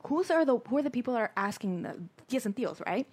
Who's 0.06 0.30
are 0.30 0.44
the 0.44 0.58
who 0.58 0.78
are 0.78 0.82
the 0.82 0.90
people 0.90 1.14
that 1.14 1.20
are 1.20 1.32
asking 1.36 1.82
the 1.82 1.94
tias 2.28 2.46
and 2.46 2.54
tios, 2.56 2.84
right? 2.86 3.06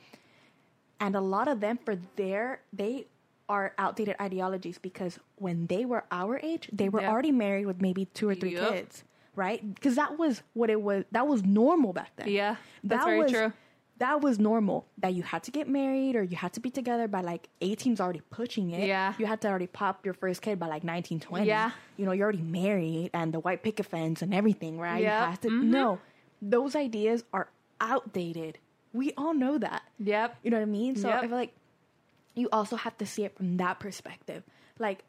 And 0.99 1.15
a 1.15 1.21
lot 1.21 1.47
of 1.47 1.59
them 1.61 1.77
for 1.83 1.97
their 2.15 2.61
they 2.73 3.07
are 3.47 3.73
outdated 3.77 4.15
ideologies 4.21 4.77
because 4.77 5.17
when 5.37 5.65
they 5.67 5.83
were 5.85 6.03
our 6.11 6.39
age, 6.43 6.69
they 6.71 6.87
were 6.89 7.03
already 7.03 7.31
married 7.31 7.65
with 7.65 7.81
maybe 7.81 8.05
two 8.05 8.29
or 8.29 8.35
three 8.35 8.53
Yep. 8.53 8.69
kids, 8.69 9.03
right? 9.35 9.73
Because 9.73 9.95
that 9.95 10.19
was 10.19 10.43
what 10.53 10.69
it 10.69 10.81
was. 10.81 11.05
That 11.11 11.27
was 11.27 11.43
normal 11.43 11.93
back 11.93 12.11
then. 12.15 12.27
Yeah, 12.27 12.57
that's 12.83 13.03
that 13.03 13.05
very 13.09 13.23
was, 13.23 13.31
true. 13.31 13.53
That 13.97 14.21
was 14.21 14.37
normal. 14.39 14.85
That 14.99 15.13
you 15.15 15.23
had 15.23 15.43
to 15.43 15.51
get 15.51 15.67
married 15.67 16.15
or 16.15 16.23
you 16.23 16.37
had 16.37 16.53
to 16.53 16.59
be 16.59 16.69
together 16.69 17.07
by 17.07 17.21
like 17.21 17.49
18's 17.61 17.99
already 17.99 18.21
pushing 18.29 18.69
it. 18.71 18.87
Yeah. 18.87 19.13
You 19.17 19.25
had 19.25 19.41
to 19.41 19.47
already 19.49 19.67
pop 19.67 20.05
your 20.05 20.13
first 20.13 20.41
kid 20.41 20.59
by 20.59 20.67
like 20.67 20.83
19, 20.85 21.19
20. 21.19 21.45
Yeah. 21.47 21.71
You 21.97 22.05
know, 22.05 22.11
you're 22.13 22.23
already 22.25 22.41
married 22.43 23.09
and 23.13 23.33
the 23.33 23.39
white 23.39 23.61
picket 23.63 23.87
fence 23.87 24.21
and 24.21 24.33
everything, 24.33 24.79
right? 24.79 25.01
Yep. 25.01 25.11
You 25.21 25.25
have 25.31 25.41
to, 25.41 25.47
Mhm. 25.49 25.63
No, 25.63 25.99
those 26.41 26.75
ideas 26.77 27.23
are 27.33 27.49
outdated. 27.81 28.59
We 28.93 29.13
all 29.17 29.33
know 29.33 29.57
that. 29.57 29.83
Yep. 29.99 30.37
You 30.43 30.51
know 30.51 30.57
what 30.57 30.63
I 30.63 30.65
mean? 30.65 30.95
So 30.95 31.07
Yep. 31.09 31.17
I 31.17 31.21
feel 31.27 31.35
like 31.37 31.53
you 32.35 32.49
also 32.51 32.75
have 32.75 32.97
to 32.99 33.05
see 33.05 33.23
it 33.25 33.35
from 33.35 33.57
that 33.57 33.79
perspective. 33.79 34.43
Like, 34.77 35.03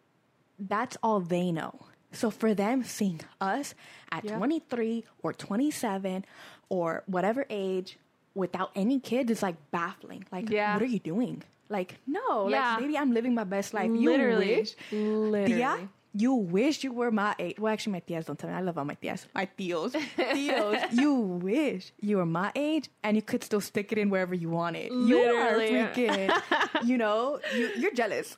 that's 0.59 0.97
all 1.03 1.21
they 1.21 1.53
know. 1.53 1.81
So 2.12 2.31
for 2.31 2.55
them, 2.55 2.83
seeing 2.83 3.21
us 3.40 3.75
at 4.11 4.25
Yeah. 4.25 4.37
23 4.37 5.05
or 5.23 5.33
27 5.33 6.25
or 6.69 7.03
whatever 7.07 7.47
age 7.49 7.99
without 8.35 8.71
any 8.75 8.99
kids 9.01 9.31
is 9.31 9.43
like 9.43 9.57
baffling. 9.71 10.25
Like, 10.33 10.51
Yeah. 10.51 10.75
what 10.75 10.83
are 10.83 10.87
you 10.87 10.99
doing? 10.99 11.43
Like, 11.69 11.99
no, 12.07 12.49
Yeah. 12.49 12.73
like 12.75 12.81
maybe 12.83 12.99
I'm 12.99 13.12
living 13.12 13.35
my 13.35 13.45
best 13.45 13.73
life. 13.73 13.90
Literally. 13.90 14.51
You 14.55 14.59
wish, 14.59 14.75
Literally. 14.93 15.47
Tia, 15.55 15.88
you 16.12 16.35
wish 16.35 16.83
you 16.83 16.92
were 16.92 17.11
my 17.11 17.35
age. 17.38 17.59
Well, 17.59 17.73
actually, 17.73 17.92
my 17.92 18.01
tias 18.01 18.27
don't 18.27 18.38
tell 18.38 18.51
me. 18.51 18.57
I 18.57 18.61
love 18.61 18.77
all 18.79 18.85
my 18.85 18.96
tias. 18.96 19.27
My 19.35 19.49
tios. 19.59 19.92
tios. 20.16 20.92
You 21.01 21.14
wish 21.14 21.92
you 22.01 22.16
were 22.16 22.27
my 22.27 22.51
age 22.55 22.88
and 23.03 23.16
you 23.16 23.23
could 23.23 23.44
still 23.44 23.61
stick 23.61 23.92
it 23.92 23.99
in 23.99 24.11
wherever 24.11 24.35
you 24.35 24.51
wanted. 24.51 24.90
Literally. 24.90 25.70
You 25.73 25.79
are 25.79 25.87
freaking, 25.88 26.85
you 26.85 26.99
know, 26.99 27.38
you, 27.55 27.70
you're 27.77 27.94
jealous. 27.94 28.37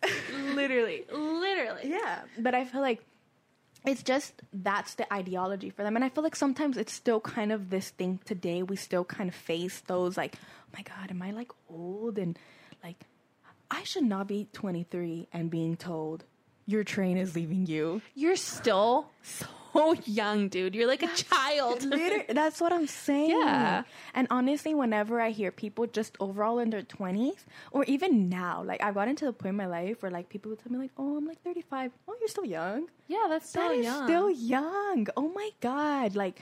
Literally. 0.55 1.05
Literally. 1.11 1.89
yeah. 1.89 2.23
But 2.39 2.55
I 2.55 2.65
feel 2.65 2.83
like 2.83 3.03
it's 3.87 4.03
just 4.03 4.35
that's 4.53 4.95
the 4.95 5.13
ideology 5.13 5.71
for 5.71 5.83
them. 5.83 5.97
And 5.97 6.05
I 6.05 6.09
feel 6.11 6.23
like 6.23 6.37
sometimes 6.37 6.77
it's 6.77 6.93
still 6.93 7.21
kind 7.21 7.53
of 7.53 7.71
this 7.71 7.91
thing 7.91 8.21
today. 8.25 8.63
We 8.63 8.77
still 8.77 9.05
kind 9.05 9.29
of 9.29 9.35
face 9.35 9.81
those 9.87 10.17
like, 10.17 10.37
oh 10.37 10.77
my 10.77 10.83
God, 10.83 11.11
am 11.11 11.23
I 11.23 11.31
like 11.31 11.51
old? 11.71 12.19
And 12.19 12.39
like, 12.85 13.07
I 13.71 13.83
should 13.85 14.05
not 14.05 14.29
be 14.29 14.49
23 14.53 15.29
and 15.33 15.51
being 15.51 15.77
told 15.77 16.25
your 16.67 16.85
train 16.85 17.17
is 17.17 17.35
leaving 17.35 17.67
you. 17.67 18.03
You're 18.15 18.37
still 18.37 19.11
so 19.23 19.95
young, 20.05 20.49
dude. 20.49 20.75
You're 20.75 20.87
like 20.87 21.03
a 21.03 21.09
child. 21.15 21.81
That's 22.29 22.61
what 22.61 22.73
I'm 22.73 22.87
saying. 22.87 23.31
Yeah. 23.31 23.85
And 24.15 24.27
honestly, 24.31 24.75
whenever 24.75 25.19
I 25.21 25.31
hear 25.31 25.51
people 25.51 25.87
just 25.87 26.17
overall 26.21 26.59
in 26.59 26.69
their 26.71 26.83
20s, 26.83 27.45
or 27.71 27.83
even 27.85 28.29
now, 28.29 28.63
like 28.63 28.83
I've 28.83 28.95
gotten 28.95 29.17
to 29.17 29.25
the 29.25 29.33
point 29.33 29.51
in 29.51 29.57
my 29.57 29.67
life 29.67 30.03
where 30.03 30.11
like 30.13 30.29
people 30.29 30.51
would 30.51 30.59
tell 30.63 30.71
me 30.73 30.79
like, 30.79 30.91
"Oh, 30.99 31.17
I'm 31.17 31.27
like 31.27 31.43
35. 31.43 31.91
Oh, 32.07 32.15
you're 32.21 32.29
still 32.29 32.45
young. 32.45 32.89
yeah, 33.09 33.25
that's 33.29 33.49
so 33.49 33.61
That 33.61 33.79
young. 33.83 34.05
still 34.07 34.31
young. 34.31 35.07
Oh 35.17 35.29
my 35.35 35.51
god! 35.61 36.15
Like, 36.15 36.41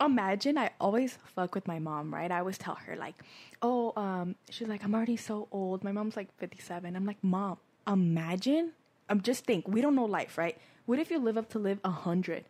imagine 0.00 0.58
I 0.58 0.70
always 0.80 1.16
fuck 1.34 1.54
with 1.54 1.66
my 1.68 1.78
mom, 1.78 2.12
right? 2.12 2.30
I 2.30 2.38
always 2.40 2.58
tell 2.58 2.74
her 2.74 2.96
like, 2.96 3.14
"Oh, 3.62 3.92
um," 3.96 4.34
she's 4.50 4.66
like, 4.68 4.82
"I'm 4.84 4.94
already 4.94 5.16
so 5.16 5.46
old." 5.52 5.84
My 5.84 5.92
mom's 5.92 6.16
like 6.16 6.28
57. 6.38 6.96
I'm 6.96 7.06
like, 7.06 7.22
"Mom, 7.22 7.58
imagine." 7.86 8.72
I'm 9.08 9.20
just 9.22 9.44
think 9.44 9.66
we 9.68 9.80
don't 9.80 9.94
know 9.94 10.04
life, 10.04 10.36
right? 10.38 10.56
What 10.86 10.98
if 10.98 11.10
you 11.10 11.18
live 11.18 11.36
up 11.38 11.48
to 11.50 11.58
live 11.58 11.80
a 11.84 11.90
hundred? 11.90 12.44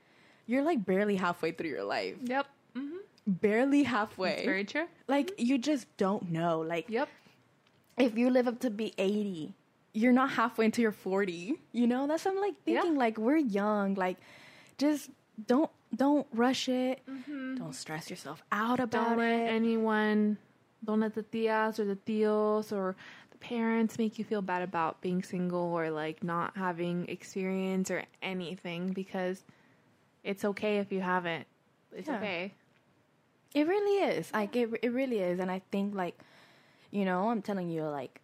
You're 0.46 0.62
like 0.62 0.84
barely 0.84 1.16
halfway 1.16 1.52
through 1.52 1.68
your 1.70 1.84
life. 1.84 2.16
Yep. 2.24 2.46
Mm-hmm. 2.76 2.96
Barely 3.26 3.82
halfway. 3.82 4.44
Very 4.44 4.64
true. 4.64 4.86
like 5.06 5.32
you 5.38 5.58
just 5.58 5.86
don't 5.96 6.30
know. 6.30 6.60
Like 6.60 6.86
Yep. 6.88 7.08
if 7.98 8.16
you 8.16 8.30
live 8.30 8.48
up 8.48 8.60
to 8.60 8.70
be 8.70 8.94
80 8.98 9.54
you're 9.94 10.12
not 10.12 10.30
halfway 10.30 10.66
into 10.66 10.80
your 10.82 10.92
40 10.92 11.54
you 11.72 11.86
know 11.86 12.06
that's 12.06 12.24
i'm 12.26 12.36
like 12.40 12.54
Yeah. 12.66 12.82
thinking 12.82 12.96
like 12.98 13.16
we're 13.18 13.36
young 13.38 13.94
like 13.94 14.18
just 14.76 15.10
don't 15.46 15.70
don't 15.96 16.26
rush 16.32 16.68
it 16.68 17.00
don't 17.56 17.74
stress 17.74 18.08
yourself 18.10 18.42
out 18.52 18.78
about 18.80 19.08
Don't 19.16 19.18
let 19.18 19.40
it 19.40 19.50
anyone, 19.50 20.36
don't 20.84 21.00
let 21.00 21.14
the 21.14 21.22
tias 21.24 21.78
or 21.80 21.86
the 21.86 21.96
tios 21.96 22.70
or 22.70 22.94
parents 23.40 23.98
make 23.98 24.18
you 24.18 24.24
feel 24.24 24.42
bad 24.42 24.62
about 24.62 25.00
being 25.00 25.22
single 25.22 25.60
or 25.72 25.90
like 25.90 26.22
not 26.22 26.56
having 26.56 27.08
experience 27.08 27.90
or 27.90 28.02
anything 28.22 28.92
because 28.92 29.44
it's 30.24 30.44
okay 30.44 30.78
if 30.78 30.90
you 30.92 31.00
haven't. 31.00 31.46
It's 31.92 32.08
Yeah. 32.08 32.16
okay. 32.16 32.52
it 33.54 33.66
really 33.66 34.04
is. 34.16 34.32
Like 34.32 34.54
it, 34.56 34.68
it 34.82 34.90
really 34.92 35.20
is. 35.20 35.38
And 35.40 35.50
i 35.50 35.60
think 35.70 35.94
like 35.94 36.18
you 36.90 37.04
know 37.04 37.28
i'm 37.30 37.42
telling 37.42 37.68
you 37.70 37.82
like 37.84 38.20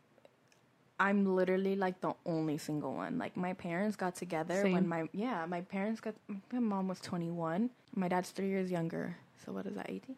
i'm 0.99 1.27
literally 1.37 1.77
like 1.77 2.01
the 2.01 2.15
only 2.25 2.57
single 2.59 2.95
one. 2.95 3.19
Like 3.19 3.37
my 3.37 3.53
parents 3.53 3.97
got 3.97 4.15
together 4.15 4.63
Same. 4.63 4.73
when 4.73 4.89
my 4.89 5.09
yeah 5.13 5.45
my 5.47 5.61
parents 5.63 6.01
got 6.01 6.15
my 6.53 6.59
mom 6.61 6.89
was 6.89 7.01
21 7.01 7.71
my 7.95 8.09
dad's 8.09 8.31
three 8.31 8.49
years 8.49 8.71
younger. 8.71 9.17
So 9.45 9.53
what 9.53 9.67
is 9.67 9.75
that 9.77 9.89
18 9.91 10.17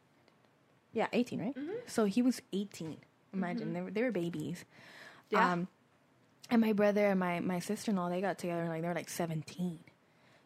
yeah 0.92 1.08
18 1.12 1.40
right? 1.40 1.54
Mm-hmm. 1.54 1.72
So 1.86 2.04
he 2.04 2.22
was 2.22 2.40
18 2.52 2.96
imagine 3.36 3.72
they, 3.72 3.80
were, 3.82 3.90
they 3.90 4.02
were 4.02 4.12
babies 4.12 4.64
Yeah. 5.30 5.52
um 5.52 5.68
and 6.50 6.60
my 6.60 6.72
brother 6.72 7.06
and 7.06 7.20
my 7.20 7.40
my 7.40 7.58
sister-in-law 7.58 8.08
they 8.08 8.20
got 8.20 8.38
together 8.38 8.62
and 8.62 8.70
like 8.70 8.82
they 8.82 8.88
were 8.88 8.94
like 8.94 9.08
17 9.10 9.78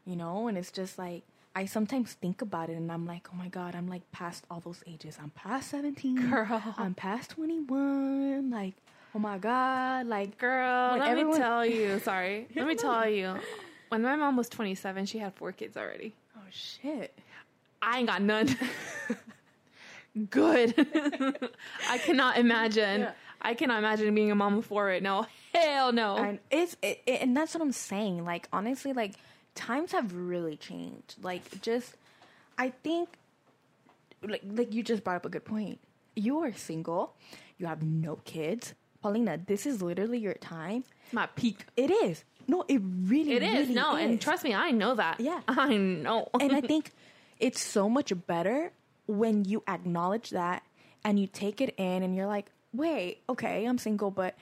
you 0.07 0.17
know 0.17 0.49
and 0.49 0.57
it's 0.59 0.71
just 0.71 0.99
like 0.99 1.23
i 1.55 1.65
sometimes 1.67 2.15
think 2.15 2.41
about 2.43 2.71
it 2.71 2.77
and 2.77 2.91
i'm 2.91 3.07
like 3.07 3.29
oh 3.33 3.37
my 3.37 3.49
god 3.49 3.75
i'm 3.75 3.87
like 3.89 4.03
past 4.13 4.45
all 4.51 4.61
those 4.61 4.83
ages 4.87 5.19
i'm 5.23 5.31
past 5.31 5.71
17 5.71 6.31
Girl. 6.31 6.63
i'm 6.79 6.95
past 6.95 7.31
21 7.31 8.51
like 8.51 8.75
oh 9.15 9.19
my 9.19 9.37
god 9.39 10.07
like 10.07 10.39
Girl, 10.39 10.97
let 10.99 11.09
everyone- 11.09 11.33
me 11.35 11.39
tell 11.39 11.67
you. 11.67 11.99
Sorry. 12.11 12.47
let 12.57 12.67
me 12.67 12.75
tell 12.77 13.09
you. 13.09 13.37
When 13.89 14.03
my 14.03 14.15
mom 14.15 14.37
was 14.37 14.49
27, 14.49 15.05
she 15.07 15.19
had 15.19 15.35
four 15.35 15.51
kids 15.53 15.77
already. 15.77 16.15
oh 16.37 16.41
shit 16.51 17.13
I 17.83 17.99
ain't 17.99 18.09
got 18.09 18.23
none. 18.23 18.47
Good. 20.29 20.75
I 21.89 21.99
cannot 21.99 22.37
imagine. 22.39 23.01
Yeah. 23.03 23.13
I 23.43 23.55
cannot 23.55 23.79
imagine 23.79 24.15
being 24.15 24.31
a 24.31 24.35
mom 24.35 24.59
of 24.59 24.67
four 24.67 24.85
right 24.85 25.03
now. 25.03 25.27
Hell 25.55 25.93
no. 25.93 26.17
and 26.17 26.39
it's 26.51 26.77
it, 26.83 27.01
it- 27.07 27.23
and 27.23 27.37
that's 27.37 27.55
what 27.55 27.61
i'm 27.63 27.73
saying 27.73 28.25
like 28.25 28.47
honestly 28.53 28.93
like 28.93 29.15
times 29.57 29.91
have 29.93 30.15
really 30.15 30.57
changed 30.57 31.17
like 31.23 31.61
just 31.61 31.97
i 32.57 32.69
think 32.71 33.09
like 34.23 34.43
like 34.47 34.73
you 34.73 34.83
just 34.85 35.03
brought 35.03 35.17
up 35.17 35.25
a 35.27 35.29
good 35.29 35.45
point 35.45 35.81
you 36.15 36.39
are 36.39 36.53
single 36.53 37.15
you 37.59 37.67
have 37.67 37.83
no 37.83 38.17
kids 38.25 38.75
paulina 39.03 39.39
this 39.47 39.67
is 39.67 39.83
literally 39.83 40.19
your 40.19 40.35
time 40.35 40.85
My 41.13 41.27
peak. 41.27 41.65
it 41.77 41.91
is 41.91 42.23
no 42.47 42.65
it 42.69 42.81
really 42.85 43.33
It 43.33 43.43
is. 43.43 43.53
really 43.69 43.75
no, 43.75 43.97
and 43.97 44.21
trust 44.21 44.45
me, 44.45 44.55
I 44.55 44.71
know 44.71 44.95
that. 44.95 45.19
Yeah. 45.21 45.41
I 45.49 45.77
know. 45.77 46.29
and 46.41 46.53
I 46.53 46.61
think 46.73 46.93
it's 47.41 47.61
so 47.61 47.89
much 47.89 48.13
better 48.27 48.71
when 49.11 49.45
you 49.45 49.63
acknowledge 49.69 50.31
that 50.31 50.63
and 51.05 51.19
you 51.19 51.27
take 51.27 51.61
it 51.61 51.75
in 51.77 52.03
and 52.03 52.15
you're 52.15 52.27
like, 52.27 52.47
wait, 52.73 53.23
okay, 53.29 53.65
I'm 53.65 53.79
single, 53.79 54.11
but 54.11 54.37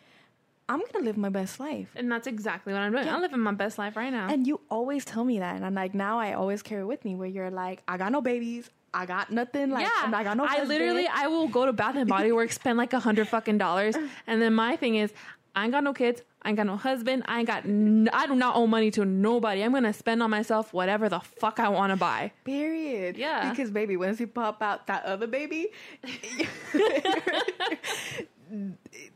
I'm 0.68 0.82
gonna 0.92 1.04
live 1.04 1.16
my 1.16 1.30
best 1.30 1.58
life. 1.58 1.88
And 1.96 2.12
that's 2.12 2.26
exactly 2.26 2.72
what 2.72 2.80
I'm 2.80 2.92
doing. 2.92 3.06
Yeah. 3.06 3.14
I'm 3.14 3.22
living 3.22 3.40
my 3.40 3.52
best 3.52 3.78
life 3.78 3.96
right 3.96 4.12
now. 4.12 4.28
And 4.28 4.46
you 4.46 4.60
always 4.70 5.04
tell 5.04 5.24
me 5.24 5.38
that, 5.38 5.56
and 5.56 5.64
I'm 5.64 5.74
like, 5.74 5.94
now 5.94 6.18
I 6.18 6.34
always 6.34 6.62
carry 6.62 6.84
with 6.84 7.04
me 7.04 7.14
where 7.16 7.28
you're 7.28 7.50
like, 7.50 7.82
I 7.88 7.96
got 7.96 8.12
no 8.12 8.20
babies, 8.20 8.68
I 8.92 9.06
got 9.06 9.30
nothing, 9.30 9.70
like, 9.70 9.86
yeah, 9.86 10.10
I 10.14 10.22
got 10.24 10.36
no. 10.36 10.44
I 10.46 10.64
literally, 10.64 11.06
I 11.06 11.26
will 11.28 11.48
go 11.48 11.64
to 11.64 11.72
Bath 11.72 11.96
and 11.96 12.08
Body 12.08 12.32
Works, 12.32 12.56
spend 12.56 12.76
like 12.76 12.92
a 12.92 13.00
hundred 13.00 13.28
fucking 13.28 13.56
dollars, 13.58 13.96
and 14.26 14.42
then 14.42 14.54
my 14.54 14.76
thing 14.76 14.96
is, 14.96 15.12
I 15.54 15.64
ain't 15.64 15.72
got 15.72 15.84
no 15.84 15.94
kids, 15.94 16.22
I 16.48 16.52
ain't 16.52 16.56
got 16.56 16.66
no 16.66 16.78
husband. 16.78 17.24
I 17.28 17.40
ain't 17.40 17.46
got. 17.46 17.66
N- 17.66 18.08
I 18.10 18.26
do 18.26 18.34
not 18.34 18.56
owe 18.56 18.66
money 18.66 18.90
to 18.92 19.04
nobody. 19.04 19.62
I'm 19.62 19.70
gonna 19.70 19.92
spend 19.92 20.22
on 20.22 20.30
myself 20.30 20.72
whatever 20.72 21.10
the 21.10 21.20
fuck 21.20 21.60
I 21.60 21.68
want 21.68 21.92
to 21.92 21.96
buy. 21.96 22.32
Period. 22.44 23.18
Yeah. 23.18 23.50
Because 23.50 23.70
baby, 23.70 23.98
once 23.98 24.18
you 24.18 24.28
pop 24.28 24.62
out 24.62 24.86
that 24.86 25.04
other 25.04 25.26
baby, 25.26 25.66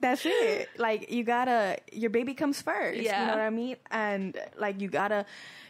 that's 0.00 0.22
it. 0.24 0.68
Like 0.78 1.10
you 1.10 1.24
gotta, 1.24 1.78
your 1.92 2.10
baby 2.10 2.34
comes 2.34 2.60
first. 2.62 3.00
You 3.00 3.08
know 3.10 3.26
what 3.28 3.38
I 3.40 3.50
mean? 3.50 3.76
And 3.90 4.38
like 4.58 4.80
you 4.80 4.88
gotta, 4.88 5.24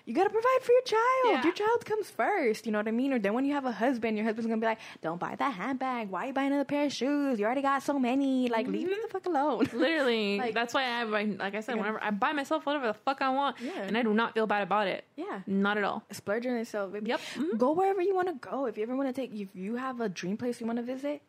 you 0.04 0.14
gotta 0.14 0.30
provide 0.30 0.58
for 0.62 0.72
your 0.72 0.82
child. 0.82 1.00
Yeah. 1.26 1.42
Your 1.44 1.52
child 1.52 1.84
comes 1.84 2.10
first. 2.10 2.66
You 2.66 2.72
know 2.72 2.78
what 2.78 2.88
I 2.88 2.90
mean? 2.90 3.12
Or 3.12 3.20
then 3.20 3.34
when 3.34 3.44
you 3.44 3.54
have 3.54 3.64
a 3.66 3.70
husband, 3.72 4.16
your 4.16 4.24
husband's 4.26 4.48
gonna 4.48 4.60
be 4.60 4.66
like, 4.66 4.78
"Don't 5.00 5.20
buy 5.20 5.36
that 5.36 5.54
handbag. 5.54 6.10
Why 6.10 6.24
are 6.24 6.26
you 6.26 6.32
buying 6.32 6.48
another 6.48 6.64
pair 6.64 6.86
of 6.86 6.92
shoes? 6.92 7.38
You 7.38 7.44
already 7.46 7.62
got 7.62 7.84
so 7.84 7.98
many. 8.00 8.48
Like 8.48 8.66
leave 8.66 8.88
me 8.88 8.96
the 9.00 9.08
fuck 9.08 9.26
alone." 9.26 9.68
Literally, 9.72 10.38
Like- 10.38 10.54
that's 10.54 10.74
why 10.74 10.82
I. 10.84 11.04
Like 11.04 11.54
I 11.54 11.60
said, 11.60 11.76
Yeah. 11.76 11.82
whenever 11.82 12.02
I 12.02 12.10
buy 12.10 12.32
myself 12.32 12.66
whatever 12.66 12.88
the 12.88 12.94
fuck 12.94 13.22
I 13.22 13.30
want, 13.30 13.56
Yeah. 13.60 13.82
and 13.82 13.96
I 13.96 14.02
do 14.02 14.12
not 14.12 14.34
feel 14.34 14.46
bad 14.48 14.62
about 14.62 14.88
it. 14.88 15.04
yeah. 15.16 15.40
Not 15.46 15.78
at 15.78 15.84
all. 15.84 16.02
Splurge 16.10 16.46
on 16.46 16.52
yourself, 16.56 16.92
baby. 16.92 17.10
Yep. 17.10 17.20
Mhm. 17.36 17.58
Go 17.58 17.72
wherever 17.72 18.00
you 18.02 18.14
want 18.14 18.26
to 18.28 18.34
go. 18.50 18.66
If 18.66 18.76
you 18.76 18.82
ever 18.82 18.96
want 18.96 19.08
to 19.08 19.12
take, 19.12 19.32
if 19.32 19.48
you 19.54 19.76
have 19.76 20.00
a 20.00 20.08
dream 20.08 20.36
place 20.36 20.60
you 20.60 20.66
want 20.66 20.78
to 20.78 20.82
visit, 20.82 21.22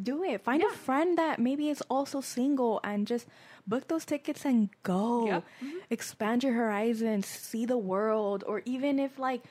do 0.00 0.22
it. 0.22 0.42
Find 0.42 0.62
a 0.62 0.70
friend 0.70 1.16
that 1.18 1.38
maybe 1.38 1.68
is 1.68 1.82
also 1.88 2.20
single 2.20 2.80
and 2.84 3.06
just 3.06 3.26
book 3.66 3.88
those 3.88 4.04
tickets 4.04 4.44
and 4.44 4.68
go. 4.82 5.26
Yep. 5.26 5.44
Mm-hmm. 5.64 5.76
Expand 5.90 6.44
your 6.44 6.52
horizons, 6.52 7.26
see 7.26 7.64
the 7.64 7.78
world, 7.78 8.44
or 8.46 8.62
even 8.64 8.98
if 8.98 9.18
like 9.18 9.42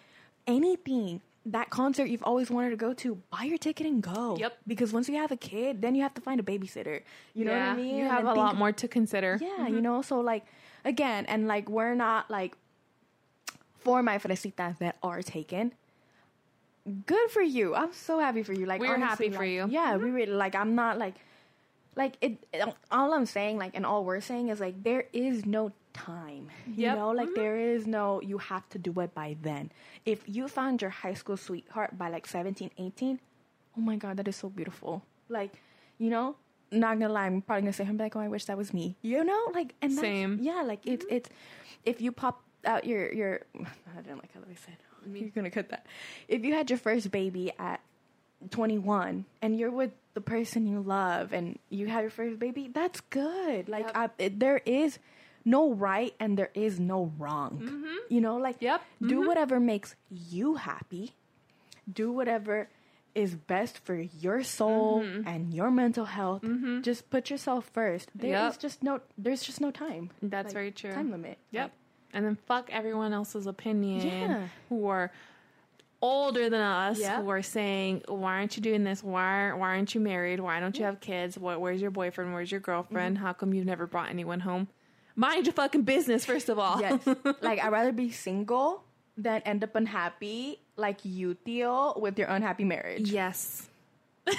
anything. 0.47 1.21
That 1.47 1.69
concert 1.69 2.05
you've 2.05 2.23
always 2.23 2.49
wanted 2.49 2.71
to 2.71 2.75
go 2.75 2.95
to, 2.95 3.21
buy 3.29 3.43
your 3.43 3.59
ticket 3.59 3.85
and 3.85 4.01
go. 4.01 4.35
Yep. 4.35 4.57
Because 4.65 4.91
once 4.91 5.07
you 5.07 5.17
have 5.17 5.31
a 5.31 5.37
kid, 5.37 5.79
then 5.79 5.93
you 5.93 6.01
have 6.01 6.15
to 6.15 6.21
find 6.21 6.39
a 6.39 6.43
babysitter. 6.43 7.01
You 7.35 7.45
know 7.45 7.51
what 7.51 7.61
I 7.61 7.75
mean? 7.75 7.97
You 7.97 8.05
have 8.05 8.23
then 8.23 8.25
a 8.25 8.33
think 8.33 8.37
lot 8.37 8.55
more 8.55 8.71
to 8.71 8.87
consider. 8.87 9.37
yeah, 9.39 9.67
you 9.67 9.75
mm-hmm. 9.75 9.81
know, 9.81 10.01
so 10.01 10.21
like 10.21 10.43
again, 10.83 11.27
and 11.27 11.47
like 11.47 11.69
we're 11.69 11.93
not 11.93 12.31
like 12.31 12.55
for 13.77 14.01
my 14.01 14.17
fresitas 14.17 14.79
that 14.79 14.97
are 15.03 15.21
taken. 15.21 15.73
Good 17.05 17.31
for 17.31 17.41
you. 17.41 17.73
I'm 17.73 17.93
so 17.93 18.19
happy 18.19 18.43
for 18.43 18.53
you. 18.53 18.65
Like 18.65 18.79
We're 18.79 18.93
honestly, 18.95 19.27
happy 19.27 19.29
for 19.29 19.43
like, 19.43 19.49
you. 19.49 19.67
Yeah, 19.69 19.97
we 19.97 20.11
really 20.11 20.31
like. 20.31 20.55
I'm 20.55 20.75
not 20.75 20.97
like 20.97 21.15
like 21.95 22.17
it, 22.21 22.45
it- 22.53 22.75
All 22.91 23.13
I'm 23.13 23.25
saying, 23.25 23.57
like, 23.57 23.71
and 23.75 23.85
all 23.85 24.03
we're 24.03 24.21
saying 24.21 24.49
is 24.49 24.59
like 24.59 24.83
there 24.83 25.05
is 25.13 25.45
no 25.45 25.71
time. 25.93 26.49
You 26.67 26.83
Yep. 26.83 26.97
know, 26.97 27.11
like 27.11 27.27
mm-hmm. 27.29 27.41
there 27.41 27.57
is 27.57 27.87
no. 27.87 28.21
You 28.21 28.37
have 28.37 28.67
to 28.69 28.77
do 28.77 28.99
it 28.99 29.13
by 29.15 29.37
then. 29.41 29.71
If 30.05 30.23
you 30.27 30.47
found 30.47 30.81
your 30.81 30.91
high 30.91 31.13
school 31.13 31.37
sweetheart 31.37 31.97
by 31.97 32.09
like 32.09 32.27
17, 32.27 32.69
18, 32.77 33.19
oh 33.77 33.81
my 33.81 33.95
god, 33.95 34.17
that 34.17 34.27
is 34.27 34.35
so 34.35 34.49
beautiful. 34.49 35.03
Like, 35.29 35.53
you 35.97 36.09
know, 36.09 36.35
not 36.71 36.99
gonna 36.99 37.13
lie, 37.13 37.25
I'm 37.25 37.41
probably 37.41 37.63
gonna 37.63 37.73
say, 37.73 37.85
I'm 37.85 37.97
like, 37.97 38.15
oh, 38.15 38.19
I 38.19 38.27
wish 38.27 38.45
that 38.45 38.57
was 38.57 38.73
me. 38.73 38.95
You 39.01 39.23
know, 39.23 39.51
like, 39.53 39.73
and 39.81 39.93
Same. 39.93 40.39
Yeah, 40.41 40.61
like 40.61 40.85
it's 40.85 41.05
mm-hmm. 41.05 41.15
it's 41.15 41.29
if 41.83 42.01
you 42.01 42.11
pop 42.11 42.43
out 42.65 42.85
your 42.85 43.11
your, 43.13 43.41
I 43.97 44.01
didn't 44.01 44.17
like 44.17 44.33
how 44.33 44.41
I 44.41 44.55
said. 44.55 44.77
You're 45.13 45.29
gonna 45.29 45.49
cut 45.51 45.69
that. 45.69 45.85
If 46.27 46.43
you 46.43 46.53
had 46.53 46.69
your 46.69 46.79
first 46.79 47.11
baby 47.11 47.51
at 47.59 47.81
21 48.51 49.25
and 49.41 49.57
you're 49.57 49.71
with 49.71 49.91
the 50.13 50.21
person 50.21 50.67
you 50.67 50.79
love 50.79 51.33
and 51.33 51.59
you 51.69 51.87
have 51.87 52.01
your 52.01 52.11
first 52.11 52.39
baby, 52.39 52.69
that's 52.73 53.01
good. 53.01 53.69
Like 53.69 53.85
Yep. 53.93 54.13
I, 54.19 54.29
there 54.29 54.61
is 54.65 54.99
no 55.43 55.73
right 55.73 56.13
and 56.19 56.37
there 56.37 56.51
is 56.53 56.79
no 56.79 57.11
wrong. 57.17 57.59
Mm-hmm. 57.63 58.13
You 58.13 58.21
know, 58.21 58.37
like 58.37 58.57
Yep. 58.59 58.81
do 59.01 59.19
mm-hmm. 59.19 59.27
whatever 59.27 59.59
makes 59.59 59.95
you 60.09 60.55
happy. 60.55 61.13
Do 61.91 62.11
whatever 62.11 62.69
is 63.13 63.35
best 63.35 63.77
for 63.79 63.95
your 63.95 64.43
soul 64.43 65.01
mm-hmm. 65.01 65.27
and 65.27 65.53
your 65.53 65.71
mental 65.71 66.05
health. 66.05 66.43
Just 66.81 67.09
put 67.09 67.29
yourself 67.29 67.69
first. 67.73 68.09
There 68.15 68.31
is 68.31 68.53
Yep. 68.53 68.59
just 68.59 68.83
no 68.83 69.01
there's 69.17 69.43
just 69.43 69.61
no 69.61 69.71
time. 69.71 70.09
That's 70.21 70.47
Like, 70.47 70.53
very 70.53 70.71
true. 70.71 70.91
Time 70.91 71.11
limit. 71.11 71.37
Yep. 71.51 71.71
And 72.15 72.25
then 72.25 72.37
fuck 72.47 72.69
everyone 72.71 73.13
else's 73.13 73.45
opinion 73.45 74.07
Yeah. 74.07 74.47
who 74.69 74.87
are 74.87 75.11
older 76.01 76.49
than 76.49 76.61
us 76.61 76.99
Yeah. 76.99 77.21
who 77.21 77.29
are 77.29 77.41
saying, 77.43 78.03
Why 78.07 78.35
aren't 78.35 78.55
you 78.55 78.63
doing 78.63 78.83
this? 78.83 79.03
Why 79.03 79.51
why 79.53 79.69
aren't 79.75 79.93
you 79.93 80.01
married? 80.01 80.39
Why 80.39 80.59
don't 80.59 80.77
you 80.77 80.85
have 80.85 80.99
kids? 81.01 81.37
What 81.37 81.59
where's 81.61 81.81
your 81.81 81.91
boyfriend? 81.91 82.33
Where's 82.33 82.49
your 82.51 82.61
girlfriend? 82.61 83.17
Mm-hmm. 83.17 83.25
How 83.25 83.33
come 83.33 83.53
you've 83.53 83.65
never 83.65 83.85
brought 83.85 84.09
anyone 84.09 84.39
home? 84.39 84.67
Mind 85.15 85.45
your 85.45 85.53
fucking 85.53 85.83
business, 85.83 86.25
first 86.25 86.49
of 86.49 86.57
all. 86.57 86.79
Yes. 86.81 86.99
like 87.41 87.59
I'd 87.63 87.71
rather 87.71 87.91
be 87.91 88.11
single 88.11 88.83
than 89.17 89.41
end 89.43 89.63
up 89.63 89.75
unhappy 89.75 90.59
like 90.77 90.99
you, 91.03 91.35
tio, 91.35 91.93
with 91.97 92.17
your 92.19 92.27
unhappy 92.27 92.65
marriage. 92.65 93.09
yes. 93.11 93.67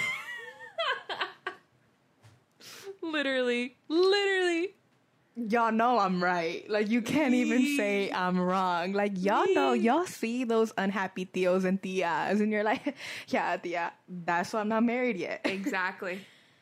literally. 3.01 3.75
Literally. 3.87 4.75
Y'all 5.37 5.71
know 5.71 5.99
I'm 5.99 6.23
right. 6.23 6.67
Like 6.67 6.89
you 6.89 7.01
can't 7.03 7.35
even 7.35 7.77
say 7.77 8.11
I'm 8.11 8.39
wrong. 8.39 8.93
Like 8.93 9.11
y'all 9.15 9.45
know, 9.53 9.73
y'all 9.73 10.07
see 10.07 10.43
those 10.45 10.73
unhappy 10.77 11.25
tios 11.27 11.63
and 11.63 11.79
tias, 11.79 12.41
and 12.41 12.51
you're 12.51 12.63
like, 12.63 12.95
yeah, 13.27 13.55
Tia, 13.57 13.93
that's 14.09 14.51
why 14.53 14.61
I'm 14.61 14.69
not 14.69 14.83
married 14.83 15.17
yet. 15.17 15.41
Exactly. 15.45 16.21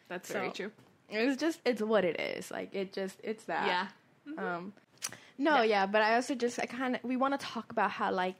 That's 0.09 0.29
very 0.31 0.49
So- 0.49 0.53
true. 0.53 0.71
It's 1.07 1.39
just 1.39 1.61
it's 1.63 1.81
what 1.81 2.03
it 2.03 2.19
is. 2.19 2.51
Like 2.51 2.73
it 2.75 2.91
just 2.91 3.19
it's 3.23 3.45
that. 3.45 3.65
Yeah. 3.67 3.87
Um, 4.55 4.73
no, 5.37 5.61
yeah. 5.61 5.85
but 5.85 6.01
I 6.01 6.15
also 6.15 6.35
just 6.35 6.59
I 6.59 6.65
kind 6.65 6.95
of 6.95 7.03
we 7.03 7.15
want 7.15 7.39
to 7.39 7.45
talk 7.45 7.71
about 7.71 7.91
how 7.91 8.11
like, 8.11 8.35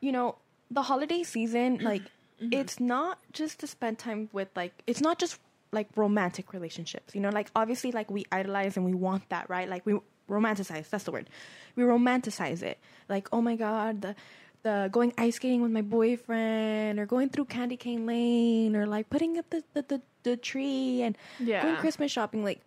you 0.00 0.12
know, 0.12 0.36
the 0.70 0.82
holiday 0.82 1.22
season 1.22 1.78
like 1.82 2.02
it's 2.40 2.80
not 2.80 3.18
just 3.32 3.60
to 3.60 3.66
spend 3.66 3.98
time 3.98 4.30
with 4.32 4.48
like 4.56 4.72
it's 4.86 5.00
not 5.00 5.18
just 5.18 5.38
like 5.72 5.88
romantic 5.96 6.52
relationships. 6.52 7.14
You 7.14 7.20
know, 7.20 7.30
like 7.30 7.50
obviously 7.56 7.92
like 7.92 8.10
we 8.10 8.24
idolize 8.32 8.76
and 8.76 8.84
we 8.86 8.94
want 8.94 9.28
that, 9.30 9.48
right? 9.50 9.68
Like 9.68 9.84
we 9.86 9.98
romanticize. 10.30 10.88
That's 10.90 11.04
the 11.04 11.12
word. 11.12 11.28
We 11.76 11.82
romanticize 11.84 12.62
it. 12.62 12.78
Like 13.08 13.28
oh 13.32 13.40
my 13.42 13.56
god, 13.56 14.02
the 14.02 14.14
the 14.62 14.88
going 14.90 15.12
ice 15.16 15.36
skating 15.36 15.62
with 15.62 15.70
my 15.70 15.82
boyfriend 15.82 16.98
or 16.98 17.06
going 17.06 17.28
through 17.28 17.44
candy 17.46 17.76
cane 17.76 18.06
lane 18.06 18.74
or 18.74 18.86
like 18.86 19.08
putting 19.10 19.38
up 19.38 19.48
the 19.50 19.62
the, 19.74 19.82
the, 19.82 20.02
the 20.24 20.36
tree 20.36 21.02
and 21.02 21.16
Yeah. 21.38 21.62
going 21.62 21.76
Christmas 21.76 22.10
shopping 22.10 22.44
like 22.44 22.60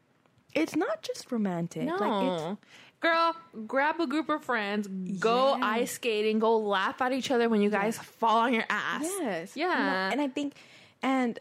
it's 0.54 0.76
not 0.76 1.02
just 1.02 1.32
romantic. 1.32 1.84
No. 1.84 1.96
Like 1.96 2.24
it's 2.56 2.60
Girl, 3.02 3.34
grab 3.66 3.98
a 4.02 4.08
group 4.08 4.28
of 4.28 4.44
friends, 4.44 4.88
go 5.20 5.56
Yeah. 5.58 5.66
ice 5.66 5.94
skating, 5.94 6.40
go 6.40 6.58
laugh 6.58 7.02
at 7.02 7.14
each 7.14 7.32
other 7.32 7.48
when 7.48 7.62
you 7.62 7.70
guys 7.70 7.98
fall 7.98 8.40
on 8.40 8.54
your 8.54 8.66
ass. 8.70 9.04
Yes. 9.22 9.56
You 9.56 9.68
know, 9.68 9.72
Yeah. 9.72 10.12
and 10.12 10.20
I 10.20 10.28
think, 10.28 10.56
and 11.02 11.40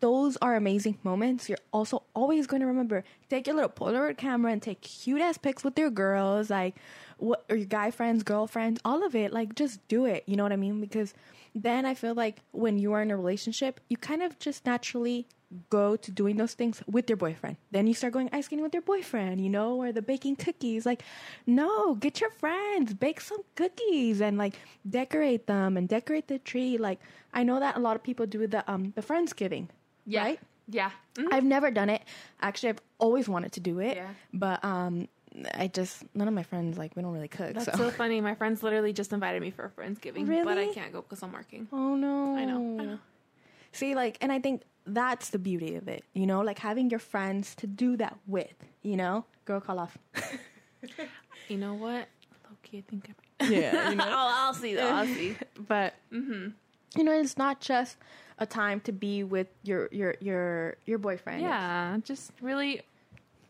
those 0.00 0.36
are 0.42 0.56
amazing 0.56 0.98
moments. 1.02 1.48
You're 1.48 1.58
also 1.72 2.02
always 2.14 2.46
going 2.46 2.60
to 2.60 2.66
remember. 2.66 3.04
Take 3.28 3.46
your 3.46 3.56
little 3.56 3.70
Polaroid 3.70 4.18
camera 4.18 4.52
and 4.52 4.62
take 4.62 4.80
cute 4.82 5.20
ass 5.20 5.38
pics 5.38 5.64
with 5.64 5.78
your 5.78 5.90
girls, 5.90 6.50
like 6.50 6.76
what 7.20 7.44
or 7.50 7.56
your 7.56 7.66
guy 7.66 7.90
friends, 7.90 8.22
girlfriends, 8.22 8.80
all 8.84 9.04
of 9.04 9.14
it. 9.14 9.32
Like 9.32 9.54
just 9.54 9.86
do 9.88 10.04
it. 10.06 10.24
You 10.26 10.36
know 10.36 10.42
what 10.42 10.52
I 10.52 10.56
mean? 10.56 10.80
Because 10.80 11.14
then 11.54 11.84
I 11.84 11.94
feel 11.94 12.14
like 12.14 12.42
when 12.52 12.78
you 12.78 12.92
are 12.92 13.02
in 13.02 13.10
a 13.10 13.16
relationship, 13.16 13.80
you 13.88 13.96
kind 13.96 14.22
of 14.22 14.38
just 14.38 14.64
naturally 14.66 15.26
go 15.68 15.96
to 15.96 16.12
doing 16.12 16.36
those 16.36 16.54
things 16.54 16.80
with 16.86 17.10
your 17.10 17.16
boyfriend. 17.16 17.56
Then 17.72 17.88
you 17.88 17.94
start 17.94 18.12
going 18.12 18.30
ice 18.32 18.46
skating 18.46 18.62
with 18.62 18.72
your 18.72 18.82
boyfriend, 18.82 19.40
you 19.40 19.50
know, 19.50 19.74
or 19.82 19.90
the 19.90 20.00
baking 20.02 20.36
cookies. 20.36 20.86
Like, 20.86 21.02
no, 21.46 21.94
get 21.96 22.20
your 22.20 22.30
friends, 22.30 22.94
bake 22.94 23.20
some 23.20 23.40
cookies 23.56 24.20
and 24.20 24.38
like 24.38 24.54
decorate 24.88 25.46
them 25.48 25.76
and 25.76 25.88
decorate 25.88 26.28
the 26.28 26.38
tree. 26.38 26.78
Like, 26.78 27.00
I 27.34 27.42
know 27.42 27.58
that 27.58 27.76
a 27.76 27.80
lot 27.80 27.96
of 27.96 28.02
people 28.04 28.26
do 28.26 28.46
the 28.46 28.62
um 28.70 28.92
the 28.94 29.02
friendsgiving, 29.02 29.66
Yeah. 30.06 30.22
right? 30.22 30.40
Yeah. 30.68 30.92
Mhm. 31.16 31.32
I've 31.32 31.44
never 31.44 31.72
done 31.72 31.90
it. 31.90 32.02
Actually, 32.40 32.68
I've 32.70 32.82
always 33.00 33.28
wanted 33.28 33.50
to 33.52 33.60
do 33.60 33.80
it, 33.80 33.96
Yeah. 33.96 34.10
but 34.32 34.64
um, 34.64 35.08
I 35.54 35.68
just 35.68 36.02
none 36.14 36.28
of 36.28 36.34
my 36.34 36.42
friends 36.42 36.76
like 36.76 36.96
we 36.96 37.02
don't 37.02 37.12
really 37.12 37.28
cook. 37.28 37.54
That's 37.54 37.66
so. 37.66 37.72
so 37.76 37.90
funny. 37.90 38.20
My 38.20 38.34
friends 38.34 38.62
literally 38.62 38.92
just 38.92 39.12
invited 39.12 39.40
me 39.40 39.50
for 39.50 39.64
a 39.64 39.70
Friendsgiving, 39.70 40.44
but 40.44 40.58
I 40.58 40.72
can't 40.72 40.92
go 40.92 41.02
because 41.02 41.22
I'm 41.22 41.32
working. 41.32 41.68
Oh 41.72 41.94
no. 41.94 42.36
I 42.36 42.44
know, 42.44 42.80
I 42.80 42.84
know. 42.84 42.98
See, 43.72 43.94
like, 43.94 44.18
and 44.20 44.32
I 44.32 44.40
think 44.40 44.62
that's 44.84 45.30
the 45.30 45.38
beauty 45.38 45.76
of 45.76 45.86
it, 45.86 46.04
you 46.12 46.26
know, 46.26 46.40
like 46.40 46.58
having 46.58 46.90
your 46.90 46.98
friends 46.98 47.54
to 47.56 47.68
do 47.68 47.96
that 47.98 48.18
with, 48.26 48.52
you 48.82 48.96
know. 48.96 49.24
Girl, 49.44 49.60
call 49.60 49.78
off. 49.78 49.96
You 51.50 51.58
know 51.58 51.74
what? 51.74 52.06
Loki, 52.48 52.78
I 52.78 52.84
think 52.88 53.08
I 53.08 53.46
might. 53.46 53.50
Yeah, 53.50 53.90
you 53.90 53.96
know. 53.96 54.04
I'll, 54.06 54.46
I'll 54.46 54.54
see 54.54 54.74
though. 54.76 54.88
I'll 54.88 55.06
see. 55.06 55.36
but 55.58 55.94
mm-hmm. 56.12 56.48
you 56.96 57.04
know, 57.04 57.12
it's 57.12 57.36
not 57.36 57.60
just 57.60 57.96
a 58.38 58.46
time 58.46 58.80
to 58.82 58.92
be 58.92 59.24
with 59.24 59.48
your 59.64 59.88
your 59.90 60.14
your 60.20 60.76
your 60.86 60.98
boyfriend. 60.98 61.42
Yeah, 61.42 61.98
just 62.04 62.30
really, 62.40 62.82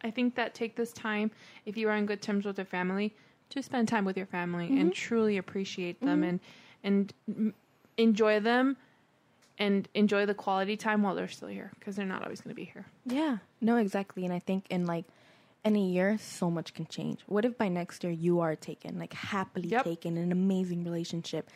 I 0.03 0.11
think 0.11 0.35
that 0.37 0.55
take 0.55 0.77
this 0.77 0.93
time 0.93 1.31
if 1.67 1.77
you 1.77 1.89
are 1.89 1.93
on 1.93 2.07
good 2.07 2.23
terms 2.23 2.45
with 2.45 2.59
your 2.59 2.65
family 2.65 3.15
to 3.51 3.63
spend 3.63 3.89
time 3.89 4.05
with 4.05 4.17
your 4.17 4.27
family 4.27 4.67
and 4.79 4.93
truly 4.93 5.37
appreciate 5.37 6.01
them 6.01 6.23
and 6.23 6.41
and 6.83 7.13
mm, 7.31 7.53
enjoy 7.97 8.41
them 8.41 8.77
and 9.59 9.89
enjoy 9.95 10.25
the 10.25 10.35
quality 10.35 10.77
time 10.77 11.03
while 11.03 11.15
they're 11.15 11.29
still 11.29 11.49
here 11.49 11.71
because 11.79 11.97
they're 11.97 12.07
not 12.07 12.23
always 12.23 12.41
going 12.41 12.51
to 12.51 12.55
be 12.57 12.65
here. 12.65 12.87
Yeah. 13.05 13.39
No, 13.61 13.77
exactly. 13.77 14.25
And 14.25 14.33
I 14.33 14.39
think 14.39 14.65
in 14.71 14.87
like 14.87 15.05
in 15.65 15.77
a 15.77 15.81
year, 15.81 16.17
so 16.19 16.51
much 16.51 16.73
can 16.73 16.87
change. 16.87 17.21
What 17.27 17.45
if 17.45 17.59
by 17.59 17.69
next 17.69 18.03
year 18.03 18.13
you 18.13 18.41
are 18.41 18.57
taken, 18.57 18.99
like 18.99 19.13
happily 19.13 19.69
Yep. 19.69 19.85
taken, 19.85 20.17
in 20.17 20.23
an 20.25 20.33
amazing 20.33 20.85
relationship? 20.85 21.51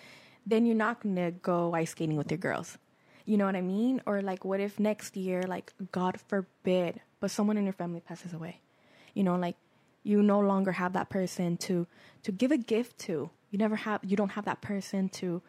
Then 0.46 0.66
you're 0.66 0.76
not 0.76 1.00
gonna 1.00 1.30
go 1.30 1.72
ice 1.72 1.92
skating 1.92 2.16
with 2.16 2.30
your 2.30 2.38
girls. 2.38 2.76
You 3.24 3.38
know 3.38 3.46
what 3.46 3.56
I 3.56 3.62
mean? 3.62 4.02
Or 4.04 4.20
like, 4.20 4.44
what 4.44 4.60
if 4.60 4.78
next 4.78 5.16
year, 5.16 5.44
like 5.48 5.72
God 5.90 6.20
forbid, 6.28 7.00
but 7.24 7.30
someone 7.30 7.56
in 7.56 7.64
your 7.64 7.72
family 7.72 8.00
passes 8.00 8.34
away? 8.34 8.60
You 9.14 9.24
know, 9.24 9.36
like 9.36 9.56
you 10.02 10.22
no 10.22 10.40
longer 10.40 10.72
have 10.72 10.92
that 10.92 11.08
person 11.08 11.56
to 11.56 11.86
to 12.22 12.30
give 12.30 12.52
a 12.52 12.58
gift 12.58 12.98
to. 13.06 13.30
You 13.50 13.58
never 13.58 13.76
have 13.76 14.00
you 14.04 14.14
don't 14.14 14.32
have 14.32 14.44
that 14.44 14.60
person 14.60 15.08
to 15.20 15.40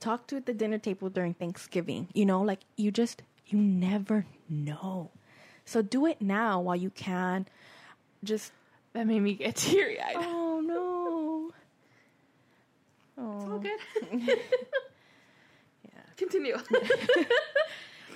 talk 0.00 0.26
to 0.26 0.36
at 0.38 0.46
the 0.46 0.52
dinner 0.52 0.78
table 0.78 1.08
during 1.08 1.34
Thanksgiving. 1.34 2.08
You 2.14 2.26
know, 2.26 2.42
like 2.42 2.62
you 2.76 2.90
just 2.90 3.22
you 3.46 3.60
never 3.60 4.26
know. 4.48 5.12
So 5.64 5.82
do 5.82 6.04
it 6.04 6.20
now 6.20 6.62
while 6.62 6.74
you 6.74 6.90
can. 6.90 7.46
Just 8.24 8.50
That 8.94 9.06
made 9.06 9.20
me 9.20 9.34
get 9.34 9.54
teary 9.64 10.00
eyed. 10.00 10.16
oh 10.16 10.60
no. 10.60 11.52
Oh. 13.16 13.36
It's 13.36 13.44
all 13.44 13.54
oh. 13.54 13.58
good. 13.60 14.38
Yeah. 15.84 16.02
Continue. 16.16 16.56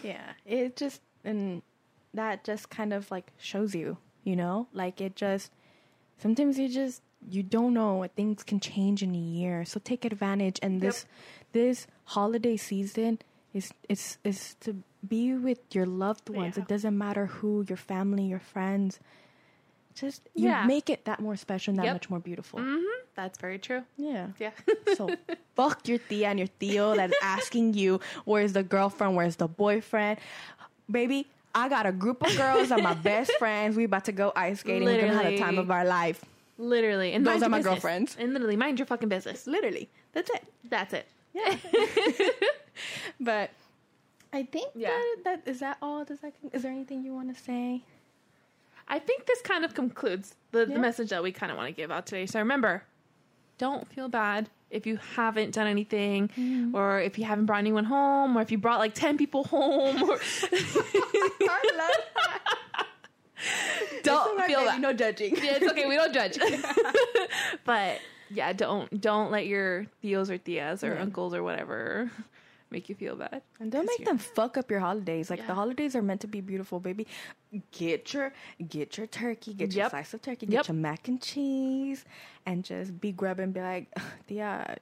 Yeah, 0.04 0.32
it 0.44 0.76
just 0.76 1.00
and 1.24 1.62
that 2.14 2.44
just 2.44 2.70
kind 2.70 2.92
of 2.92 3.10
like 3.10 3.32
shows 3.38 3.74
you, 3.74 3.98
you 4.24 4.36
know, 4.36 4.68
like 4.72 5.00
it 5.00 5.16
just 5.16 5.50
sometimes 6.18 6.58
you 6.58 6.68
just 6.68 7.02
you 7.30 7.42
don't 7.42 7.72
know 7.74 7.94
what 7.94 8.14
things 8.14 8.42
can 8.42 8.60
change 8.60 9.02
in 9.02 9.14
a 9.14 9.18
year. 9.18 9.64
So 9.64 9.80
take 9.82 10.04
advantage 10.04 10.58
and 10.62 10.80
this 10.80 11.06
this 11.52 11.86
holiday 12.04 12.56
season 12.56 13.18
is 13.52 13.72
is 13.88 14.18
is 14.24 14.54
to 14.60 14.76
be 15.06 15.34
with 15.34 15.58
your 15.74 15.86
loved 15.86 16.28
ones. 16.30 16.56
Yeah. 16.56 16.62
It 16.62 16.68
doesn't 16.68 16.96
matter 16.96 17.26
who, 17.26 17.64
your 17.68 17.76
family, 17.76 18.24
your 18.24 18.40
friends. 18.40 18.98
Just 19.94 20.22
you 20.34 20.48
Yeah. 20.48 20.66
make 20.66 20.90
it 20.90 21.04
that 21.04 21.20
more 21.20 21.36
special 21.36 21.70
and 21.72 21.78
that 21.78 21.84
Yep. 21.86 21.94
much 21.94 22.10
more 22.10 22.18
beautiful. 22.20 22.58
mm-hmm. 22.60 22.84
That's 23.14 23.38
very 23.38 23.58
true. 23.58 23.82
Yeah. 23.96 24.28
Yeah. 24.38 24.50
So 24.96 25.10
fuck 25.54 25.86
your 25.88 25.98
tia 25.98 26.28
and 26.28 26.38
your 26.38 26.48
tío 26.60 26.96
that's 26.96 27.14
asking 27.22 27.74
you 27.74 28.00
where's 28.24 28.52
the 28.54 28.62
girlfriend, 28.64 29.14
where's 29.16 29.36
the 29.36 29.46
boyfriend. 29.48 30.18
Baby, 30.90 31.26
I 31.55 31.68
got 31.68 31.86
a 31.86 31.92
group 31.92 32.22
of 32.26 32.36
girls 32.36 32.70
are 32.72 32.78
my 32.78 32.94
best 33.11 33.32
friends. 33.38 33.76
We 33.76 33.84
about 33.84 34.05
to 34.07 34.12
go 34.12 34.32
ice 34.34 34.61
skating. 34.61 34.84
We're 34.84 35.00
gonna 35.00 35.14
have 35.22 35.26
the 35.32 35.38
time 35.38 35.59
of 35.59 35.70
our 35.70 35.84
life. 35.84 36.24
literally. 36.59 37.12
And 37.12 37.26
Those 37.26 37.42
are 37.42 37.48
my 37.48 37.59
business. 37.59 37.74
girlfriends. 37.74 38.16
And 38.18 38.32
literally, 38.32 38.57
mind 38.57 38.78
your 38.78 38.86
fucking 38.86 39.09
business. 39.09 39.46
Literally. 39.46 39.88
That's 40.12 40.30
it. 40.30 40.44
That's 40.68 40.92
it. 40.94 41.07
Yeah. 41.32 41.57
but 43.20 43.50
I 44.32 44.42
think 44.44 44.68
Yeah. 44.74 44.88
that, 44.90 45.16
that 45.44 45.50
is 45.50 45.61
that 45.61 45.78
all. 45.82 46.05
Does 46.05 46.20
that 46.20 46.32
is 46.52 46.62
there 46.62 46.72
anything 46.72 47.05
you 47.05 47.14
want 47.14 47.34
to 47.34 47.40
say? 47.40 47.82
I 48.86 48.98
think 48.98 49.26
this 49.26 49.40
kind 49.40 49.64
of 49.64 49.74
concludes 49.74 50.34
the, 50.52 50.61
Yeah. 50.61 50.74
the 50.74 50.78
message 50.80 51.09
that 51.11 51.22
we 51.22 51.32
kind 51.32 51.50
of 51.50 51.57
want 51.57 51.68
to 51.68 51.72
give 51.74 51.90
out 51.90 52.07
today. 52.07 52.26
So 52.26 52.38
remember, 52.38 52.82
don't 53.59 53.88
feel 53.88 54.09
bad 54.09 54.50
if 54.75 54.87
you 54.87 54.99
haven't 55.16 55.55
done 55.55 55.66
anything, 55.66 56.29
Mm-hmm. 56.29 56.75
or 56.75 57.01
if 57.01 57.18
you 57.18 57.25
haven't 57.25 57.47
brought 57.47 57.59
anyone 57.61 57.85
home, 57.85 58.37
or 58.37 58.43
if 58.43 58.51
you 58.51 58.59
brought 58.59 58.79
like 58.81 58.95
10 58.95 59.16
people 59.18 59.45
home. 59.45 60.03
Or 60.03 60.18
don't 64.03 64.45
feel 64.47 64.64
bad. 64.64 64.81
No 64.81 64.93
judging. 64.93 65.37
Yeah, 65.37 65.57
it's 65.61 65.70
okay. 65.70 65.87
We 65.87 65.97
don't 65.97 66.12
judge. 66.14 66.39
but 67.64 67.99
yeah, 68.31 68.53
don't 68.53 69.01
don't 69.01 69.31
let 69.31 69.47
your 69.47 69.87
tios 70.03 70.31
or 70.31 70.39
tias 70.39 70.83
or 70.83 70.95
Yeah. 70.95 71.03
uncles 71.03 71.35
or 71.35 71.43
whatever 71.43 72.11
make 72.75 72.89
you 72.91 72.95
feel 73.03 73.16
bad. 73.16 73.41
And 73.61 73.70
don't 73.75 73.87
make 73.87 74.05
them 74.05 74.18
fuck 74.18 74.53
up 74.61 74.66
your 74.72 74.81
holidays. 74.89 75.31
Like 75.31 75.41
Yeah. 75.41 75.47
the 75.51 75.55
holidays 75.62 75.93
are 75.97 76.03
meant 76.03 76.20
to 76.27 76.27
be 76.37 76.41
beautiful, 76.53 76.81
baby. 76.89 77.07
Get 77.72 78.12
your 78.14 78.33
get 78.77 78.99
your 78.99 79.07
turkey, 79.07 79.55
get 79.55 79.72
your 79.75 79.89
slice 79.91 80.12
of 80.14 80.20
turkey, 80.22 80.47
Yep. 80.47 80.51
get 80.62 80.68
your 80.68 80.77
mac 80.89 81.09
and 81.09 81.20
cheese, 81.22 82.05
and 82.47 82.64
just 82.64 83.01
be 83.01 83.11
grubbing. 83.12 83.53
Be 83.53 83.61
like, 83.61 83.87
yeah, 84.29 84.75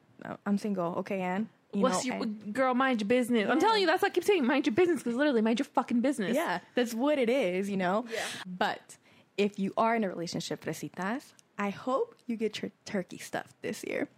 I'm 0.46 0.58
single. 0.58 0.94
Okay, 1.02 1.20
Anne. 1.20 1.48
You 1.74 1.80
What's 1.82 2.04
know, 2.04 2.14
your 2.14 2.22
and- 2.24 2.52
girl? 2.52 2.74
Mind 2.74 3.00
your 3.00 3.08
business. 3.08 3.48
I'm 3.50 3.58
telling 3.60 3.80
you, 3.80 3.86
that's 3.86 4.02
what 4.02 4.10
I 4.10 4.14
keep 4.14 4.24
saying. 4.24 4.46
Mind 4.46 4.66
your 4.66 4.74
business, 4.74 4.98
because 5.02 5.16
literally, 5.16 5.40
mind 5.40 5.58
your 5.58 5.64
fucking 5.78 6.00
business. 6.02 6.34
yeah, 6.36 6.58
that's 6.74 6.92
what 6.94 7.18
it 7.18 7.30
is. 7.30 7.70
You 7.70 7.78
know. 7.78 8.04
Yeah. 8.12 8.20
But 8.46 8.98
if 9.38 9.58
you 9.58 9.72
are 9.78 9.94
in 9.96 10.04
a 10.04 10.08
relationship, 10.08 10.64
fresitas, 10.64 11.32
I 11.58 11.70
hope 11.70 12.14
you 12.26 12.36
get 12.36 12.60
your 12.60 12.70
turkey 12.84 13.18
stuffed 13.18 13.56
this 13.62 13.84
year. 13.84 14.08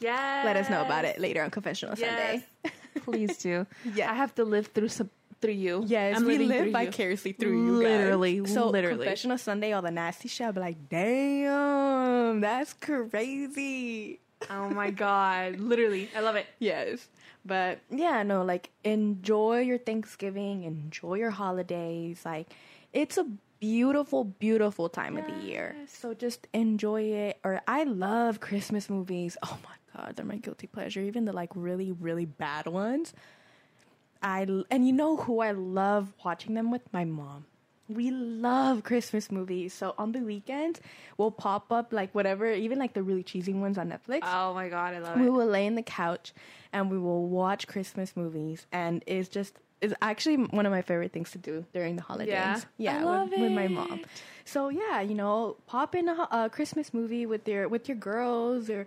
Yeah. 0.00 0.42
Let 0.44 0.56
us 0.56 0.68
know 0.70 0.82
about 0.84 1.04
it 1.04 1.18
later 1.20 1.42
on 1.42 1.50
Confessional 1.50 1.94
Yes. 1.98 2.42
Sunday. 2.62 2.72
Please 3.04 3.38
do. 3.38 3.66
Yeah. 3.94 4.10
I 4.10 4.14
have 4.14 4.34
to 4.36 4.44
live 4.44 4.68
through 4.68 4.88
some 4.88 5.10
through 5.40 5.52
you. 5.54 5.84
Yes, 5.86 6.16
I'm 6.16 6.24
we 6.24 6.38
live 6.38 6.72
vicariously 6.72 7.32
through 7.32 7.66
you. 7.66 7.82
guys. 7.82 7.90
Literally, 7.90 8.46
so 8.46 8.68
literally. 8.70 9.04
confessional 9.04 9.36
Sunday, 9.36 9.72
all 9.72 9.82
the 9.82 9.90
nasty 9.90 10.28
shit. 10.28 10.46
I'll 10.46 10.52
be 10.54 10.60
like, 10.60 10.88
damn, 10.88 12.40
that's 12.40 12.72
crazy. 12.72 14.20
Oh 14.50 14.68
my 14.70 14.90
god! 14.90 15.56
Literally, 15.60 16.08
I 16.16 16.20
love 16.20 16.36
it. 16.36 16.46
Yes, 16.58 17.08
but 17.44 17.80
yeah, 17.90 18.22
no, 18.22 18.42
like 18.42 18.70
enjoy 18.84 19.60
your 19.60 19.78
Thanksgiving, 19.78 20.64
enjoy 20.64 21.14
your 21.14 21.30
holidays. 21.30 22.22
Like 22.24 22.48
it's 22.92 23.16
a 23.18 23.26
beautiful, 23.60 24.24
beautiful 24.24 24.88
time 24.88 25.16
of 25.16 25.26
the 25.26 25.46
year. 25.46 25.74
So 25.88 26.12
just 26.14 26.46
enjoy 26.52 27.02
it. 27.02 27.38
Or 27.44 27.60
I 27.66 27.84
love 27.84 28.40
Christmas 28.40 28.90
movies. 28.90 29.36
Oh 29.42 29.58
my 29.64 29.76
god, 29.96 30.16
they're 30.16 30.26
my 30.26 30.36
guilty 30.36 30.66
pleasure. 30.66 31.00
Even 31.00 31.24
the 31.24 31.32
like 31.32 31.50
really, 31.54 31.92
really 31.92 32.24
bad 32.24 32.66
ones. 32.66 33.12
I 34.22 34.46
and 34.70 34.86
you 34.86 34.92
know 34.92 35.16
who 35.16 35.40
I 35.40 35.52
love 35.52 36.12
watching 36.24 36.54
them 36.54 36.70
with? 36.70 36.82
My 36.92 37.04
mom. 37.04 37.44
We 37.86 38.10
love 38.10 38.82
Christmas 38.82 39.30
movies. 39.30 39.74
So 39.74 39.94
on 39.98 40.12
the 40.12 40.20
weekends, 40.20 40.80
we'll 41.18 41.30
pop 41.30 41.70
up 41.70 41.92
like 41.92 42.14
whatever, 42.14 42.50
even 42.50 42.78
like 42.78 42.94
the 42.94 43.02
really 43.02 43.22
cheesy 43.22 43.52
ones 43.52 43.76
on 43.76 43.90
Netflix. 43.90 44.20
Oh 44.22 44.54
my 44.54 44.70
god, 44.70 44.94
I 44.94 45.00
love 45.00 45.16
we 45.16 45.22
it. 45.22 45.24
We 45.24 45.30
will 45.30 45.46
lay 45.46 45.66
in 45.66 45.74
the 45.74 45.82
couch 45.82 46.32
and 46.72 46.90
we 46.90 46.98
will 46.98 47.28
watch 47.28 47.66
Christmas 47.66 48.16
movies, 48.16 48.66
and 48.72 49.04
it's 49.06 49.28
just 49.28 49.58
it's 49.82 49.92
actually 50.00 50.36
one 50.36 50.64
of 50.64 50.72
my 50.72 50.80
favorite 50.80 51.12
things 51.12 51.30
to 51.32 51.38
do 51.38 51.66
during 51.74 51.96
the 51.96 52.02
holidays. 52.02 52.32
Yeah? 52.32 52.60
yeah, 52.78 53.06
I 53.06 53.24
with- 53.24 53.38
with, 53.38 53.52
my 53.52 53.68
mom. 53.68 54.00
So 54.46 54.70
yeah, 54.70 55.02
you 55.02 55.14
know, 55.14 55.58
pop 55.66 55.94
in 55.94 56.08
a, 56.08 56.28
a 56.30 56.50
Christmas 56.50 56.94
movie 56.94 57.26
with 57.26 57.46
your 57.46 57.68
with 57.68 57.86
your 57.86 57.98
girls 57.98 58.70
or 58.70 58.86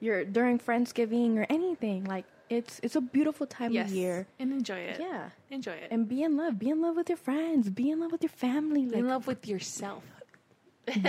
your 0.00 0.24
during 0.24 0.58
Friendsgiving 0.58 1.36
or 1.38 1.46
anything. 1.48 2.04
Like 2.04 2.24
it's 2.50 2.80
it's 2.82 2.96
a 2.96 3.00
beautiful 3.00 3.46
time 3.46 3.72
Yes, 3.72 3.88
of 3.90 3.94
year. 3.96 4.26
and 4.38 4.52
enjoy 4.52 4.78
it. 4.78 5.00
Yeah, 5.00 5.30
enjoy 5.50 5.72
it. 5.72 5.88
and 5.90 6.08
be 6.08 6.22
in 6.22 6.36
love. 6.36 6.58
Be 6.58 6.68
in 6.70 6.80
love 6.82 6.96
with 6.96 7.08
your 7.08 7.18
friends. 7.18 7.70
Be 7.70 7.90
in 7.90 8.00
love 8.00 8.12
with 8.12 8.22
your 8.22 8.30
family. 8.30 8.84
Be 8.86 8.98
in 8.98 9.08
love 9.08 9.26
with 9.26 9.46
yourself. 9.48 10.04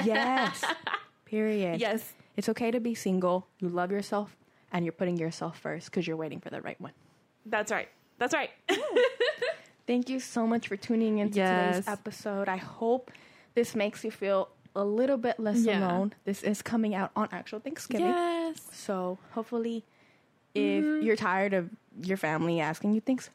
yes. 0.03 0.63
Period. 1.25 1.79
Yes. 1.81 2.13
It's 2.37 2.49
okay 2.49 2.71
to 2.71 2.79
be 2.79 2.95
single. 2.95 3.47
You 3.59 3.69
love 3.69 3.91
yourself, 3.91 4.35
and 4.71 4.85
you're 4.85 4.91
putting 4.93 5.17
yourself 5.17 5.57
first 5.59 5.89
because 5.89 6.05
you're 6.07 6.17
waiting 6.17 6.39
for 6.39 6.49
the 6.49 6.61
right 6.61 6.79
one. 6.79 6.91
That's 7.45 7.71
right. 7.71 7.89
That's 8.17 8.33
right. 8.33 8.49
Thank 9.87 10.09
you 10.09 10.19
so 10.19 10.47
much 10.47 10.67
for 10.67 10.75
tuning 10.77 11.19
into 11.19 11.37
Yes. 11.37 11.75
today's 11.77 11.87
episode. 11.87 12.49
I 12.49 12.57
hope 12.57 13.11
this 13.53 13.75
makes 13.75 14.03
you 14.03 14.11
feel 14.11 14.49
a 14.75 14.83
little 14.83 15.17
bit 15.17 15.39
less 15.39 15.59
Yeah. 15.63 15.79
alone. 15.87 16.13
This 16.25 16.43
is 16.43 16.61
coming 16.61 16.93
out 16.95 17.11
on 17.15 17.29
actual 17.31 17.59
Thanksgiving. 17.59 18.07
yes. 18.07 18.59
So 18.73 19.17
hopefully, 19.31 19.83
if 20.53 20.83
Mm-hmm. 20.83 21.05
you're 21.05 21.15
tired 21.15 21.53
of 21.53 21.69
your 22.01 22.17
family 22.17 22.59
asking 22.59 22.93
you 22.93 23.01
things, 23.01 23.29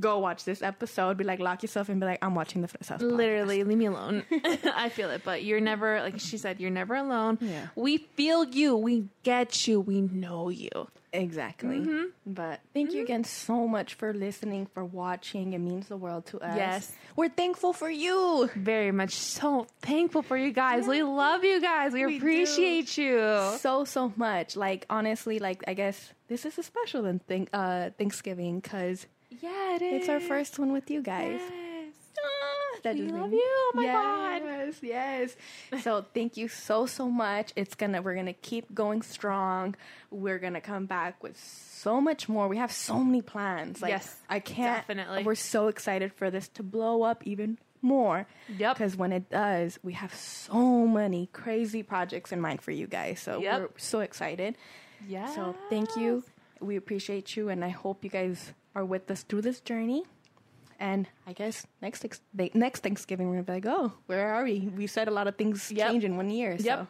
go 0.00 0.18
watch 0.18 0.44
this 0.44 0.62
episode. 0.62 1.16
Be 1.16 1.24
like, 1.24 1.40
lock 1.40 1.62
yourself 1.62 1.88
and 1.88 2.00
be 2.00 2.06
like, 2.06 2.18
I'm 2.24 2.34
watching 2.34 2.62
the 2.62 2.68
First 2.68 2.88
House. 2.90 3.02
podcast." 3.02 3.16
Literally, 3.16 3.64
leave 3.64 3.78
me 3.78 3.86
alone. 3.86 4.24
I 4.74 4.88
feel 4.88 5.10
it, 5.10 5.22
but 5.24 5.44
you're 5.44 5.60
never, 5.60 6.00
like 6.00 6.18
she 6.20 6.38
said, 6.38 6.58
you're 6.60 6.70
never 6.70 6.94
alone. 6.94 7.38
Yeah. 7.40 7.68
We 7.76 7.98
feel 7.98 8.44
you. 8.44 8.76
We 8.76 9.08
get 9.24 9.66
you. 9.68 9.80
We 9.80 10.00
know 10.00 10.48
you. 10.48 10.70
Exactly. 11.14 11.78
Mm-hmm. 11.78 12.02
But 12.26 12.60
thank 12.74 12.92
you 12.92 13.02
again 13.02 13.22
so 13.24 13.68
much 13.68 13.94
for 13.94 14.12
listening, 14.12 14.66
for 14.74 14.84
watching. 14.84 15.52
It 15.52 15.58
means 15.60 15.86
the 15.88 15.96
world 15.96 16.26
to 16.26 16.40
us. 16.40 16.56
Yes. 16.56 16.92
We're 17.16 17.28
thankful 17.28 17.72
for 17.72 17.88
you. 17.88 18.50
Very 18.56 18.90
much 18.90 19.12
so 19.14 19.66
thankful 19.80 20.22
for 20.22 20.36
you 20.36 20.50
guys. 20.52 20.88
We 20.88 21.02
love 21.04 21.44
you 21.44 21.60
guys. 21.60 21.92
We, 21.92 22.04
We 22.04 22.12
do. 22.12 22.16
appreciate 22.18 22.98
you. 22.98 23.20
So, 23.58 23.84
so 23.84 24.12
much. 24.16 24.56
Like, 24.56 24.86
honestly, 24.90 25.38
like, 25.38 25.62
I 25.68 25.74
guess 25.74 26.12
this 26.28 26.44
is 26.44 26.58
a 26.58 26.62
special 26.64 27.02
than 27.02 27.20
thing, 27.20 27.48
uh, 27.52 27.90
Thanksgiving 27.96 28.58
because 28.60 29.06
Yeah, 29.40 29.76
it 29.76 29.82
is. 29.82 30.00
it's 30.02 30.08
our 30.08 30.20
first 30.20 30.58
one 30.58 30.72
with 30.72 30.90
you 30.90 31.00
guys. 31.00 31.40
Yes. 31.40 31.52
That 32.84 32.94
We 32.94 33.02
love 33.08 33.30
me- 33.30 33.36
you. 33.38 33.42
Oh 33.44 33.72
my 33.74 33.86
God. 33.86 34.42
yes, 34.46 34.76
Yes, 34.82 35.82
So 35.82 36.04
thank 36.14 36.36
you 36.36 36.48
so 36.48 36.86
so 36.86 37.08
much. 37.10 37.52
It's 37.56 37.74
gonna 37.74 38.00
we're 38.02 38.14
gonna 38.14 38.32
keep 38.34 38.72
going 38.74 39.02
strong. 39.02 39.74
We're 40.10 40.38
gonna 40.38 40.60
come 40.60 40.86
back 40.86 41.22
with 41.22 41.36
so 41.38 42.00
much 42.00 42.28
more. 42.28 42.46
We 42.46 42.58
have 42.58 42.70
so 42.72 43.00
many 43.02 43.22
plans. 43.22 43.82
Like, 43.82 43.90
Yes, 43.90 44.16
I 44.28 44.38
can't. 44.40 44.78
definitely. 44.86 45.24
We're 45.24 45.34
so 45.34 45.68
excited 45.68 46.12
for 46.12 46.30
this 46.30 46.46
to 46.48 46.62
blow 46.62 47.02
up 47.02 47.26
even 47.26 47.58
more. 47.82 48.26
Yep. 48.58 48.76
Because 48.76 48.96
when 48.96 49.12
it 49.12 49.28
does, 49.30 49.78
we 49.82 49.92
have 49.94 50.14
so 50.14 50.86
many 50.86 51.26
crazy 51.32 51.82
projects 51.82 52.32
in 52.32 52.40
mind 52.40 52.62
for 52.62 52.70
you 52.70 52.86
guys. 52.86 53.20
So 53.20 53.40
Yep. 53.40 53.60
we're 53.60 53.68
so 53.78 54.00
excited. 54.00 54.56
Yeah. 55.08 55.34
So 55.34 55.54
thank 55.70 55.96
you. 55.96 56.22
We 56.60 56.76
appreciate 56.76 57.36
you, 57.36 57.48
and 57.50 57.64
I 57.64 57.68
hope 57.70 58.04
you 58.04 58.10
guys 58.10 58.52
are 58.74 58.84
with 58.84 59.10
us 59.10 59.22
through 59.22 59.42
this 59.42 59.60
journey. 59.60 60.04
And 60.80 61.06
I 61.26 61.32
guess 61.32 61.66
next 61.82 62.04
they- 62.34 62.50
next 62.54 62.82
Thanksgiving 62.82 63.28
we're 63.28 63.42
gonna 63.42 63.44
be 63.44 63.52
like, 63.52 63.66
oh, 63.66 63.92
where 64.06 64.34
are 64.34 64.44
we? 64.44 64.60
We 64.76 64.86
said 64.86 65.08
a 65.08 65.10
lot 65.10 65.26
of 65.26 65.36
things 65.36 65.70
Yep. 65.70 65.90
change 65.90 66.04
in 66.04 66.16
one 66.16 66.30
year. 66.30 66.58
So. 66.58 66.64
Yep. 66.64 66.86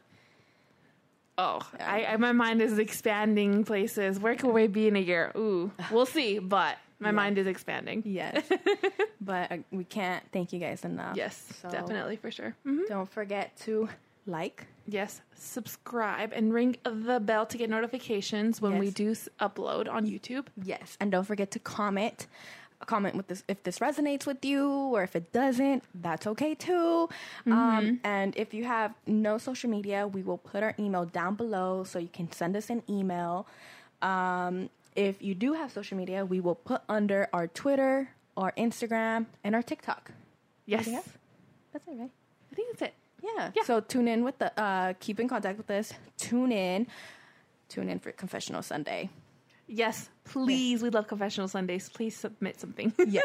Oh, 1.36 1.60
I, 1.80 2.04
I, 2.04 2.16
my 2.16 2.30
mind 2.32 2.62
is 2.62 2.78
expanding 2.78 3.64
places. 3.64 4.20
Where 4.20 4.36
can 4.36 4.52
we 4.52 4.68
be 4.68 4.86
in 4.86 4.94
a 4.94 5.00
year? 5.00 5.32
Ooh, 5.36 5.72
we'll 5.90 6.06
see. 6.06 6.38
But 6.38 6.78
my 7.00 7.10
mind 7.10 7.38
is 7.38 7.48
expanding. 7.48 8.02
Yes. 8.06 8.44
but 9.20 9.50
uh, 9.50 9.56
we 9.72 9.82
can't 9.82 10.22
thank 10.32 10.52
you 10.52 10.60
guys 10.60 10.84
enough. 10.84 11.16
Yes, 11.16 11.44
So 11.60 11.68
definitely 11.70 12.16
for 12.16 12.30
sure. 12.30 12.54
Mhm. 12.64 12.86
Don't 12.88 13.10
forget 13.10 13.56
to 13.64 13.88
like. 14.26 14.66
Yes, 14.86 15.22
subscribe 15.34 16.32
and 16.32 16.52
ring 16.54 16.76
the 16.84 17.18
bell 17.18 17.46
to 17.46 17.58
get 17.58 17.68
notifications 17.68 18.60
when 18.60 18.78
we 18.78 18.90
do 18.90 19.12
upload 19.40 19.90
on 19.90 20.06
YouTube. 20.06 20.46
Yes, 20.62 20.96
and 21.00 21.10
don't 21.10 21.24
forget 21.24 21.50
to 21.52 21.58
comment. 21.58 22.26
Comment 22.86 23.14
with 23.16 23.28
this 23.28 23.42
if 23.48 23.62
this 23.62 23.78
resonates 23.78 24.26
with 24.26 24.44
you, 24.44 24.68
or 24.68 25.02
if 25.02 25.16
it 25.16 25.32
doesn't, 25.32 25.84
that's 25.94 26.26
okay 26.26 26.54
too. 26.54 27.08
Um, 27.46 28.00
and 28.04 28.36
if 28.36 28.52
you 28.52 28.64
have 28.64 28.92
no 29.06 29.38
social 29.38 29.70
media, 29.70 30.06
we 30.06 30.22
will 30.22 30.36
put 30.38 30.62
our 30.62 30.74
email 30.78 31.06
down 31.06 31.34
below 31.34 31.84
so 31.84 31.98
you 31.98 32.08
can 32.12 32.30
send 32.30 32.56
us 32.56 32.68
an 32.68 32.82
email. 32.88 33.46
Um, 34.02 34.68
if 34.94 35.22
you 35.22 35.34
do 35.34 35.54
have 35.54 35.72
social 35.72 35.96
media, 35.96 36.26
we 36.26 36.40
will 36.40 36.54
put 36.56 36.82
under 36.88 37.28
our 37.32 37.46
Twitter, 37.46 38.10
our 38.36 38.52
Instagram, 38.58 39.26
and 39.42 39.54
our 39.54 39.62
TikTok. 39.62 40.10
Yes, 40.66 40.86
That's 41.72 41.86
it, 41.88 41.96
right? 41.98 42.10
I 42.52 42.54
think 42.54 42.68
that's 42.78 42.82
it. 42.82 42.94
Yeah. 43.22 43.50
Yeah. 43.54 43.62
So 43.64 43.80
tune 43.80 44.08
in 44.08 44.24
with 44.24 44.38
the 44.38 44.52
uh, 44.60 44.92
keep 45.00 45.18
in 45.18 45.28
contact 45.28 45.56
with 45.56 45.70
us. 45.70 45.92
Tune 46.18 46.52
in. 46.52 46.86
Tune 47.68 47.88
in 47.88 47.98
for 47.98 48.12
Confessional 48.12 48.62
Sunday. 48.62 49.08
Yes, 49.66 50.08
please. 50.24 50.82
We 50.82 50.90
love 50.90 51.06
confessional 51.08 51.48
Sundays. 51.48 51.88
Please 51.88 52.16
submit 52.16 52.60
something. 52.60 52.92
Yes. 53.06 53.24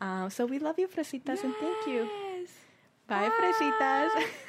um, 0.00 0.30
so 0.30 0.46
we 0.46 0.58
love 0.58 0.78
you, 0.78 0.88
Fresitas, 0.88 1.42
and 1.44 1.54
thank 1.60 1.86
you. 1.86 2.08
Yes. 2.08 2.50
Bye, 3.06 3.30
Fresitas. 3.30 4.10